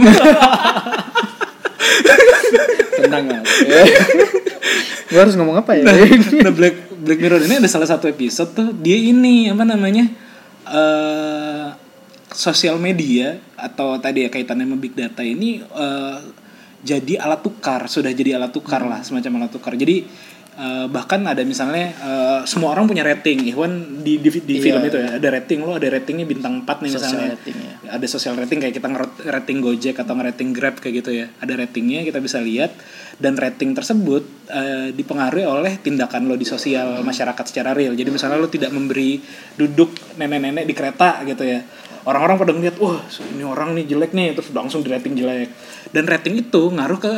Tenang 3.00 3.24
lah. 3.26 3.42
Gue 5.10 5.18
harus 5.18 5.34
ngomong 5.34 5.58
apa 5.58 5.74
ya? 5.74 5.82
nah 6.46 6.52
Black 6.54 6.94
Black 6.94 7.18
Mirror 7.18 7.42
ini 7.42 7.58
ada 7.58 7.66
salah 7.66 7.88
satu 7.90 8.06
episode 8.06 8.54
tuh 8.54 8.68
dia 8.70 8.94
ini 8.94 9.50
apa 9.50 9.66
namanya 9.66 10.06
eh 10.70 11.66
sosial 12.30 12.78
media 12.78 13.42
atau 13.58 13.98
tadi 13.98 14.22
ya 14.22 14.30
kaitannya 14.30 14.62
sama 14.70 14.78
big 14.78 14.94
data 14.94 15.26
ini 15.26 15.58
eh, 15.66 16.18
jadi 16.80 17.20
alat 17.20 17.44
tukar 17.44 17.86
sudah 17.86 18.10
jadi 18.10 18.40
alat 18.40 18.52
tukar 18.52 18.80
lah 18.84 19.04
semacam 19.04 19.44
alat 19.44 19.52
tukar 19.52 19.76
jadi 19.76 20.00
eh, 20.56 20.86
bahkan 20.88 21.20
ada 21.28 21.44
misalnya 21.44 21.92
eh, 21.92 22.40
semua 22.48 22.72
orang 22.72 22.88
punya 22.88 23.04
rating 23.04 23.52
Iwan 23.52 24.00
di 24.00 24.16
di, 24.16 24.28
di 24.32 24.54
Iya. 24.56 24.64
film 24.64 24.82
itu 24.88 24.96
ya 24.96 25.10
ada 25.20 25.28
rating 25.28 25.60
lo 25.60 25.76
ada 25.76 25.88
ratingnya 25.88 26.24
bintang 26.24 26.64
4 26.64 26.64
nih 26.64 26.90
Social 26.90 26.96
misalnya 26.96 27.28
rating, 27.36 27.56
ya. 27.60 27.74
ada 27.90 28.06
social 28.08 28.34
rating 28.36 28.58
kayak 28.60 28.74
kita 28.76 28.88
nge-rating 28.88 29.58
Gojek 29.60 29.96
atau 29.98 30.12
nge-rating 30.16 30.48
Grab 30.56 30.76
kayak 30.80 30.94
gitu 31.04 31.10
ya. 31.12 31.26
Ada 31.40 31.52
ratingnya 31.60 32.00
kita 32.04 32.18
bisa 32.20 32.38
lihat 32.40 32.72
dan 33.20 33.36
rating 33.36 33.76
tersebut 33.76 34.22
eh, 34.48 34.88
dipengaruhi 34.96 35.44
oleh 35.44 35.76
tindakan 35.76 36.24
lo 36.24 36.36
di 36.36 36.48
sosial 36.48 37.04
masyarakat 37.04 37.44
secara 37.44 37.76
real. 37.76 37.92
Jadi 37.92 38.08
misalnya 38.08 38.40
lo 38.40 38.48
tidak 38.48 38.72
memberi 38.72 39.20
duduk 39.56 40.16
nenek-nenek 40.16 40.64
di 40.64 40.72
kereta 40.72 41.20
gitu 41.28 41.44
ya. 41.44 41.60
Orang-orang 42.04 42.36
pada 42.40 42.52
ngeliat, 42.56 42.76
wah 42.80 43.00
ini 43.36 43.44
orang 43.44 43.76
nih 43.76 43.84
jelek 43.84 44.16
nih, 44.16 44.32
terus 44.32 44.48
langsung 44.56 44.80
di 44.80 44.88
rating 44.88 45.14
jelek. 45.16 45.52
Dan 45.92 46.08
rating 46.08 46.40
itu 46.40 46.72
ngaruh 46.72 46.98
ke 47.00 47.12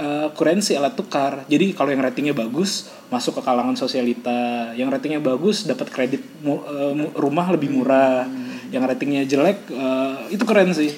eh, 0.00 0.28
kurensi 0.32 0.72
alat 0.72 0.96
tukar. 0.96 1.44
Jadi 1.48 1.76
kalau 1.76 1.92
yang 1.92 2.00
ratingnya 2.00 2.32
bagus 2.32 2.88
masuk 3.12 3.38
ke 3.38 3.42
kalangan 3.44 3.76
sosialita, 3.76 4.72
yang 4.72 4.88
ratingnya 4.88 5.20
bagus 5.20 5.68
dapat 5.68 5.92
kredit 5.92 6.24
mu- 6.40 6.64
mu- 6.96 7.12
rumah 7.12 7.52
lebih 7.52 7.68
murah, 7.68 8.24
yang 8.72 8.88
ratingnya 8.88 9.28
jelek 9.28 9.68
eh, 9.68 10.32
itu 10.32 10.44
keren 10.48 10.72
sih. 10.72 10.96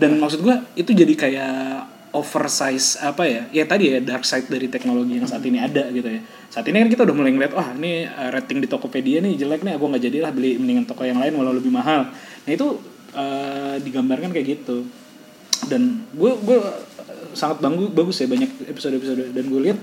Dan 0.00 0.16
maksud 0.16 0.40
gua 0.40 0.64
itu 0.72 0.96
jadi 0.96 1.12
kayak 1.12 1.99
oversize 2.10 2.98
apa 3.00 3.22
ya? 3.26 3.42
Ya 3.54 3.64
tadi 3.66 3.90
ya 3.90 3.98
dark 4.02 4.26
side 4.26 4.50
dari 4.50 4.66
teknologi 4.66 5.18
yang 5.18 5.26
saat 5.26 5.44
ini 5.46 5.58
ada 5.62 5.90
gitu 5.94 6.06
ya. 6.06 6.20
Saat 6.50 6.66
ini 6.66 6.82
kan 6.82 6.88
kita 6.90 7.02
udah 7.06 7.16
mulai 7.16 7.30
ngeliat, 7.30 7.52
wah 7.54 7.70
ini 7.74 8.06
eh, 8.06 8.30
rating 8.34 8.58
di 8.62 8.68
Tokopedia 8.70 9.22
nih 9.22 9.38
jelek 9.38 9.62
nih, 9.62 9.78
gua 9.78 9.94
nggak 9.94 10.04
jadilah 10.10 10.30
beli 10.34 10.58
mendingan 10.58 10.86
toko 10.86 11.06
yang 11.06 11.22
lain 11.22 11.34
walau 11.38 11.54
lebih 11.54 11.70
mahal. 11.70 12.10
Nah 12.14 12.50
itu 12.50 12.78
eh, 13.14 13.76
digambarkan 13.82 14.34
kayak 14.34 14.46
gitu 14.58 14.86
dan 15.68 16.08
gue 16.16 16.32
gue 16.40 16.58
sangat 17.36 17.60
bagus 17.60 17.90
bagus 17.92 18.16
ya 18.24 18.28
banyak 18.30 18.50
episode 18.70 18.96
episode 18.96 19.22
dan 19.36 19.44
gue 19.44 19.60
lihat 19.60 19.78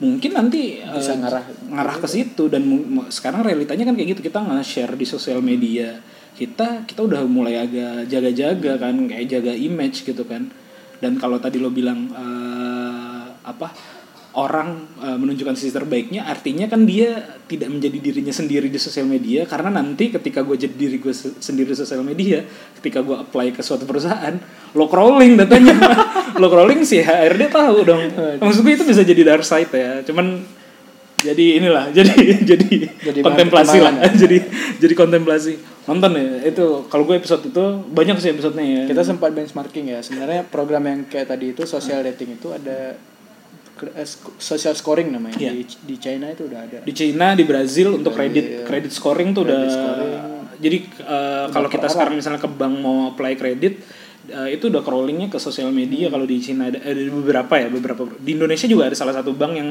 mungkin 0.00 0.30
nanti 0.32 0.80
Bisa 0.80 1.14
eh, 1.14 1.18
ngarah. 1.20 1.44
ngarah 1.68 1.96
ke 2.00 2.08
situ 2.08 2.48
dan 2.48 2.64
sekarang 3.12 3.44
realitanya 3.44 3.86
kan 3.86 3.94
kayak 3.94 4.16
gitu 4.16 4.22
kita 4.24 4.40
nge-share 4.40 4.94
di 4.96 5.04
sosial 5.04 5.44
media 5.44 6.00
kita 6.32 6.88
kita 6.88 7.04
udah 7.04 7.28
mulai 7.28 7.60
agak 7.60 8.08
jaga-jaga 8.08 8.80
kan 8.80 8.96
kayak 9.04 9.28
jaga 9.28 9.52
image 9.52 10.08
gitu 10.08 10.24
kan 10.24 10.48
dan 11.02 11.18
kalau 11.18 11.42
tadi 11.42 11.58
lo 11.58 11.74
bilang 11.74 12.06
eh, 12.14 13.24
apa 13.42 13.68
orang 14.32 14.96
uh, 14.96 15.18
menunjukkan 15.20 15.52
sisi 15.52 15.76
terbaiknya 15.76 16.24
artinya 16.24 16.64
kan 16.64 16.88
dia 16.88 17.36
tidak 17.44 17.68
menjadi 17.68 17.98
dirinya 18.00 18.32
sendiri 18.32 18.72
di 18.72 18.80
sosial 18.80 19.04
media 19.04 19.44
karena 19.44 19.68
nanti 19.68 20.08
ketika 20.08 20.40
gue 20.40 20.56
jadi 20.56 20.72
diri 20.72 20.96
gue 20.96 21.12
se- 21.12 21.36
sendiri 21.36 21.76
di 21.76 21.76
sosial 21.76 22.00
media 22.00 22.40
ketika 22.80 23.04
gue 23.04 23.12
apply 23.12 23.52
ke 23.52 23.60
suatu 23.60 23.84
perusahaan 23.84 24.32
lo 24.72 24.88
crawling 24.88 25.36
datanya. 25.36 25.76
Lo 26.40 26.48
crawling 26.48 26.80
sih 26.80 27.04
HRD 27.04 27.52
tahu 27.52 27.84
dong. 27.84 28.08
Maksud 28.40 28.64
gue 28.64 28.72
itu 28.72 28.88
bisa 28.88 29.04
jadi 29.04 29.20
dark 29.20 29.44
side 29.44 29.68
ya. 29.68 30.00
Cuman 30.00 30.40
jadi 31.22 31.44
inilah 31.62 31.84
jadi 31.96 32.14
jadi, 32.42 32.70
Jadi 32.90 33.18
kontemplasi 33.22 33.78
lah. 33.78 33.94
pertimbangan 33.94 34.14
jadi 34.18 34.38
jadi 34.82 34.94
kontemplasi. 34.98 35.52
Nonton 35.82 36.10
ya 36.14 36.46
itu 36.46 36.66
kalau 36.90 37.02
gue 37.06 37.16
episode 37.18 37.42
itu 37.46 37.64
banyak 37.90 38.16
sih 38.18 38.30
episodenya 38.34 38.64
ya. 38.66 38.82
Kita 38.90 39.02
sempat 39.06 39.30
benchmarking 39.30 39.86
ya 39.94 39.98
sebenarnya 40.02 40.42
program 40.50 40.82
yang 40.86 41.00
kayak 41.06 41.30
tadi 41.30 41.54
itu 41.54 41.62
social 41.66 42.02
rating 42.02 42.38
itu 42.38 42.50
ada 42.50 42.98
eh, 43.94 44.08
social 44.38 44.74
scoring 44.74 45.14
namanya. 45.14 45.38
Iya. 45.38 45.52
di, 45.54 45.64
di 45.66 45.96
China 45.98 46.26
itu 46.30 46.46
udah 46.50 46.60
ada. 46.66 46.78
Di 46.82 46.92
China 46.94 47.34
di 47.38 47.44
Brazil 47.46 47.98
untuk 47.98 48.14
kredit 48.14 48.66
kredit 48.66 48.90
scoring 48.90 49.30
tuh 49.34 49.46
udah 49.46 49.58
Credit 49.58 49.74
scoring. 49.74 50.12
jadi 50.62 50.76
eh, 51.06 51.46
kalau 51.50 51.68
kita 51.70 51.86
sekarang 51.90 52.14
misalnya 52.18 52.42
ke 52.42 52.50
bank 52.50 52.74
mau 52.78 53.14
apply 53.14 53.34
kredit 53.38 53.82
eh, 54.30 54.54
itu 54.54 54.70
udah 54.70 54.82
crawlingnya 54.82 55.30
ke 55.30 55.38
sosial 55.42 55.70
media. 55.74 56.10
Kalau 56.10 56.26
di 56.26 56.38
China 56.38 56.70
ada, 56.70 56.78
ada 56.78 57.02
beberapa 57.10 57.54
ya 57.58 57.66
beberapa 57.70 58.06
di 58.22 58.38
Indonesia 58.38 58.66
juga 58.70 58.90
ada 58.90 58.94
salah 58.98 59.14
satu 59.14 59.34
bank 59.34 59.54
yang 59.54 59.70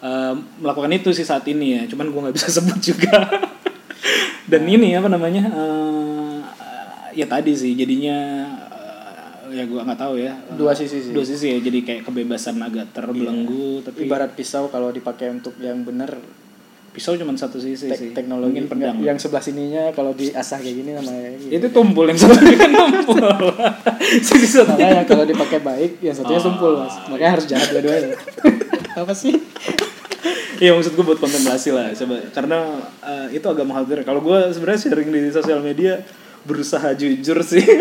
eh, 0.00 0.34
melakukan 0.60 0.90
itu 0.90 1.10
sih 1.12 1.24
saat 1.24 1.44
ini 1.46 1.76
ya. 1.76 1.82
Cuman 1.86 2.08
gue 2.08 2.20
nggak 2.28 2.36
bisa 2.36 2.48
sebut 2.60 2.78
juga. 2.80 3.28
Dan 4.50 4.66
ini 4.66 4.96
apa 4.96 5.06
namanya 5.06 5.44
eh, 5.46 6.36
ya 7.14 7.26
tadi 7.26 7.54
sih 7.54 7.72
jadinya 7.74 8.18
eh, 9.48 9.56
ya 9.56 9.64
gue 9.64 9.80
nggak 9.80 10.00
tahu 10.00 10.14
ya. 10.18 10.32
Dua 10.56 10.72
sisi 10.74 10.98
sih. 11.00 11.12
Dua 11.12 11.22
sisi 11.22 11.52
ya 11.54 11.58
jadi 11.60 11.78
kayak 11.82 12.02
kebebasan 12.08 12.58
agak 12.58 12.90
terbelenggu 12.90 13.82
tapi 13.82 14.06
ibarat 14.06 14.34
pisau 14.34 14.66
kalau 14.68 14.90
dipakai 14.90 15.30
untuk 15.30 15.54
yang 15.58 15.82
benar 15.82 16.18
pisau 16.90 17.14
cuma 17.14 17.30
satu 17.38 17.62
sisi 17.62 17.86
tek- 17.86 18.02
sih. 18.02 18.10
teknologi 18.10 18.50
mungkin 18.50 18.66
pedang. 18.66 18.98
yang 18.98 19.14
sebelah 19.14 19.38
sininya 19.38 19.94
kalau 19.94 20.10
diasah 20.10 20.58
kayak 20.58 20.74
gini 20.74 20.90
namanya 20.98 21.38
gitu. 21.38 21.50
itu 21.54 21.66
tumpul 21.70 22.02
yang 22.02 22.18
satunya 22.18 22.58
kan 22.58 22.70
tumpul. 22.74 23.22
Sisi 24.26 24.58
satunya 24.58 24.90
makanya 24.90 25.04
kalau 25.06 25.22
dipakai 25.22 25.62
baik 25.62 26.02
yang 26.02 26.10
satunya 26.10 26.42
sumpul 26.42 26.82
mas. 26.82 26.98
Makanya 27.06 27.30
harus 27.38 27.46
jahat 27.46 27.70
dua-duanya. 27.70 28.18
Apa 29.06 29.14
sih 29.14 29.38
Iya 30.62 30.76
maksud 30.76 30.92
gue 30.92 31.04
buat 31.04 31.16
kontemplasi 31.16 31.72
lah 31.72 31.88
coba 31.92 32.20
karena 32.30 32.58
eh, 33.00 33.26
itu 33.32 33.46
agak 33.46 33.64
mengkhawatirkan. 33.64 34.04
Kalau 34.04 34.20
gue 34.20 34.38
sebenarnya 34.52 34.80
sharing 34.82 35.08
di 35.08 35.30
sosial 35.30 35.60
media 35.60 36.04
berusaha 36.42 36.92
jujur 36.94 37.40
sih. 37.40 37.64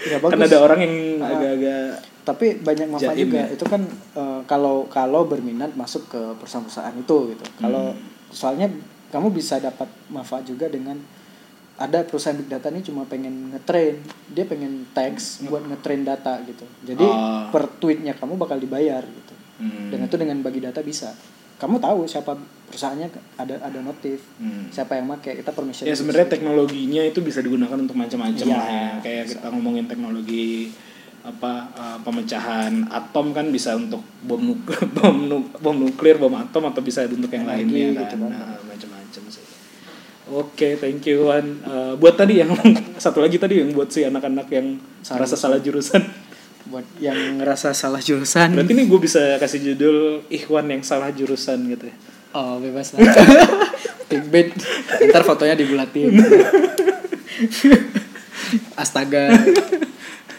Ya, 0.00 0.16
bagus. 0.16 0.32
ada 0.40 0.64
orang 0.64 0.80
yang 0.80 0.94
agak-agak 1.20 2.00
tapi 2.24 2.56
banyak 2.56 2.88
manfaat 2.88 3.20
juga 3.20 3.44
ya? 3.44 3.52
itu 3.52 3.64
kan 3.68 3.84
eh, 4.16 4.40
kalau 4.48 4.88
kalau 4.88 5.28
berminat 5.28 5.76
masuk 5.76 6.08
ke 6.08 6.20
perusahaan-perusahaan 6.40 6.96
itu 6.96 7.36
gitu 7.36 7.44
kalau 7.60 7.92
soalnya 8.32 8.72
kamu 9.12 9.28
bisa 9.28 9.60
dapat 9.60 9.84
manfaat 10.08 10.48
juga 10.48 10.72
dengan 10.72 10.96
ada 11.76 12.00
perusahaan 12.00 12.32
big 12.32 12.48
data 12.48 12.72
ini 12.72 12.80
cuma 12.80 13.04
pengen 13.04 13.52
ngetrain 13.52 14.00
dia 14.32 14.48
pengen 14.48 14.88
tags 14.92 15.44
buat 15.44 15.68
ngetrain 15.68 16.00
data 16.00 16.40
gitu 16.44 16.64
jadi 16.80 17.04
Oh. 17.04 17.52
per 17.52 17.68
tweetnya 17.76 18.16
kamu 18.16 18.40
bakal 18.40 18.56
dibayar 18.56 19.04
gitu 19.04 19.34
Hmm. 19.60 19.92
dan 19.92 20.08
itu 20.08 20.16
dengan 20.16 20.40
bagi 20.40 20.64
data 20.64 20.80
bisa 20.80 21.12
kamu 21.60 21.76
tahu 21.76 22.00
siapa 22.04 22.32
perusahaannya 22.66 23.08
ada 23.36 23.54
ada 23.60 23.78
notif 23.80 24.24
Hmm. 24.36 24.66
siapa 24.68 24.96
yang 24.96 25.06
make 25.06 25.28
kita 25.36 25.52
permission 25.52 25.84
ya 25.84 25.92
sebenarnya 25.92 26.26
teknologinya 26.26 27.04
itu 27.04 27.20
bisa 27.20 27.38
digunakan 27.38 27.76
untuk 27.76 27.92
macam-macam 27.94 28.40
Iya, 28.40 28.56
lah 28.56 28.66
ya. 28.66 28.88
Kayak 28.98 29.24
kita 29.30 29.46
ngomongin 29.50 29.84
teknologi 29.84 30.72
apa 31.20 31.52
eh, 31.70 31.98
pemecahan 32.00 32.88
atom 32.88 33.36
kan 33.36 33.52
bisa 33.52 33.76
untuk 33.76 34.00
bom 34.22 34.40
nuk 34.40 34.64
bom 34.96 35.12
nuk 35.20 35.52
bom 35.54 35.76
nuklir 35.76 36.16
bom 36.16 36.32
atom 36.32 36.64
atau 36.64 36.80
bisa 36.80 37.04
untuk 37.04 37.28
yang 37.28 37.44
Energi 37.44 37.68
lainnya 37.68 37.86
gitu 38.00 38.16
kan 38.16 38.20
kan. 38.24 38.32
Nah, 38.32 38.56
macam-macam 38.64 39.22
sih 39.28 39.44
Oke, 40.30 40.78
thank 40.78 41.02
you 41.04 41.26
Wan. 41.26 41.58
Eh, 41.60 41.92
buat 41.98 42.14
tadi 42.14 42.38
yang 42.38 42.54
satu 43.04 43.18
lagi 43.18 43.34
tadi 43.36 43.58
yang 43.58 43.74
buat 43.74 43.90
si 43.90 44.00
anak-anak 44.00 44.46
yang 44.48 44.78
Salah 45.02 45.20
merasa 45.20 45.34
salah 45.34 45.58
jurusan. 45.58 46.00
Buat 46.70 46.86
yang 47.02 47.42
ngerasa 47.42 47.74
salah 47.74 47.98
jurusan 47.98 48.54
Berarti 48.54 48.72
nih 48.78 48.86
gue 48.86 49.00
bisa 49.02 49.34
kasih 49.42 49.74
judul 49.74 50.22
Ikhwan 50.30 50.70
yang 50.70 50.86
salah 50.86 51.10
jurusan 51.10 51.66
gitu 51.66 51.90
ya. 51.90 51.96
Oh 52.30 52.62
bebas 52.62 52.94
lah. 52.94 53.02
Clickbait. 54.10 54.54
Ntar 55.10 55.26
fotonya 55.26 55.58
dibulatin. 55.58 56.14
Astaga. 58.82 59.34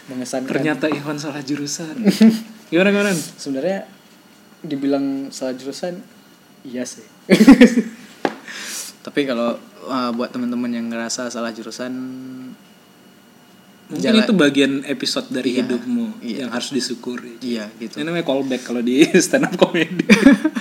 Mengesankan. 0.08 0.48
Ternyata 0.48 0.88
Ikhwan 0.88 1.20
salah 1.20 1.44
jurusan. 1.44 2.00
Gimana 2.72 2.88
gimana? 2.88 3.12
sebenarnya 3.12 3.84
dibilang 4.64 5.28
salah 5.28 5.52
jurusan 5.52 6.00
iya 6.64 6.88
sih. 6.88 7.04
Tapi 9.04 9.28
kalau 9.28 9.60
uh, 9.84 10.10
buat 10.16 10.32
teman-teman 10.32 10.72
yang 10.72 10.88
ngerasa 10.88 11.28
salah 11.28 11.52
jurusan 11.52 11.92
Mungkin 13.92 14.08
Jalan- 14.08 14.24
itu 14.24 14.32
bagian 14.32 14.72
episode 14.88 15.28
dari 15.28 15.52
Iya, 15.52 15.68
hidupmu 15.68 16.06
iya. 16.24 16.36
yang 16.44 16.50
harus 16.50 16.72
disyukuri. 16.72 17.36
iya 17.44 17.68
gitu. 17.76 18.00
Ini 18.00 18.08
namanya 18.08 18.24
callback 18.24 18.64
kalau 18.64 18.80
di 18.80 19.04
stand 19.24 19.44
up 19.44 19.54
comedy. 19.54 20.08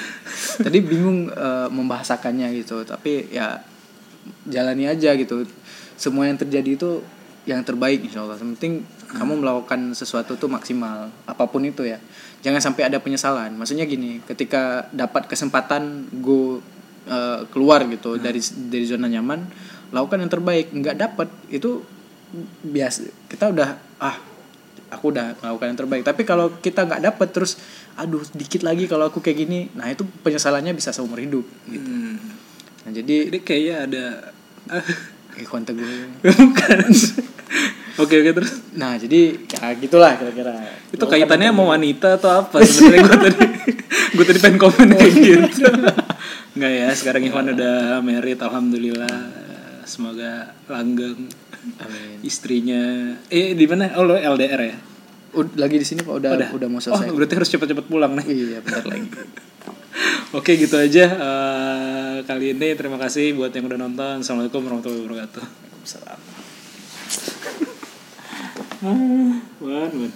Tadi 0.65 0.77
bingung 0.84 1.32
uh, 1.32 1.71
membahasakannya 1.71 2.51
gitu, 2.59 2.84
tapi 2.84 3.32
ya 3.32 3.63
jalani 4.45 4.86
aja 4.86 5.15
gitu. 5.15 5.47
Semua 5.95 6.27
yang 6.27 6.36
terjadi 6.36 6.75
itu 6.75 6.99
yang 7.47 7.63
terbaik 7.63 8.03
insya 8.03 8.21
Allah. 8.21 8.38
Yang 8.38 8.59
penting 8.59 8.73
kamu 9.11 9.34
melakukan 9.39 9.91
sesuatu 9.91 10.36
tuh 10.36 10.47
maksimal, 10.47 11.07
apa 11.23 11.43
pun 11.47 11.63
itu 11.63 11.88
ya. 11.88 11.97
Jangan 12.41 12.61
sampai 12.61 12.91
ada 12.91 12.99
penyesalan. 12.99 13.55
Maksudnya 13.55 13.86
gini, 13.86 14.19
ketika 14.23 14.91
dapat 14.91 15.25
kesempatan 15.29 16.09
go 16.19 16.59
uh, 17.07 17.47
keluar 17.49 17.86
gitu 17.88 18.17
dari 18.17 18.43
dari 18.67 18.86
zona 18.86 19.07
nyaman, 19.07 19.45
lakukan 19.89 20.19
yang 20.19 20.32
terbaik. 20.32 20.67
Nggak 20.73 20.95
dapat 20.99 21.27
itu 21.47 21.82
biasa. 22.61 23.07
Kita 23.27 23.51
udah 23.51 23.69
ah 23.99 24.17
aku 24.91 25.15
udah 25.15 25.39
melakukan 25.39 25.71
yang 25.71 25.79
terbaik 25.79 26.03
tapi 26.03 26.27
kalau 26.27 26.51
kita 26.59 26.84
nggak 26.84 26.99
dapet 26.99 27.27
terus 27.32 27.55
aduh 27.95 28.19
dikit 28.36 28.59
lagi 28.59 28.91
kalau 28.91 29.07
aku 29.07 29.23
kayak 29.23 29.39
gini 29.39 29.71
nah 29.71 29.88
itu 29.88 30.03
penyesalannya 30.19 30.75
bisa 30.75 30.91
seumur 30.91 31.15
hidup 31.15 31.47
gitu 31.71 31.88
Hmm. 31.88 32.19
nah 32.84 32.91
jadi 32.91 33.32
Jadi 33.32 33.39
kayaknya 33.39 33.75
ada 33.88 34.05
ikhwan 35.41 35.63
teguh 35.63 35.88
bukan. 36.19 36.77
Oke 37.99 38.19
oke 38.19 38.32
terus. 38.36 38.51
nah 38.75 38.95
jadi 38.95 39.36
ya 39.47 39.71
gitulah 39.79 40.15
kira-kira 40.15 40.59
Itu 40.91 41.07
kaitannya 41.07 41.55
sama 41.55 41.63
wanita 41.71 42.19
atau 42.19 42.32
apa 42.43 42.59
sebenarnya 42.59 43.03
gue 43.07 43.19
tadi 43.32 43.45
gue 44.11 44.25
tadi 44.27 44.39
pengen 44.43 44.59
komen 44.59 44.88
kayak 44.91 45.13
gitu. 45.15 45.71
Enggak 46.51 46.71
ya, 46.71 46.88
sekarang 46.91 47.23
Ivan 47.23 47.55
udah 47.55 48.03
married 48.03 48.39
alhamdulillah. 48.39 49.17
Semoga 49.88 50.51
langgeng 50.67 51.32
Amin. 51.62 52.18
istrinya. 52.26 53.14
Eh 53.30 53.53
di 53.53 53.66
mana? 53.70 53.93
Oh 53.97 54.05
lo 54.05 54.18
LDR 54.18 54.62
ya? 54.62 54.78
Ud- 55.32 55.55
lagi 55.55 55.80
di 55.80 55.86
sini 55.88 56.03
pak 56.03 56.12
udah 56.20 56.32
udah, 56.51 56.68
mau 56.68 56.84
selesai 56.84 57.07
Oh, 57.07 57.16
berarti 57.16 57.39
harus 57.39 57.47
cepet-cepet 57.47 57.86
pulang 57.88 58.12
nih. 58.20 58.26
iya 58.28 58.59
bentar 58.59 58.84
lagi 58.84 59.07
Oke 60.38 60.55
gitu 60.55 60.76
aja 60.76 61.05
eh, 61.07 62.16
kali 62.24 62.55
ini 62.55 62.76
terima 62.76 62.95
kasih 62.99 63.36
buat 63.36 63.51
yang 63.51 63.68
udah 63.68 63.80
nonton. 63.80 64.24
Assalamualaikum 64.24 64.59
warahmatullahi 64.64 65.03
wabarakatuh. 65.07 65.43
Waalaikumsalam. 65.43 66.20
Wan, 69.62 69.91
wan. 69.93 70.12